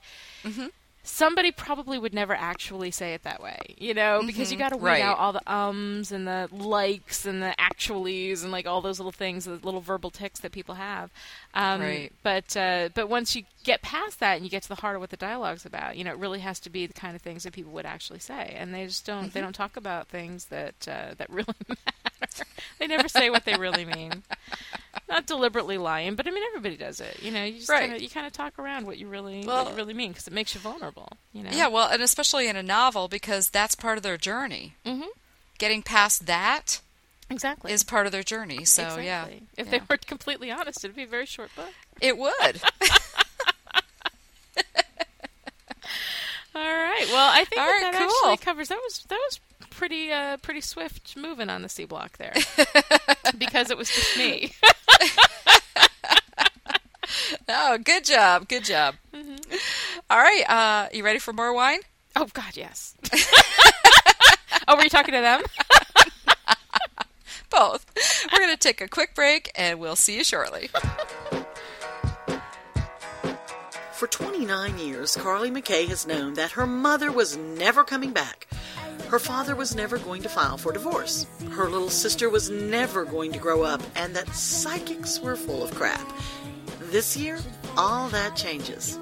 Mm-hmm. 0.43 0.67
Somebody 1.09 1.51
probably 1.51 1.97
would 1.97 2.13
never 2.13 2.33
actually 2.33 2.91
say 2.91 3.13
it 3.13 3.23
that 3.23 3.41
way, 3.41 3.57
you 3.77 3.93
know, 3.93 4.21
because 4.25 4.51
you 4.51 4.57
got 4.57 4.69
to 4.69 4.77
weed 4.77 4.79
Mm-hmm. 4.79 4.85
Right. 4.85 5.01
out 5.01 5.17
all 5.17 5.33
the 5.33 5.51
ums 5.51 6.11
and 6.11 6.27
the 6.27 6.47
likes 6.51 7.25
and 7.25 7.41
the 7.41 7.53
actuallys 7.59 8.43
and 8.43 8.51
like 8.51 8.65
all 8.67 8.81
those 8.81 8.99
little 8.99 9.11
things, 9.11 9.45
the 9.45 9.51
little 9.55 9.81
verbal 9.81 10.09
ticks 10.11 10.39
that 10.41 10.51
people 10.51 10.75
have. 10.75 11.09
Um, 11.53 11.81
Right. 11.81 12.11
But 12.23 12.55
uh, 12.55 12.89
but 12.93 13.09
once 13.09 13.35
you 13.35 13.43
get 13.63 13.81
past 13.81 14.19
that 14.21 14.35
and 14.35 14.43
you 14.45 14.49
get 14.49 14.63
to 14.63 14.69
the 14.69 14.75
heart 14.75 14.95
of 14.95 15.01
what 15.01 15.09
the 15.09 15.17
dialogue's 15.17 15.65
about, 15.65 15.97
you 15.97 16.03
know, 16.03 16.11
it 16.11 16.17
really 16.17 16.39
has 16.39 16.59
to 16.61 16.69
be 16.69 16.85
the 16.85 16.93
kind 16.93 17.15
of 17.15 17.21
things 17.21 17.43
that 17.43 17.53
people 17.53 17.71
would 17.73 17.85
actually 17.85 18.19
say, 18.19 18.55
and 18.57 18.73
they 18.73 18.85
just 18.85 19.05
don't 19.05 19.19
Mm-hmm. 19.25 19.29
they 19.33 19.41
don't 19.41 19.53
talk 19.53 19.75
about 19.77 20.07
things 20.07 20.45
that 20.45 20.87
uh, 20.87 21.13
that 21.17 21.29
really 21.29 21.53
matter. 21.67 22.43
they 22.79 22.87
never 22.87 23.07
say 23.07 23.29
what 23.29 23.45
they 23.45 23.55
really 23.55 23.85
mean. 23.85 24.23
Not 25.07 25.25
deliberately 25.27 25.77
lying, 25.77 26.15
but 26.15 26.27
I 26.27 26.31
mean 26.31 26.43
everybody 26.49 26.77
does 26.77 26.99
it. 26.99 27.19
You 27.21 27.31
know, 27.31 27.43
you 27.43 27.57
just 27.57 27.69
Right. 27.69 27.89
kinda, 27.89 28.01
you 28.01 28.09
kind 28.09 28.25
of 28.27 28.33
talk 28.33 28.57
around 28.59 28.85
what 28.87 28.97
you 28.97 29.07
really 29.07 29.43
Well- 29.45 29.65
what 29.65 29.71
you 29.71 29.77
really 29.77 29.93
mean 29.93 30.11
because 30.11 30.27
it 30.27 30.33
makes 30.33 30.53
you 30.55 30.59
vulnerable. 30.61 31.09
You 31.33 31.43
know. 31.43 31.51
Yeah, 31.51 31.67
well, 31.67 31.89
and 31.89 32.01
especially 32.01 32.47
in 32.47 32.55
a 32.55 32.63
novel 32.63 33.07
because 33.07 33.49
that's 33.49 33.75
part 33.75 33.97
of 33.97 34.03
their 34.03 34.17
journey. 34.17 34.75
Mhm. 34.85 35.07
Getting 35.57 35.83
past 35.83 36.25
that 36.25 36.81
Exactly. 37.29 37.71
is 37.71 37.83
part 37.83 38.05
of 38.07 38.11
their 38.11 38.23
journey. 38.23 38.65
So 38.65 38.83
exactly. 38.83 39.05
yeah, 39.05 39.27
If 39.57 39.67
yeah. 39.67 39.71
they 39.79 39.81
were 39.89 39.97
completely 39.97 40.51
honest, 40.51 40.83
it'd 40.83 40.95
be 40.95 41.03
a 41.03 41.07
very 41.07 41.25
short 41.25 41.53
book. 41.55 41.73
it 42.01 42.17
would. 42.17 42.61
All 46.55 46.61
right. 46.61 47.05
Well, 47.09 47.29
I 47.31 47.45
think 47.45 47.61
All 47.61 47.67
that, 47.67 47.81
right, 47.83 47.91
that 47.93 48.09
cool. 48.09 48.31
actually 48.31 48.43
covers. 48.43 48.69
That 48.69 48.79
was 48.83 49.03
that 49.07 49.19
was 49.29 49.39
pretty 49.79 50.11
uh, 50.11 50.35
pretty 50.37 50.59
swift 50.59 51.15
moving 51.15 51.49
on 51.49 51.61
the 51.61 51.69
C 51.69 51.85
block 51.85 52.17
there, 52.17 52.33
because 53.37 53.71
it 53.71 53.77
was 53.77 53.89
just 53.89 54.17
me. 54.17 54.51
oh, 57.47 57.77
good 57.77 58.03
job, 58.03 58.49
good 58.49 58.65
job. 58.65 58.95
Mm-hmm. 59.13 59.37
All 60.09 60.19
right, 60.19 60.43
uh, 60.49 60.89
you 60.91 61.05
ready 61.05 61.19
for 61.19 61.31
more 61.31 61.53
wine? 61.53 61.79
oh 62.17 62.27
God, 62.33 62.57
yes. 62.57 62.93
oh, 64.67 64.75
were 64.75 64.83
you 64.83 64.89
talking 64.89 65.13
to 65.13 65.21
them? 65.21 65.43
Both. 67.49 67.85
We're 68.31 68.39
going 68.39 68.53
to 68.53 68.59
take 68.59 68.81
a 68.81 68.87
quick 68.87 69.15
break, 69.15 69.49
and 69.55 69.79
we'll 69.79 69.95
see 69.95 70.17
you 70.17 70.25
shortly. 70.25 70.69
For 73.93 74.07
29 74.07 74.77
years, 74.77 75.15
Carly 75.15 75.49
McKay 75.49 75.87
has 75.87 76.05
known 76.05 76.35
that 76.35 76.51
her 76.51 76.67
mother 76.67 77.11
was 77.11 77.35
never 77.37 77.83
coming 77.83 78.11
back. 78.11 78.45
Her 79.09 79.17
father 79.17 79.55
was 79.55 79.75
never 79.75 79.97
going 79.97 80.21
to 80.21 80.29
file 80.29 80.57
for 80.57 80.71
divorce. 80.71 81.25
Her 81.49 81.67
little 81.67 81.89
sister 81.89 82.29
was 82.29 82.51
never 82.51 83.05
going 83.05 83.31
to 83.31 83.39
grow 83.39 83.63
up, 83.63 83.81
and 83.95 84.15
that 84.15 84.35
psychics 84.35 85.19
were 85.19 85.35
full 85.35 85.63
of 85.63 85.73
crap. 85.73 86.07
This 86.91 87.17
year, 87.17 87.39
all 87.75 88.07
that 88.09 88.35
changes. 88.35 88.99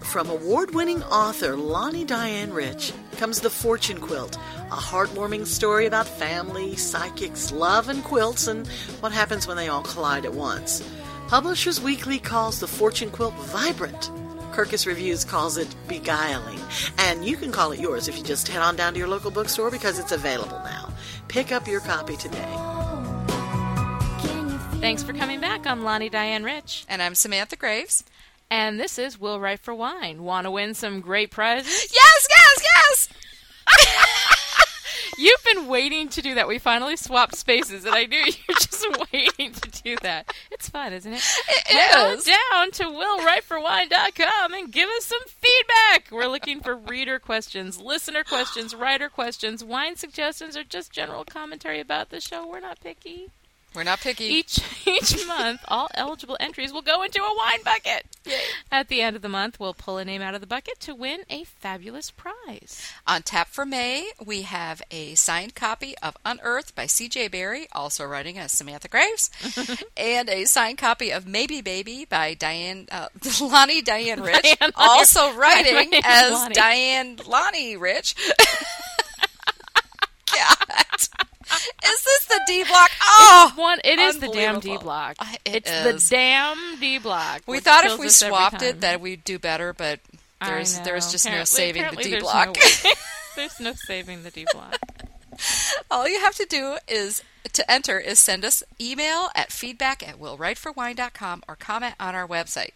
From 0.00 0.28
award 0.28 0.74
winning 0.74 1.00
author 1.04 1.56
Lani 1.56 2.04
Diane 2.04 2.52
Rich 2.52 2.92
comes 3.18 3.40
The 3.40 3.50
Fortune 3.50 4.00
Quilt, 4.00 4.36
a 4.72 4.76
heartwarming 4.76 5.46
story 5.46 5.86
about 5.86 6.08
family, 6.08 6.74
psychics, 6.74 7.52
love, 7.52 7.88
and 7.88 8.02
quilts, 8.02 8.48
and 8.48 8.66
what 8.98 9.12
happens 9.12 9.46
when 9.46 9.56
they 9.56 9.68
all 9.68 9.82
collide 9.82 10.24
at 10.24 10.34
once. 10.34 10.82
Publishers 11.28 11.80
Weekly 11.80 12.18
calls 12.18 12.58
The 12.58 12.66
Fortune 12.66 13.12
Quilt 13.12 13.34
vibrant. 13.34 14.10
Kirkus 14.52 14.86
Reviews 14.86 15.24
calls 15.24 15.56
it 15.56 15.74
beguiling. 15.88 16.60
And 16.98 17.24
you 17.24 17.36
can 17.36 17.50
call 17.52 17.72
it 17.72 17.80
yours 17.80 18.08
if 18.08 18.16
you 18.18 18.22
just 18.24 18.48
head 18.48 18.62
on 18.62 18.76
down 18.76 18.92
to 18.92 18.98
your 18.98 19.08
local 19.08 19.30
bookstore 19.30 19.70
because 19.70 19.98
it's 19.98 20.12
available 20.12 20.60
now. 20.64 20.90
Pick 21.28 21.52
up 21.52 21.66
your 21.66 21.80
copy 21.80 22.16
today. 22.16 22.54
Thanks 24.80 25.02
for 25.02 25.12
coming 25.12 25.40
back. 25.40 25.66
I'm 25.66 25.84
Lani 25.84 26.08
Diane 26.08 26.42
Rich, 26.44 26.84
And 26.88 27.00
I'm 27.00 27.14
Samantha 27.14 27.56
Graves. 27.56 28.04
and 28.50 28.78
this 28.78 28.98
is 28.98 29.18
Will 29.18 29.40
Write 29.40 29.60
for 29.60 29.74
Wine. 29.74 30.24
Want 30.24 30.44
to 30.44 30.50
win 30.50 30.74
some 30.74 31.00
great 31.00 31.30
prizes? 31.30 31.68
Yes, 31.70 31.92
yes, 31.94 32.26
yes! 32.30 32.41
You've 35.22 35.44
been 35.44 35.68
waiting 35.68 36.08
to 36.08 36.20
do 36.20 36.34
that. 36.34 36.48
We 36.48 36.58
finally 36.58 36.96
swapped 36.96 37.36
spaces, 37.36 37.84
and 37.84 37.94
I 37.94 38.06
knew 38.06 38.18
you 38.26 38.32
were 38.48 38.54
just 38.54 38.84
waiting 39.12 39.52
to 39.52 39.82
do 39.82 39.96
that. 40.02 40.34
It's 40.50 40.68
fun, 40.68 40.92
isn't 40.92 41.12
it? 41.12 41.22
It 41.70 41.96
on 41.96 42.18
is. 42.18 42.24
down 42.24 42.72
to 42.72 42.84
willwriteforwine.com 42.84 44.52
and 44.52 44.72
give 44.72 44.88
us 44.88 45.04
some 45.04 45.20
feedback. 45.26 46.08
We're 46.10 46.26
looking 46.26 46.60
for 46.60 46.74
reader 46.74 47.20
questions, 47.20 47.80
listener 47.80 48.24
questions, 48.24 48.74
writer 48.74 49.08
questions, 49.08 49.62
wine 49.62 49.94
suggestions, 49.94 50.56
or 50.56 50.64
just 50.64 50.90
general 50.90 51.24
commentary 51.24 51.78
about 51.78 52.10
the 52.10 52.20
show. 52.20 52.44
We're 52.44 52.58
not 52.58 52.80
picky. 52.80 53.30
We're 53.74 53.84
not 53.84 54.00
picky. 54.00 54.24
Each 54.24 54.60
each 54.86 55.26
month, 55.26 55.60
all 55.68 55.88
eligible 55.94 56.36
entries 56.38 56.72
will 56.72 56.82
go 56.82 57.02
into 57.02 57.22
a 57.22 57.36
wine 57.36 57.62
bucket. 57.64 58.04
Yay. 58.24 58.34
At 58.70 58.88
the 58.88 59.00
end 59.00 59.16
of 59.16 59.22
the 59.22 59.28
month, 59.28 59.58
we'll 59.58 59.74
pull 59.74 59.98
a 59.98 60.04
name 60.04 60.20
out 60.20 60.34
of 60.34 60.40
the 60.40 60.46
bucket 60.46 60.78
to 60.80 60.94
win 60.94 61.20
a 61.30 61.44
fabulous 61.44 62.10
prize. 62.10 62.92
On 63.06 63.22
tap 63.22 63.48
for 63.48 63.64
May, 63.64 64.10
we 64.24 64.42
have 64.42 64.82
a 64.90 65.14
signed 65.14 65.54
copy 65.54 65.96
of 66.02 66.16
Unearthed 66.24 66.74
by 66.74 66.86
C.J. 66.86 67.28
Barry, 67.28 67.66
also 67.72 68.04
writing 68.04 68.38
as 68.38 68.52
Samantha 68.52 68.88
Graves, 68.88 69.30
and 69.96 70.28
a 70.28 70.44
signed 70.44 70.78
copy 70.78 71.10
of 71.10 71.26
Maybe 71.26 71.62
Baby 71.62 72.04
by 72.04 72.34
Diane 72.34 72.88
uh, 72.90 73.08
Lani 73.40 73.80
Diane 73.80 74.20
Rich, 74.20 74.42
Diane 74.42 74.72
also 74.76 75.32
writing 75.34 75.92
as 76.04 76.32
Lani. 76.32 76.54
Diane 76.54 77.18
Lani 77.26 77.76
Rich. 77.76 78.16
God. 80.26 81.28
Is 81.84 82.04
this 82.04 82.24
the 82.26 82.40
D 82.46 82.64
block? 82.64 82.90
Oh, 83.02 83.52
One, 83.56 83.78
it 83.84 83.98
is 83.98 84.18
the 84.18 84.28
damn 84.28 84.60
D 84.60 84.76
block. 84.78 85.16
Uh, 85.18 85.26
it 85.44 85.66
it's 85.66 85.70
is. 85.70 86.08
the 86.08 86.16
damn 86.16 86.80
D 86.80 86.98
block. 86.98 87.42
we 87.46 87.60
thought 87.60 87.84
if 87.84 87.98
we 87.98 88.08
swapped 88.08 88.62
it 88.62 88.80
that 88.80 89.00
we'd 89.00 89.24
do 89.24 89.38
better, 89.38 89.72
but 89.72 90.00
there's 90.44 90.78
there's 90.80 91.12
just 91.12 91.26
no 91.26 91.44
saving 91.44 91.82
the 91.82 91.88
apparently 91.88 92.04
D 92.04 92.10
there's 92.10 92.22
block. 92.22 92.56
No 92.84 92.92
there's 93.36 93.60
no 93.60 93.72
saving 93.74 94.22
the 94.22 94.30
D 94.30 94.46
block. 94.52 94.76
All 95.90 96.08
you 96.08 96.20
have 96.20 96.34
to 96.36 96.44
do 96.46 96.76
is 96.88 97.22
to 97.52 97.70
enter 97.70 97.98
is 97.98 98.18
send 98.18 98.44
us 98.44 98.62
email 98.80 99.28
at 99.34 99.50
feedback 99.52 100.06
at 100.06 100.18
willwriteforwine.com 100.18 101.42
or 101.48 101.56
comment 101.56 101.94
on 101.98 102.14
our 102.14 102.26
website. 102.26 102.70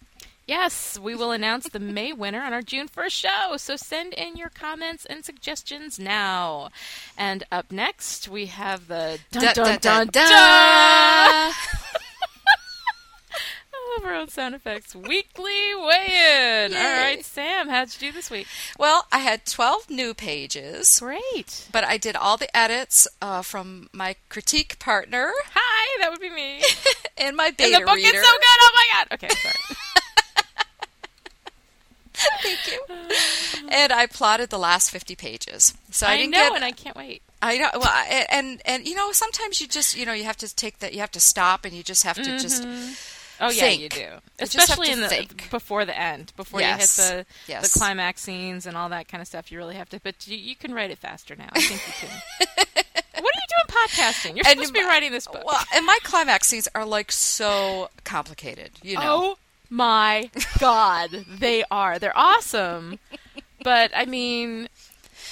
Yes, 0.46 0.96
we 0.96 1.16
will 1.16 1.32
announce 1.32 1.68
the 1.68 1.80
May 1.80 2.12
winner 2.12 2.40
on 2.40 2.52
our 2.52 2.62
June 2.62 2.86
1st 2.88 3.10
show. 3.10 3.56
So 3.56 3.74
send 3.76 4.14
in 4.14 4.36
your 4.36 4.48
comments 4.48 5.04
and 5.04 5.24
suggestions 5.24 5.98
now. 5.98 6.70
And 7.18 7.42
up 7.50 7.72
next, 7.72 8.28
we 8.28 8.46
have 8.46 8.86
the 8.86 9.18
dun 9.32 9.42
dun 9.54 9.54
dun 9.54 9.78
dun. 9.80 10.06
da. 10.08 10.22
I 10.22 11.52
love 13.96 14.04
our 14.04 14.14
own 14.14 14.28
sound 14.28 14.54
effects. 14.54 14.94
Weekly 14.94 15.74
weigh-in. 15.74 16.72
All 16.74 16.80
Yay. 16.80 17.00
right, 17.00 17.24
Sam, 17.24 17.68
how'd 17.68 17.88
you 18.00 18.08
do 18.08 18.12
this 18.12 18.30
week? 18.30 18.46
Well, 18.78 19.08
I 19.10 19.18
had 19.18 19.46
12 19.46 19.90
new 19.90 20.14
pages, 20.14 21.00
Great. 21.00 21.66
but 21.72 21.82
I 21.82 21.96
did 21.96 22.14
all 22.14 22.36
the 22.36 22.54
edits 22.56 23.08
uh, 23.20 23.42
from 23.42 23.88
my 23.92 24.14
critique 24.28 24.78
partner 24.78 25.32
Hi, 25.54 25.98
that 26.02 26.10
would 26.12 26.20
be 26.20 26.30
me. 26.30 26.62
and 27.18 27.36
my 27.36 27.46
And 27.46 27.56
the 27.56 27.80
book 27.84 27.96
reader. 27.96 28.16
is 28.16 28.24
so 28.24 28.30
good. 28.32 28.58
Oh 28.60 28.70
my 28.74 28.86
god. 28.92 29.06
Okay, 29.14 29.28
sorry. 29.28 29.54
Thank 32.42 32.58
you. 32.72 33.68
and 33.70 33.92
I 33.92 34.06
plotted 34.06 34.50
the 34.50 34.58
last 34.58 34.90
50 34.90 35.14
pages. 35.16 35.74
So 35.90 36.06
I, 36.06 36.12
I 36.12 36.16
didn't 36.16 36.32
know, 36.32 36.38
get 36.48 36.54
and 36.56 36.64
I 36.64 36.72
can't 36.72 36.96
wait. 36.96 37.22
I 37.42 37.58
know. 37.58 37.68
Well, 37.74 37.82
I, 37.84 38.26
and 38.30 38.62
and 38.64 38.86
you 38.88 38.94
know, 38.94 39.12
sometimes 39.12 39.60
you 39.60 39.68
just 39.68 39.96
you 39.96 40.06
know 40.06 40.12
you 40.14 40.24
have 40.24 40.38
to 40.38 40.54
take 40.54 40.78
that. 40.78 40.94
You 40.94 41.00
have 41.00 41.10
to 41.12 41.20
stop, 41.20 41.64
and 41.64 41.74
you 41.74 41.82
just 41.82 42.02
have 42.04 42.16
to 42.16 42.38
just 42.38 42.62
mm-hmm. 42.64 42.92
Oh 43.38 43.50
yeah, 43.50 43.60
think. 43.64 43.82
you 43.82 43.88
do. 43.90 44.08
Especially 44.38 44.88
have 44.88 44.96
in 44.96 45.02
the 45.02 45.08
think. 45.08 45.50
before 45.50 45.84
the 45.84 45.96
end, 45.98 46.32
before 46.36 46.60
Yes. 46.60 46.96
you 46.98 47.04
hit 47.04 47.26
the 47.46 47.52
Yes. 47.52 47.70
the 47.72 47.78
climax 47.78 48.22
scenes 48.22 48.64
and 48.64 48.76
all 48.76 48.88
that 48.88 49.08
kind 49.08 49.20
of 49.20 49.28
stuff. 49.28 49.52
You 49.52 49.58
really 49.58 49.74
have 49.74 49.90
to. 49.90 50.00
But 50.00 50.26
you, 50.26 50.38
you 50.38 50.56
can 50.56 50.72
write 50.72 50.90
it 50.90 50.98
faster 50.98 51.36
now. 51.36 51.50
I 51.52 51.60
think 51.60 51.82
you 51.86 52.08
can. 52.08 52.64
what 53.22 53.34
are 53.34 53.40
you 53.40 53.46
doing 53.48 53.86
podcasting? 53.86 54.36
You're 54.36 54.46
And 54.46 54.58
supposed 54.58 54.68
to 54.68 54.72
be 54.72 54.82
my- 54.82 54.88
writing 54.88 55.12
this 55.12 55.26
book. 55.26 55.44
Well, 55.44 55.62
and 55.74 55.84
my 55.84 55.98
climax 56.02 56.46
scenes 56.46 56.68
are 56.74 56.86
like 56.86 57.12
so 57.12 57.90
complicated. 58.04 58.70
You 58.82 58.94
know. 58.96 59.02
Oh 59.04 59.38
my 59.70 60.30
god, 60.58 61.10
they 61.28 61.64
are. 61.70 61.98
They're 61.98 62.16
awesome. 62.16 62.98
But 63.62 63.90
I 63.94 64.04
mean, 64.04 64.68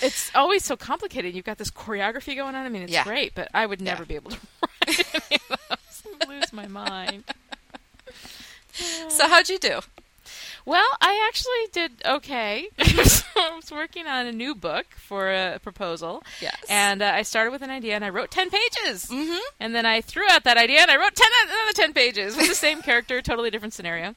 it's 0.02 0.30
always 0.34 0.64
so 0.64 0.76
complicated. 0.76 1.34
You've 1.34 1.44
got 1.44 1.58
this 1.58 1.70
choreography 1.70 2.34
going 2.36 2.54
on. 2.54 2.66
I 2.66 2.68
mean, 2.68 2.82
it's 2.82 2.92
Yeah. 2.92 3.04
great, 3.04 3.34
but 3.34 3.48
I 3.54 3.66
would 3.66 3.80
never 3.80 4.02
Yeah. 4.02 4.06
be 4.08 4.14
able 4.16 4.30
to 4.32 4.38
write 4.88 5.14
any 5.30 5.40
of 5.50 5.58
those. 5.68 6.02
I'd 6.22 6.28
lose 6.28 6.52
my 6.52 6.66
mind. 6.66 7.24
So 9.08 9.28
how'd 9.28 9.48
you 9.48 9.58
do? 9.58 9.80
Well, 10.66 10.86
I 11.00 11.26
actually 11.28 11.72
did 11.72 11.92
okay. 12.06 12.68
so 13.04 13.24
I 13.36 13.54
was 13.54 13.70
working 13.70 14.06
on 14.06 14.26
a 14.26 14.32
new 14.32 14.54
book 14.54 14.86
for 14.96 15.30
a 15.30 15.58
proposal. 15.62 16.22
Yes. 16.40 16.56
And 16.68 17.02
uh, 17.02 17.12
I 17.14 17.22
started 17.22 17.50
with 17.50 17.62
an 17.62 17.70
idea 17.70 17.94
and 17.94 18.04
I 18.04 18.08
wrote 18.08 18.30
10 18.30 18.48
pages. 18.50 19.06
Mm-hmm. 19.06 19.38
And 19.60 19.74
then 19.74 19.84
I 19.84 20.00
threw 20.00 20.24
out 20.30 20.44
that 20.44 20.56
idea 20.56 20.80
and 20.80 20.90
I 20.90 20.96
wrote 20.96 21.14
10 21.14 21.26
another 21.44 21.72
10 21.74 21.92
pages 21.92 22.36
with 22.36 22.48
the 22.48 22.54
same 22.54 22.80
character, 22.80 23.20
totally 23.20 23.50
different 23.50 23.74
scenario. 23.74 24.14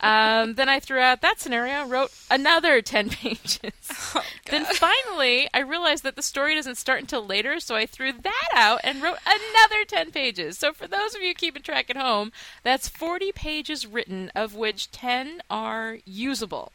Um, 0.00 0.54
then 0.54 0.68
I 0.68 0.78
threw 0.78 1.00
out 1.00 1.20
that 1.22 1.40
scenario 1.40 1.86
wrote 1.86 2.12
another 2.30 2.80
10 2.80 3.08
pages. 3.10 3.72
Oh, 4.14 4.22
then 4.50 4.64
finally, 4.66 5.48
I 5.52 5.60
realized 5.60 6.04
that 6.04 6.16
the 6.16 6.22
story 6.22 6.54
doesn't 6.54 6.76
start 6.76 7.00
until 7.00 7.26
later, 7.26 7.58
so 7.58 7.74
I 7.74 7.86
threw 7.86 8.12
that 8.12 8.48
out 8.54 8.80
and 8.84 9.02
wrote 9.02 9.18
another 9.26 9.84
10 9.84 10.10
pages. 10.12 10.58
So 10.58 10.72
for 10.72 10.86
those 10.86 11.14
of 11.14 11.22
you 11.22 11.34
keeping 11.34 11.62
track 11.62 11.90
at 11.90 11.96
home, 11.96 12.32
that's 12.62 12.88
40 12.88 13.32
pages 13.32 13.86
written, 13.86 14.30
of 14.34 14.54
which 14.54 14.90
10 14.90 15.42
are 15.50 15.87
usable, 16.04 16.72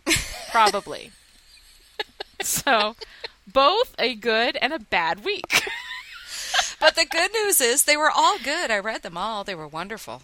probably. 0.52 1.12
so 2.42 2.96
both 3.52 3.96
a 4.00 4.16
good 4.16 4.58
and 4.58 4.74
a 4.74 4.80
bad 4.80 5.24
week. 5.24 5.64
But 6.80 6.96
the 6.96 7.06
good 7.06 7.32
news 7.32 7.62
is 7.62 7.84
they 7.84 7.96
were 7.96 8.12
all 8.12 8.38
good. 8.44 8.70
I 8.70 8.78
read 8.80 9.04
them 9.04 9.18
all. 9.18 9.46
They 9.46 9.56
were 9.56 9.68
wonderful. 9.68 10.22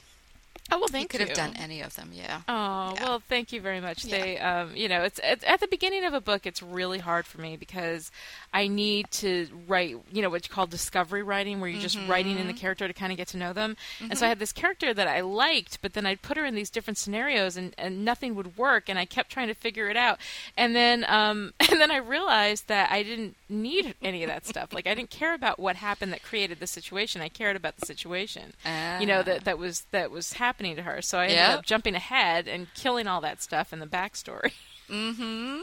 Oh 0.72 0.78
well, 0.80 0.88
thank 0.88 1.04
You 1.04 1.08
could 1.20 1.20
you. 1.22 1.28
have 1.28 1.36
done 1.36 1.54
any 1.62 1.82
of 1.82 1.96
them, 1.96 2.12
yeah. 2.14 2.42
Oh 2.48 2.94
Yeah. 2.96 3.04
well, 3.04 3.20
thank 3.28 3.52
you 3.52 3.62
very 3.62 3.80
much. 3.80 4.06
Yeah. 4.06 4.18
They, 4.20 4.38
um, 4.40 4.76
you 4.76 4.88
know, 4.88 5.04
it's, 5.04 5.20
it's 5.24 5.44
at 5.46 5.60
the 5.60 5.68
beginning 5.68 6.04
of 6.06 6.14
a 6.14 6.22
book. 6.22 6.46
It's 6.46 6.62
really 6.62 7.00
hard 7.00 7.26
for 7.26 7.42
me 7.42 7.58
because 7.58 8.12
I 8.54 8.68
need 8.68 9.10
to 9.12 9.48
write, 9.68 9.98
you 10.12 10.22
know, 10.22 10.30
what 10.30 10.48
you 10.48 10.54
call 10.54 10.68
discovery 10.68 11.24
writing, 11.24 11.60
where 11.60 11.70
you're 11.70 11.82
just 11.82 12.00
writing 12.08 12.38
in 12.38 12.48
the 12.48 12.54
Mm-hmm. 12.54 12.60
character 12.62 12.88
to 12.88 12.94
kind 12.94 13.12
of 13.12 13.18
get 13.18 13.28
to 13.30 13.38
know 13.38 13.54
them. 13.54 13.78
And 14.02 14.18
so 14.18 14.26
I 14.26 14.30
had 14.30 14.40
this 14.40 14.52
character 14.52 14.94
that 14.94 15.08
I 15.08 15.22
liked, 15.22 15.82
but 15.82 15.94
then 15.94 16.06
I'd 16.06 16.22
put 16.22 16.36
her 16.38 16.46
in 16.46 16.56
these 16.56 16.70
different 16.70 16.98
scenarios, 16.98 17.56
and, 17.58 17.74
and 17.78 18.04
nothing 18.04 18.36
would 18.36 18.58
work. 18.58 18.90
And 18.90 18.98
I 19.00 19.06
kept 19.06 19.32
trying 19.32 19.48
to 19.50 19.54
figure 19.54 19.88
it 19.90 19.96
out. 19.98 20.20
And 20.58 20.76
then, 20.76 21.06
um, 21.08 21.54
and 21.60 21.80
then 21.80 21.92
I 21.92 21.98
realized 21.98 22.68
that 22.68 22.92
I 22.92 23.04
didn't 23.04 23.36
need 23.50 23.96
any 24.02 24.24
of 24.24 24.30
that 24.30 24.46
stuff. 24.46 24.74
Like 24.74 24.88
I 24.88 24.94
didn't 24.96 25.10
care 25.12 25.34
about 25.34 25.60
what 25.60 25.76
happened 25.78 26.12
that 26.14 26.24
created 26.24 26.60
the 26.60 26.68
situation. 26.68 27.22
I 27.22 27.30
cared 27.30 27.56
about 27.56 27.78
the 27.78 27.86
situation 27.86 28.54
you 29.00 29.06
know 29.06 29.20
Ah. 29.20 29.24
that 29.24 29.44
that 29.46 29.58
was 29.58 29.86
that 29.92 30.12
was 30.12 30.34
happening 30.34 30.59
to 30.64 30.82
her. 30.84 31.02
So 31.02 31.18
I 31.20 31.26
ended 31.28 31.40
up 31.60 31.66
jumping 31.66 31.96
ahead 31.96 32.48
and 32.48 32.68
killing 32.74 33.08
all 33.08 33.22
that 33.22 33.42
stuff 33.42 33.72
in 33.74 33.80
the 33.80 33.88
backstory, 33.88 34.52
Mm-hmm. 34.90 35.60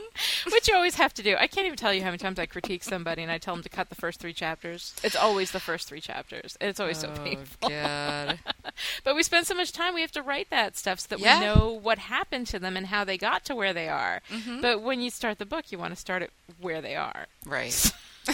which 0.52 0.68
you 0.68 0.74
always 0.76 0.94
have 0.94 1.12
to 1.14 1.22
do. 1.22 1.34
I 1.36 1.48
can't 1.48 1.66
even 1.66 1.76
tell 1.76 1.92
you 1.92 2.00
how 2.02 2.06
many 2.08 2.18
times 2.18 2.38
I 2.38 2.46
critique 2.46 2.84
somebody 2.84 3.22
and 3.24 3.32
I 3.32 3.38
tell 3.38 3.54
them 3.56 3.62
to 3.64 3.68
cut 3.68 3.88
the 3.88 3.96
first 3.96 4.20
three 4.20 4.32
chapters. 4.32 4.94
It's 5.02 5.16
always 5.16 5.50
the 5.50 5.58
first 5.58 5.88
three 5.88 6.00
chapters, 6.00 6.56
and 6.60 6.70
it's 6.70 6.78
always 6.78 6.98
so 6.98 7.08
painful. 7.24 7.56
Oh, 7.64 7.68
God. 7.68 8.38
But 9.04 9.16
we 9.16 9.22
spend 9.24 9.46
so 9.46 9.54
much 9.54 9.72
time 9.72 9.94
we 9.94 10.00
have 10.02 10.12
to 10.12 10.22
write 10.22 10.50
that 10.50 10.76
stuff 10.76 11.00
so 11.00 11.06
that 11.10 11.18
Yeah. 11.18 11.40
we 11.40 11.44
know 11.46 11.72
what 11.72 11.98
happened 11.98 12.46
to 12.48 12.58
them 12.60 12.76
and 12.76 12.86
how 12.86 13.02
they 13.04 13.18
got 13.18 13.44
to 13.46 13.54
where 13.56 13.72
they 13.72 13.88
are. 13.88 14.20
Mm-hmm. 14.30 14.60
But 14.60 14.82
when 14.82 15.00
you 15.00 15.10
start 15.10 15.38
the 15.38 15.46
book, 15.46 15.72
you 15.72 15.78
want 15.78 15.92
to 15.94 16.00
start 16.00 16.22
it 16.22 16.30
where 16.60 16.80
they 16.80 16.94
are. 16.94 17.26
Right. 17.44 17.92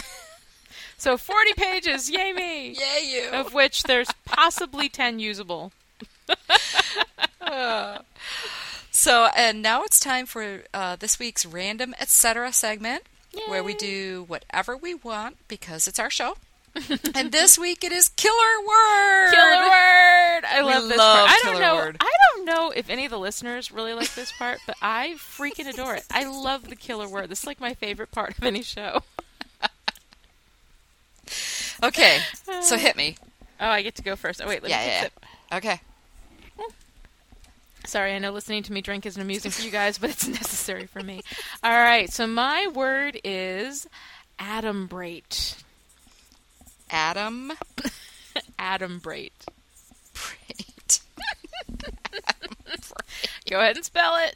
So 0.97 1.17
40 1.17 1.53
pages, 1.55 2.09
yay 2.09 2.31
me! 2.31 2.69
Yay, 2.69 3.01
you. 3.03 3.29
Of 3.33 3.53
which 3.53 3.83
there's 3.83 4.07
possibly 4.23 4.87
10 4.87 5.19
usable. 5.19 5.73
So, 8.95 9.27
and 9.35 9.61
now 9.61 9.83
it's 9.83 9.99
time 9.99 10.25
for 10.27 10.63
uh, 10.73 10.95
this 10.95 11.17
week's 11.19 11.45
random 11.45 11.93
etc. 11.99 12.53
segment, 12.53 13.03
where 13.47 13.63
we 13.63 13.73
do 13.73 14.23
whatever 14.27 14.77
we 14.77 14.93
want 14.93 15.37
because 15.47 15.87
it's 15.87 15.99
our 15.99 16.09
show. 16.11 16.35
and 17.15 17.31
this 17.31 17.57
week 17.57 17.83
it 17.83 17.91
is 17.91 18.09
killer 18.09 18.59
word. 18.67 19.31
Killer 19.31 19.63
word! 19.63 20.41
I 20.45 20.61
We 20.65 20.73
love 20.73 20.87
this 20.89 20.97
love 20.97 21.27
part. 21.27 21.31
I 21.31 21.39
don't 21.43 21.59
know. 21.61 21.75
word. 21.75 21.97
I 21.99 22.11
don't 22.35 22.45
know 22.45 22.71
if 22.75 22.89
any 22.89 23.05
of 23.05 23.11
the 23.11 23.19
listeners 23.19 23.71
really 23.71 23.93
like 23.93 24.13
this 24.13 24.31
part, 24.31 24.59
but 24.65 24.75
I 24.81 25.15
freaking 25.17 25.67
adore 25.67 25.95
it. 25.95 26.05
I 26.11 26.25
love 26.25 26.69
the 26.69 26.75
killer 26.75 27.07
word. 27.09 27.29
This 27.29 27.39
is 27.41 27.47
like 27.47 27.59
my 27.59 27.73
favorite 27.73 28.11
part 28.11 28.37
of 28.37 28.43
any 28.43 28.61
show. 28.63 29.01
Okay, 31.83 32.19
so 32.61 32.77
hit 32.77 32.95
me. 32.95 33.17
Oh, 33.59 33.67
I 33.67 33.81
get 33.81 33.95
to 33.95 34.03
go 34.03 34.15
first. 34.15 34.41
Oh 34.41 34.47
wait, 34.47 34.61
let 34.63 34.69
Yeah, 34.69 34.79
me 34.79 34.85
yeah, 34.87 35.07
yeah. 35.51 35.57
Okay. 35.57 35.81
Sorry, 37.85 38.13
I 38.13 38.19
know 38.19 38.31
listening 38.31 38.63
to 38.63 38.73
me 38.73 38.81
drink 38.81 39.05
isn't 39.05 39.21
amusing 39.21 39.51
for 39.51 39.61
you 39.61 39.71
guys, 39.71 39.97
but 39.97 40.09
it's 40.09 40.27
necessary 40.41 40.85
for 40.87 41.01
me. 41.01 41.21
All 41.63 41.71
right, 41.71 42.11
so 42.11 42.25
my 42.27 42.67
word 42.67 43.19
is 43.23 43.87
adumbrate. 44.39 45.61
Adam 46.89 47.53
Adumbrate. 48.59 49.31
Brate. 50.13 51.01
Go 53.49 53.59
ahead 53.59 53.75
and 53.75 53.85
spell 53.85 54.15
it. 54.17 54.35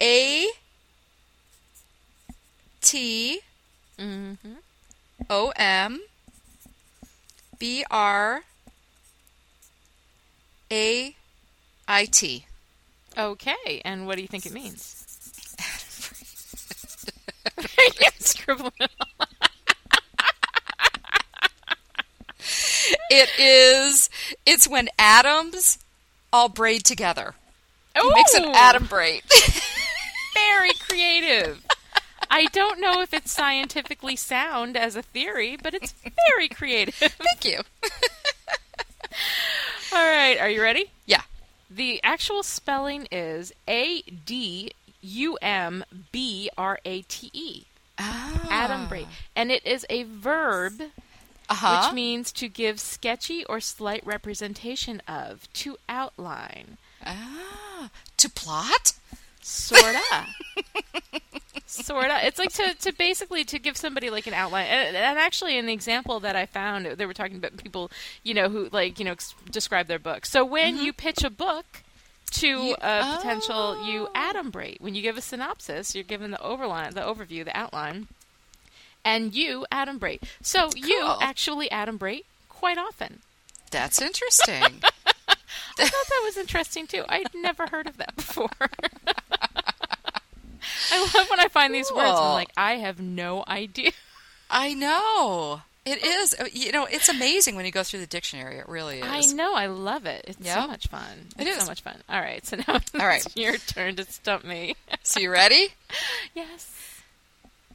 A 0.00 0.48
T 2.80 3.40
O 3.98 4.00
M 4.00 4.00
B 4.00 4.00
R 4.00 4.00
Mm-hmm. 4.00 4.52
O 5.30 5.52
M 5.56 6.00
B 7.58 7.84
R 7.90 8.42
A 10.72 11.14
I 11.88 12.04
T. 12.06 12.46
Okay, 13.18 13.82
and 13.84 14.06
what 14.06 14.16
do 14.16 14.22
you 14.22 14.28
think 14.28 14.46
it 14.46 14.52
means? 14.52 14.96
scribble 18.18 18.72
it 23.10 23.30
is. 23.38 24.08
It's 24.46 24.68
when 24.68 24.88
atoms 24.98 25.78
all 26.32 26.48
braid 26.48 26.84
together. 26.84 27.34
It 27.94 28.14
makes 28.14 28.34
an 28.34 28.54
atom 28.54 28.86
braid. 28.86 29.22
Very 30.34 30.70
creative. 30.88 31.66
I 32.30 32.46
don't 32.46 32.80
know 32.80 33.02
if 33.02 33.12
it's 33.12 33.32
scientifically 33.32 34.14
sound 34.14 34.76
as 34.76 34.94
a 34.94 35.02
theory, 35.02 35.56
but 35.60 35.74
it's 35.74 35.92
very 36.28 36.48
creative. 36.48 36.94
Thank 36.94 37.44
you. 37.44 37.62
All 39.92 39.98
right, 39.98 40.36
are 40.40 40.48
you 40.48 40.62
ready? 40.62 40.90
Yeah. 41.06 41.22
The 41.70 42.00
actual 42.02 42.42
spelling 42.42 43.06
is 43.10 43.52
A 43.68 44.02
D 44.02 44.72
U 45.02 45.36
M 45.42 45.84
B 46.12 46.50
R 46.56 46.78
A 46.84 47.02
T 47.02 47.30
E. 47.32 47.64
Adumbrate. 47.98 49.06
And 49.36 49.50
it 49.52 49.64
is 49.66 49.84
a 49.90 50.04
verb 50.04 50.80
Uh-huh. 51.48 51.82
which 51.86 51.94
means 51.94 52.32
to 52.32 52.48
give 52.48 52.78
sketchy 52.80 53.44
or 53.44 53.60
slight 53.60 54.04
representation 54.06 55.02
of, 55.08 55.52
to 55.54 55.76
outline. 55.88 56.78
ah, 57.04 57.90
to 58.16 58.28
plot. 58.30 58.92
Sorta. 59.42 60.26
sorta. 61.66 62.18
It's 62.26 62.38
like 62.38 62.52
to, 62.54 62.74
to 62.74 62.92
basically 62.92 63.44
to 63.44 63.58
give 63.58 63.76
somebody 63.76 64.10
like 64.10 64.26
an 64.26 64.34
outline. 64.34 64.66
And, 64.66 64.96
and 64.96 65.18
actually, 65.18 65.58
in 65.58 65.66
the 65.66 65.72
example 65.72 66.20
that 66.20 66.36
I 66.36 66.46
found, 66.46 66.86
they 66.86 67.06
were 67.06 67.14
talking 67.14 67.36
about 67.36 67.56
people, 67.56 67.90
you 68.22 68.34
know, 68.34 68.48
who 68.48 68.68
like 68.72 68.98
you 68.98 69.04
know 69.04 69.12
ex- 69.12 69.34
describe 69.50 69.86
their 69.86 69.98
book. 69.98 70.26
So 70.26 70.44
when 70.44 70.76
mm-hmm. 70.76 70.84
you 70.84 70.92
pitch 70.92 71.24
a 71.24 71.30
book 71.30 71.82
to 72.32 72.46
You- 72.46 72.76
a 72.80 73.02
oh. 73.04 73.16
potential, 73.16 73.86
you 73.86 74.08
oh. 74.14 74.32
adumbrate. 74.32 74.80
When 74.80 74.94
you 74.94 75.02
give 75.02 75.16
a 75.16 75.22
synopsis, 75.22 75.94
you're 75.94 76.04
given 76.04 76.30
the 76.30 76.38
overline, 76.38 76.94
the 76.94 77.00
overview, 77.00 77.44
the 77.44 77.56
outline, 77.56 78.08
and 79.04 79.34
you 79.34 79.66
adumbrate. 79.72 80.22
So 80.42 80.70
you 80.76 81.00
Cool. 81.02 81.18
actually 81.20 81.68
adumbrate 81.68 82.24
quite 82.48 82.78
often. 82.78 83.20
That's 83.70 84.00
interesting. 84.00 84.82
I 85.78 85.86
thought 85.86 86.06
that 86.08 86.22
was 86.24 86.36
interesting 86.36 86.86
too. 86.86 87.04
I'd 87.08 87.34
never 87.34 87.66
heard 87.68 87.86
of 87.86 87.96
that 87.96 88.16
before. 88.16 88.50
I 90.92 91.10
love 91.14 91.28
when 91.30 91.40
I 91.40 91.48
find 91.48 91.74
these 91.74 91.90
words. 91.92 92.10
Cool. 92.10 92.18
I'm 92.18 92.32
like, 92.34 92.50
I 92.56 92.72
have 92.76 93.00
no 93.00 93.44
idea. 93.48 93.92
I 94.50 94.74
know. 94.74 95.62
It 95.84 96.04
is. 96.04 96.34
Uh, 96.38 96.46
You 96.52 96.72
know, 96.72 96.84
it's 96.84 97.08
amazing 97.08 97.56
when 97.56 97.64
you 97.64 97.72
go 97.72 97.82
through 97.82 98.00
the 98.00 98.06
dictionary. 98.06 98.56
It 98.58 98.68
really 98.68 99.00
is. 99.00 99.32
I 99.32 99.34
know. 99.34 99.54
I 99.54 99.66
love 99.66 100.04
it. 100.06 100.24
It's 100.28 100.38
Yeah. 100.40 100.62
so 100.62 100.66
much 100.68 100.88
fun. 100.88 101.28
It 101.38 101.46
it's 101.46 101.56
is. 101.56 101.62
so 101.62 101.68
much 101.70 101.80
fun. 101.82 101.96
All 102.08 102.20
right. 102.20 102.44
So 102.44 102.56
now 102.56 102.74
All 103.00 103.06
right. 103.06 103.24
it's 103.24 103.36
your 103.36 103.56
turn 103.56 103.96
to 103.96 104.04
stump 104.04 104.44
me. 104.44 104.74
So 105.02 105.20
you 105.20 105.30
ready? 105.30 105.68
yes. 106.34 107.00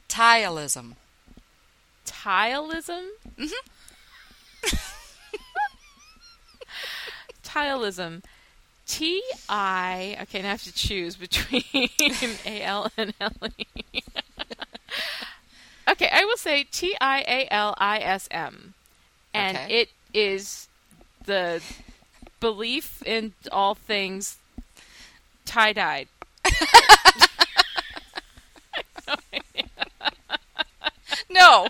Tilism. 0.08 0.94
Tilism. 2.06 3.08
Mm-hmm. 3.38 3.66
Tilism. 7.44 8.22
T 8.86 9.22
I. 9.48 10.16
Okay, 10.22 10.42
now 10.42 10.48
I 10.48 10.50
have 10.52 10.62
to 10.64 10.72
choose 10.74 11.16
between 11.16 11.62
A 12.44 12.62
L 12.62 12.90
and 12.96 13.12
L 13.20 13.32
E. 13.58 13.64
okay, 15.88 16.08
I 16.12 16.24
will 16.24 16.36
say 16.36 16.64
T 16.64 16.96
I 17.00 17.20
A 17.26 17.48
L 17.52 17.74
I 17.78 17.98
S 17.98 18.28
M, 18.30 18.74
and 19.34 19.56
Okay. 19.56 19.80
it 19.80 19.88
is 20.14 20.68
the 21.24 21.60
belief 22.40 23.02
in 23.04 23.32
all 23.50 23.74
things 23.74 24.38
tie 25.44 25.72
dyed. 25.72 26.08
No. 31.28 31.66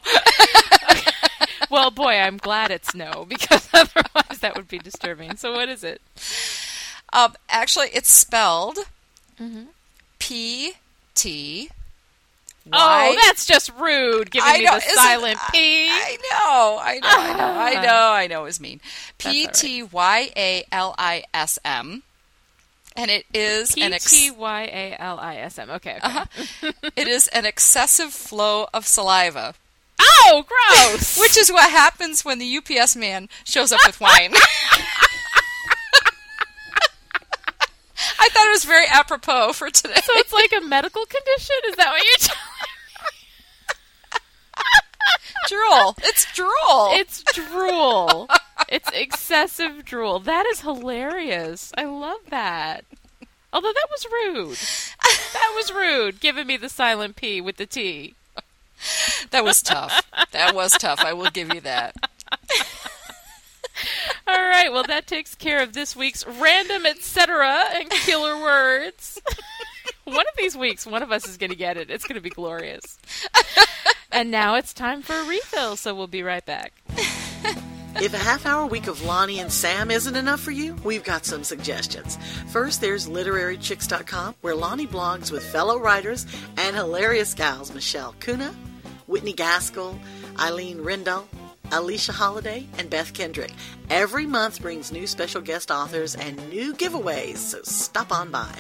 Well, 1.71 1.91
boy, 1.91 2.15
I'm 2.19 2.37
glad 2.37 2.71
it's 2.71 2.95
no 2.95 3.25
because 3.29 3.69
otherwise 3.73 4.39
that 4.41 4.55
would 4.57 4.69
be 4.69 4.79
disturbing. 4.79 5.37
So, 5.37 5.53
what 5.53 5.69
is 5.69 5.83
it? 5.83 6.01
Um, 7.17 7.35
actually, 7.49 7.89
it's 7.95 8.11
spelled 8.13 8.79
P 10.19 10.73
T. 11.15 11.71
Oh, 12.73 13.17
that's 13.27 13.47
just 13.47 13.73
rude. 13.79 14.31
Giving 14.31 14.49
I 14.49 14.59
me 14.59 14.65
know, 14.65 14.75
the 14.75 14.81
silent 14.81 15.39
P. 15.53 15.89
I 15.89 16.17
know, 16.31 16.79
I 16.83 16.99
know, 16.99 17.09
I 17.09 17.33
know, 17.33 17.45
I 17.61 17.75
know, 17.87 18.13
I 18.13 18.27
know. 18.27 18.41
It 18.43 18.45
was 18.45 18.61
mean. 18.61 18.81
P. 19.19 19.47
T 19.47 19.83
Y 19.85 20.31
A 20.37 20.65
L 20.73 20.95
I 20.99 21.23
S 21.33 21.59
M, 21.65 22.03
and 22.97 23.11
it 23.11 23.25
is 23.33 23.73
P 23.75 23.83
an 23.83 23.93
ex- 23.93 24.11
T 24.11 24.31
Y 24.33 24.63
A 24.65 24.97
L 25.01 25.19
I 25.19 25.37
S 25.37 25.59
M. 25.59 25.71
Okay. 25.71 25.97
okay. 25.97 26.01
Uh-huh. 26.03 26.73
it 26.97 27.09
is 27.09 27.29
an 27.29 27.47
excessive 27.47 28.13
flow 28.13 28.67
of 28.75 28.87
saliva, 28.87 29.55
Oh, 30.01 30.45
gross. 30.47 31.19
which 31.21 31.37
is 31.37 31.51
what 31.51 31.71
happens 31.71 32.25
when 32.25 32.39
the 32.39 32.57
UPS 32.59 32.97
man 32.97 33.29
shows 33.45 33.73
up 33.73 33.81
with 33.87 34.01
wine. 34.01 34.33
I 38.19 38.29
thought 38.29 38.47
it 38.47 38.53
was 38.53 38.65
very 38.65 38.87
apropos 38.89 39.53
for 39.53 39.71
today. 39.71 39.95
so 40.03 40.13
it's 40.15 40.33
like 40.33 40.53
a 40.53 40.61
medical 40.65 41.05
condition. 41.07 41.57
Is 41.69 41.77
that 41.77 41.91
what 41.91 42.03
you're 42.05 42.19
telling? 42.19 42.43
drool. 45.49 45.95
It's 46.03 46.33
drool. 46.35 46.91
It's 46.93 47.23
drool. 47.33 48.29
it's 48.69 48.91
excessive 48.93 49.85
drool. 49.85 50.19
That 50.21 50.47
is 50.47 50.61
hilarious. 50.61 51.73
I 51.77 51.85
love 51.85 52.21
that. 52.31 52.85
Although 53.53 53.73
that 53.73 53.87
was 53.91 54.07
rude. 54.13 54.59
That 55.33 55.53
was 55.55 55.73
rude. 55.73 56.21
Giving 56.21 56.47
me 56.47 56.57
the 56.57 56.69
silent 56.69 57.17
P 57.17 57.41
with 57.41 57.57
the 57.57 57.67
T. 57.67 58.15
that 59.31 59.45
was 59.45 59.63
tough. 59.63 60.03
That 60.33 60.55
was 60.55 60.73
tough. 60.73 61.01
I 61.01 61.13
will 61.13 61.31
give 61.31 61.55
you 61.55 61.61
that. 61.63 61.95
All 64.37 64.43
right. 64.43 64.71
Well, 64.71 64.85
that 64.85 65.07
takes 65.07 65.35
care 65.35 65.63
of 65.63 65.73
this 65.73 65.97
week's 65.97 66.27
random 66.27 66.85
etc. 66.85 67.65
and 67.75 67.89
killer 67.89 68.39
words. 68.39 69.19
one 70.05 70.21
of 70.21 70.37
these 70.37 70.55
weeks, 70.55 70.87
one 70.87 71.03
of 71.03 71.11
us 71.11 71.27
is 71.27 71.39
going 71.39 71.51
to 71.51 71.57
get 71.57 71.79
it. 71.79 71.91
It's 71.91 72.05
going 72.05 72.17
to 72.17 72.21
be 72.21 72.29
glorious. 72.29 72.99
and 74.13 74.31
now 74.31 74.57
it's 74.57 74.75
time 74.75 75.01
for 75.01 75.15
a 75.15 75.25
refill, 75.25 75.77
so 75.77 75.95
we'll 75.95 76.07
be 76.07 76.23
right 76.23 76.45
back. 76.45 76.75
If 77.99 78.13
a 78.13 78.19
half 78.19 78.45
hour 78.45 78.67
week 78.67 78.89
of 78.89 79.03
Lani 79.07 79.41
and 79.41 79.51
Sam 79.51 79.91
isn't 79.91 80.17
enough 80.17 80.41
for 80.41 80.51
you, 80.51 80.77
we've 80.85 81.03
got 81.03 81.25
some 81.25 81.43
suggestions. 81.43 82.19
First, 82.49 82.83
there's 82.83 83.09
literarychicks.com, 83.09 84.35
where 84.43 84.55
Lani 84.55 84.87
blogs 84.87 85.33
with 85.33 85.43
fellow 85.43 85.79
writers 85.79 86.27
and 86.59 86.77
hilarious 86.77 87.33
gals 87.33 87.73
Michele 87.73 88.15
Cunnah, 88.21 88.55
Whitney 89.07 89.33
Gaskell, 89.33 89.99
Eileen 90.39 90.81
Rendahl, 90.81 91.25
Alesia 91.71 92.13
Holliday, 92.13 92.67
and 92.79 92.91
Beth 92.91 93.13
Kendrick. 93.13 93.53
Every 93.91 94.27
month 94.27 94.63
brings 94.63 94.93
new 94.93 95.07
special 95.07 95.41
guest 95.41 95.71
authors 95.71 96.15
and 96.15 96.37
new 96.51 96.75
giveaways, 96.75 97.39
so 97.39 97.61
stop 97.63 98.13
on 98.13 98.31
by. 98.31 98.55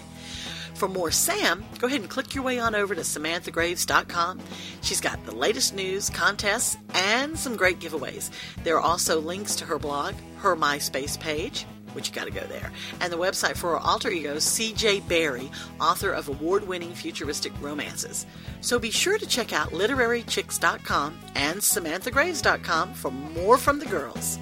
For 0.74 0.88
more 0.88 1.10
Sam, 1.10 1.64
go 1.78 1.86
ahead 1.86 2.00
and 2.02 2.10
click 2.10 2.34
your 2.34 2.44
way 2.44 2.58
on 2.58 2.74
over 2.74 2.94
to 2.94 3.00
SamanthaGraves.com. 3.00 4.40
She's 4.82 5.00
got 5.00 5.24
the 5.24 5.34
latest 5.34 5.74
news, 5.74 6.10
contests, 6.10 6.76
and 6.92 7.38
some 7.38 7.56
great 7.56 7.78
giveaways. 7.78 8.30
There 8.62 8.76
are 8.76 8.82
also 8.82 9.18
links 9.18 9.56
to 9.56 9.64
her 9.64 9.78
blog, 9.78 10.14
her 10.38 10.54
MySpace 10.54 11.18
page, 11.18 11.64
which 11.96 12.08
you 12.08 12.14
got 12.14 12.26
to 12.26 12.30
go 12.30 12.46
there, 12.46 12.70
and 13.00 13.12
the 13.12 13.18
website 13.18 13.56
for 13.56 13.70
her 13.70 13.78
alter 13.78 14.10
ego, 14.10 14.36
CJ 14.36 15.08
Barry, 15.08 15.50
author 15.80 16.12
of 16.12 16.28
award 16.28 16.68
winning 16.68 16.94
futuristic 16.94 17.52
romances. 17.60 18.24
So 18.60 18.78
be 18.78 18.92
sure 18.92 19.18
to 19.18 19.26
check 19.26 19.52
out 19.52 19.70
literarychicks.com 19.70 21.18
and 21.34 21.58
SamanthaGraves.com 21.58 22.94
for 22.94 23.10
more 23.10 23.56
from 23.56 23.80
the 23.80 23.86
girls. 23.86 24.38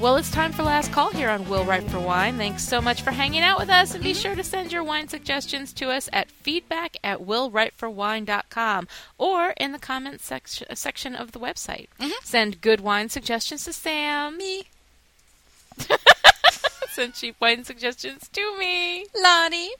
Well, 0.00 0.14
it's 0.14 0.30
time 0.30 0.52
for 0.52 0.62
last 0.62 0.92
call 0.92 1.10
here 1.10 1.28
on 1.28 1.48
Will 1.48 1.64
Write 1.64 1.90
for 1.90 1.98
Wine. 1.98 2.36
Thanks 2.36 2.62
so 2.62 2.80
much 2.80 3.02
for 3.02 3.10
hanging 3.10 3.42
out 3.42 3.58
with 3.58 3.68
us, 3.68 3.94
and 3.94 4.04
be 4.04 4.12
mm-hmm. 4.12 4.20
sure 4.20 4.34
to 4.36 4.44
send 4.44 4.70
your 4.70 4.84
wine 4.84 5.08
suggestions 5.08 5.72
to 5.72 5.90
us 5.90 6.08
at 6.12 6.30
feedback 6.30 6.96
at 7.02 7.18
willwriteforwine.com 7.18 8.86
or 9.18 9.54
in 9.56 9.72
the 9.72 9.78
comments 9.80 10.24
sec- 10.24 10.46
section 10.46 11.16
of 11.16 11.32
the 11.32 11.40
website. 11.40 11.88
Mm-hmm. 11.98 12.12
Send 12.22 12.60
good 12.60 12.80
wine 12.80 13.08
suggestions 13.08 13.64
to 13.64 13.72
Sam. 13.72 14.38
Send 16.90 17.14
cheap 17.14 17.36
wine 17.40 17.64
suggestions 17.64 18.28
to 18.28 18.58
me. 18.58 19.06
Lani. 19.20 19.70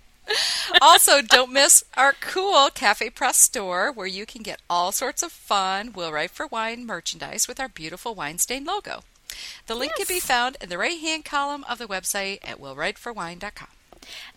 also, 0.83 1.23
don't 1.23 1.53
miss 1.53 1.83
our 1.97 2.13
cool 2.21 2.69
Cafe 2.71 3.09
Press 3.11 3.39
store 3.39 3.91
where 3.91 4.07
you 4.07 4.27
can 4.27 4.43
get 4.43 4.61
all 4.69 4.93
sorts 4.93 5.23
of 5.23 5.33
fun 5.33 5.93
Will 5.95 6.13
Write 6.13 6.31
for 6.31 6.47
Wine 6.47 6.85
merchandise 6.87 7.49
with 7.49 7.59
our 7.59 7.69
beautiful 7.69 8.15
wine 8.15 8.37
stain 8.39 8.65
logo. 8.65 9.01
The 9.67 9.75
link 9.75 9.93
can 9.97 10.07
be 10.09 10.21
found 10.21 10.57
in 10.61 10.69
the 10.69 10.79
right 10.79 10.99
hand 11.01 11.25
column 11.25 11.65
of 11.69 11.79
the 11.79 11.87
website 11.87 12.39
at 12.43 12.61
willwriteforwine.com. 12.61 13.69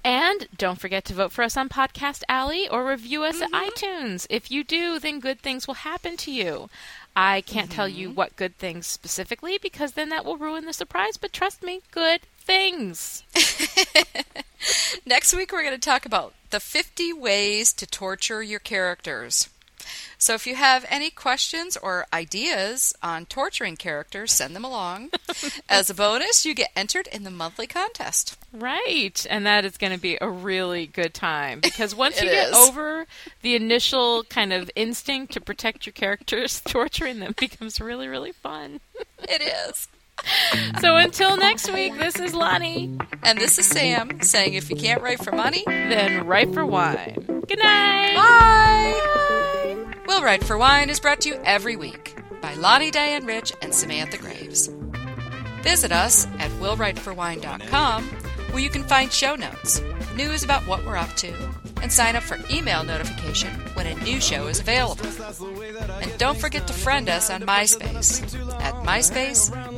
And 0.03 0.47
don't 0.57 0.79
forget 0.79 1.05
to 1.05 1.13
vote 1.13 1.31
for 1.31 1.43
us 1.43 1.55
on 1.55 1.69
Podcast 1.69 2.23
Alley 2.27 2.67
or 2.67 2.85
review 2.85 3.23
us 3.23 3.39
Mm-hmm. 3.41 3.53
at 3.53 3.73
iTunes. 3.73 4.27
If 4.29 4.49
you 4.51 4.63
do, 4.63 4.99
then 4.99 5.19
good 5.19 5.39
things 5.39 5.67
will 5.67 5.75
happen 5.75 6.17
to 6.17 6.31
you. 6.31 6.69
I 7.15 7.41
can't 7.41 7.69
tell 7.71 7.87
you 7.87 8.07
Mm-hmm. 8.07 8.15
what 8.15 8.35
good 8.37 8.57
things 8.57 8.87
specifically 8.87 9.57
because 9.57 9.93
then 9.93 10.09
that 10.09 10.23
will 10.25 10.37
ruin 10.37 10.65
the 10.65 10.73
surprise, 10.73 11.17
but 11.17 11.33
trust 11.33 11.63
me, 11.63 11.81
good 11.91 12.21
things. 12.41 13.23
Next 15.05 15.33
week, 15.33 15.51
we're 15.51 15.63
going 15.63 15.73
to 15.73 15.79
talk 15.79 16.05
about 16.05 16.33
the 16.49 16.59
50 16.59 17.13
ways 17.13 17.73
to 17.73 17.87
torture 17.87 18.43
your 18.43 18.59
characters. 18.59 19.49
So, 20.17 20.35
if 20.35 20.45
you 20.45 20.53
have 20.53 20.85
any 20.87 21.09
questions 21.09 21.75
or 21.75 22.05
ideas 22.13 22.93
on 23.01 23.25
torturing 23.25 23.75
characters, 23.75 24.31
send 24.31 24.55
them 24.55 24.63
along. 24.63 25.09
As 25.69 25.89
a 25.89 25.95
bonus, 25.95 26.45
you 26.45 26.53
get 26.53 26.69
entered 26.75 27.07
in 27.07 27.23
the 27.23 27.31
monthly 27.31 27.65
contest. 27.65 28.37
Right. 28.53 29.25
And 29.27 29.47
that 29.47 29.65
is 29.65 29.77
going 29.77 29.93
to 29.93 29.99
be 29.99 30.19
a 30.21 30.29
really 30.29 30.85
good 30.85 31.15
time 31.15 31.59
because 31.59 31.95
once 31.95 32.21
you 32.21 32.29
get 32.29 32.49
is. 32.49 32.55
over 32.55 33.07
the 33.41 33.55
initial 33.55 34.23
kind 34.25 34.53
of 34.53 34.69
instinct 34.75 35.33
to 35.33 35.41
protect 35.41 35.87
your 35.87 35.93
characters, 35.93 36.61
torturing 36.65 37.19
them 37.19 37.33
becomes 37.39 37.81
really, 37.81 38.07
really 38.07 38.31
fun. 38.31 38.79
It 39.23 39.41
is. 39.41 39.87
So 40.79 40.95
until 40.97 41.37
next 41.37 41.71
week, 41.71 41.97
this 41.97 42.19
is 42.19 42.33
Lani. 42.33 42.97
And 43.23 43.37
this 43.39 43.57
is 43.59 43.67
Sam 43.67 44.21
saying 44.21 44.53
if 44.53 44.69
you 44.69 44.75
can't 44.75 45.01
write 45.01 45.23
for 45.23 45.31
money, 45.31 45.63
Then 45.65 46.25
write 46.25 46.53
for 46.53 46.65
wine. 46.65 47.43
Good 47.47 47.59
night. 47.59 48.15
bye! 48.15 49.91
Will 50.07 50.23
Write 50.23 50.43
for 50.43 50.57
Wine 50.57 50.89
is 50.89 50.99
brought 50.99 51.21
to 51.21 51.29
you 51.29 51.35
every 51.45 51.75
week 51.75 52.15
by 52.41 52.53
Lani 52.55 52.91
Diane 52.91 53.25
Rich 53.25 53.53
and 53.61 53.73
Samantha 53.73 54.17
Graves. 54.17 54.69
Visit 55.61 55.91
us 55.91 56.25
at 56.39 56.49
willwriteforwine.com 56.59 58.03
where 58.51 58.61
you 58.61 58.69
can 58.69 58.83
find 58.83 59.11
show 59.11 59.35
notes, 59.35 59.81
news 60.15 60.43
about 60.43 60.67
what 60.67 60.83
we're 60.85 60.97
up 60.97 61.13
to, 61.15 61.33
and 61.81 61.91
sign 61.91 62.15
up 62.15 62.23
for 62.23 62.37
email 62.51 62.83
notification 62.83 63.49
when 63.75 63.87
a 63.87 63.95
new 64.03 64.19
show 64.19 64.47
is 64.47 64.59
available. 64.59 65.05
And 66.01 66.17
don't 66.17 66.37
forget 66.37 66.67
to 66.67 66.73
friend 66.73 67.07
us 67.07 67.29
on 67.29 67.41
MySpace 67.41 68.21
at 68.61 68.73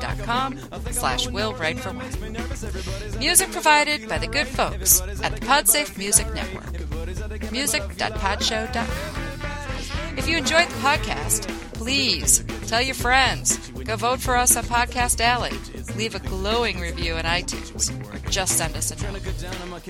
myspace.com 0.04 0.58
slash 0.92 1.28
willwriteforwine. 1.28 3.20
Music 3.20 3.52
provided 3.52 4.08
by 4.08 4.18
the 4.18 4.28
good 4.28 4.48
folks 4.48 5.02
at 5.02 5.36
the 5.36 5.46
Podsafe 5.46 5.98
Music 5.98 6.32
Network. 6.34 7.52
Music.podshow.com. 7.52 10.18
If 10.18 10.28
you 10.28 10.38
enjoyed 10.38 10.68
the 10.68 10.76
podcast, 10.76 11.48
please 11.74 12.44
tell 12.68 12.82
your 12.82 12.96
friends. 12.96 13.58
Go 13.84 13.96
vote 13.96 14.20
for 14.20 14.38
us 14.38 14.56
on 14.56 14.64
Podcast 14.66 15.20
Alley. 15.20 15.52
Leave 15.96 16.16
a 16.16 16.20
glowing 16.20 16.80
review 16.80 17.16
in 17.18 17.26
iTunes. 17.26 17.92
Or 18.12 18.30
just 18.30 18.58
send 18.58 18.76
us 18.76 18.92
a 18.92 19.12
note. 19.12 19.22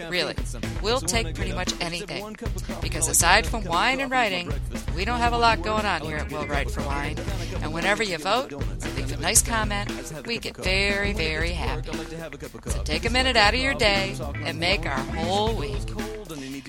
Really, 0.10 0.36
we'll 0.82 1.00
take 1.00 1.34
pretty 1.36 1.54
much 1.54 1.74
anything. 1.80 2.36
Because 2.82 3.08
aside 3.08 3.48
from 3.48 3.64
wine 3.64 4.00
and 4.00 4.12
writing, 4.12 4.52
we 4.96 5.06
don't 5.06 5.20
have 5.20 5.34
a 5.34 5.38
lot 5.38 5.62
going 5.62 5.86
on 5.86 6.02
here 6.02 6.18
at 6.18 6.32
Will 6.32 6.46
Write 6.46 6.70
for 6.70 6.82
Wine. 6.84 7.18
And 7.62 7.74
whenever 7.74 8.04
you 8.04 8.18
vote, 8.18 8.52
or 8.52 8.60
leave 8.96 9.12
a 9.14 9.18
nice 9.22 9.42
comment, 9.42 9.90
we 10.26 10.38
get 10.38 10.58
very, 10.58 11.14
very 11.14 11.52
happy. 11.52 11.90
So 12.70 12.84
take 12.84 13.06
a 13.06 13.10
minute 13.10 13.38
out 13.38 13.54
of 13.54 13.60
your 13.60 13.74
day 13.74 14.16
and 14.44 14.60
make 14.60 14.86
our 14.86 15.00
whole 15.00 15.56
week. 15.56 15.82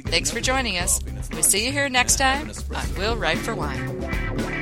Thanks 0.06 0.30
for 0.30 0.40
joining 0.40 0.78
us. 0.78 1.00
We'll 1.32 1.42
see 1.42 1.66
you 1.66 1.72
here 1.72 1.88
next 1.88 2.16
time 2.16 2.50
on 2.74 2.94
Will 2.96 3.16
Write 3.16 3.38
for 3.38 3.54
Wine. 3.54 4.53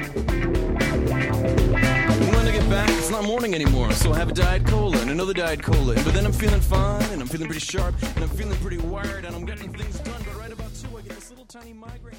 Back, 2.72 2.88
it's 2.92 3.10
not 3.10 3.24
morning 3.24 3.54
anymore, 3.54 3.92
so 3.92 4.14
I 4.14 4.16
have 4.16 4.30
a 4.30 4.32
Diet 4.32 4.66
Cola 4.66 4.96
and 4.96 5.10
another 5.10 5.34
Diet 5.34 5.62
Cola. 5.62 5.94
But 5.96 6.14
then 6.14 6.24
I'm 6.24 6.32
feeling 6.32 6.62
fine, 6.62 7.02
and 7.10 7.20
I'm 7.20 7.28
feeling 7.28 7.46
pretty 7.46 7.60
sharp, 7.60 7.94
and 8.02 8.24
I'm 8.24 8.30
feeling 8.30 8.56
pretty 8.60 8.78
wired, 8.78 9.26
and 9.26 9.36
I'm 9.36 9.44
getting 9.44 9.70
things 9.74 10.00
done. 10.00 10.22
But 10.24 10.38
right 10.38 10.50
about 10.50 10.74
two, 10.74 10.96
I 10.96 11.02
get 11.02 11.10
this 11.10 11.28
little 11.28 11.44
tiny 11.44 11.74
migraine. 11.74 12.16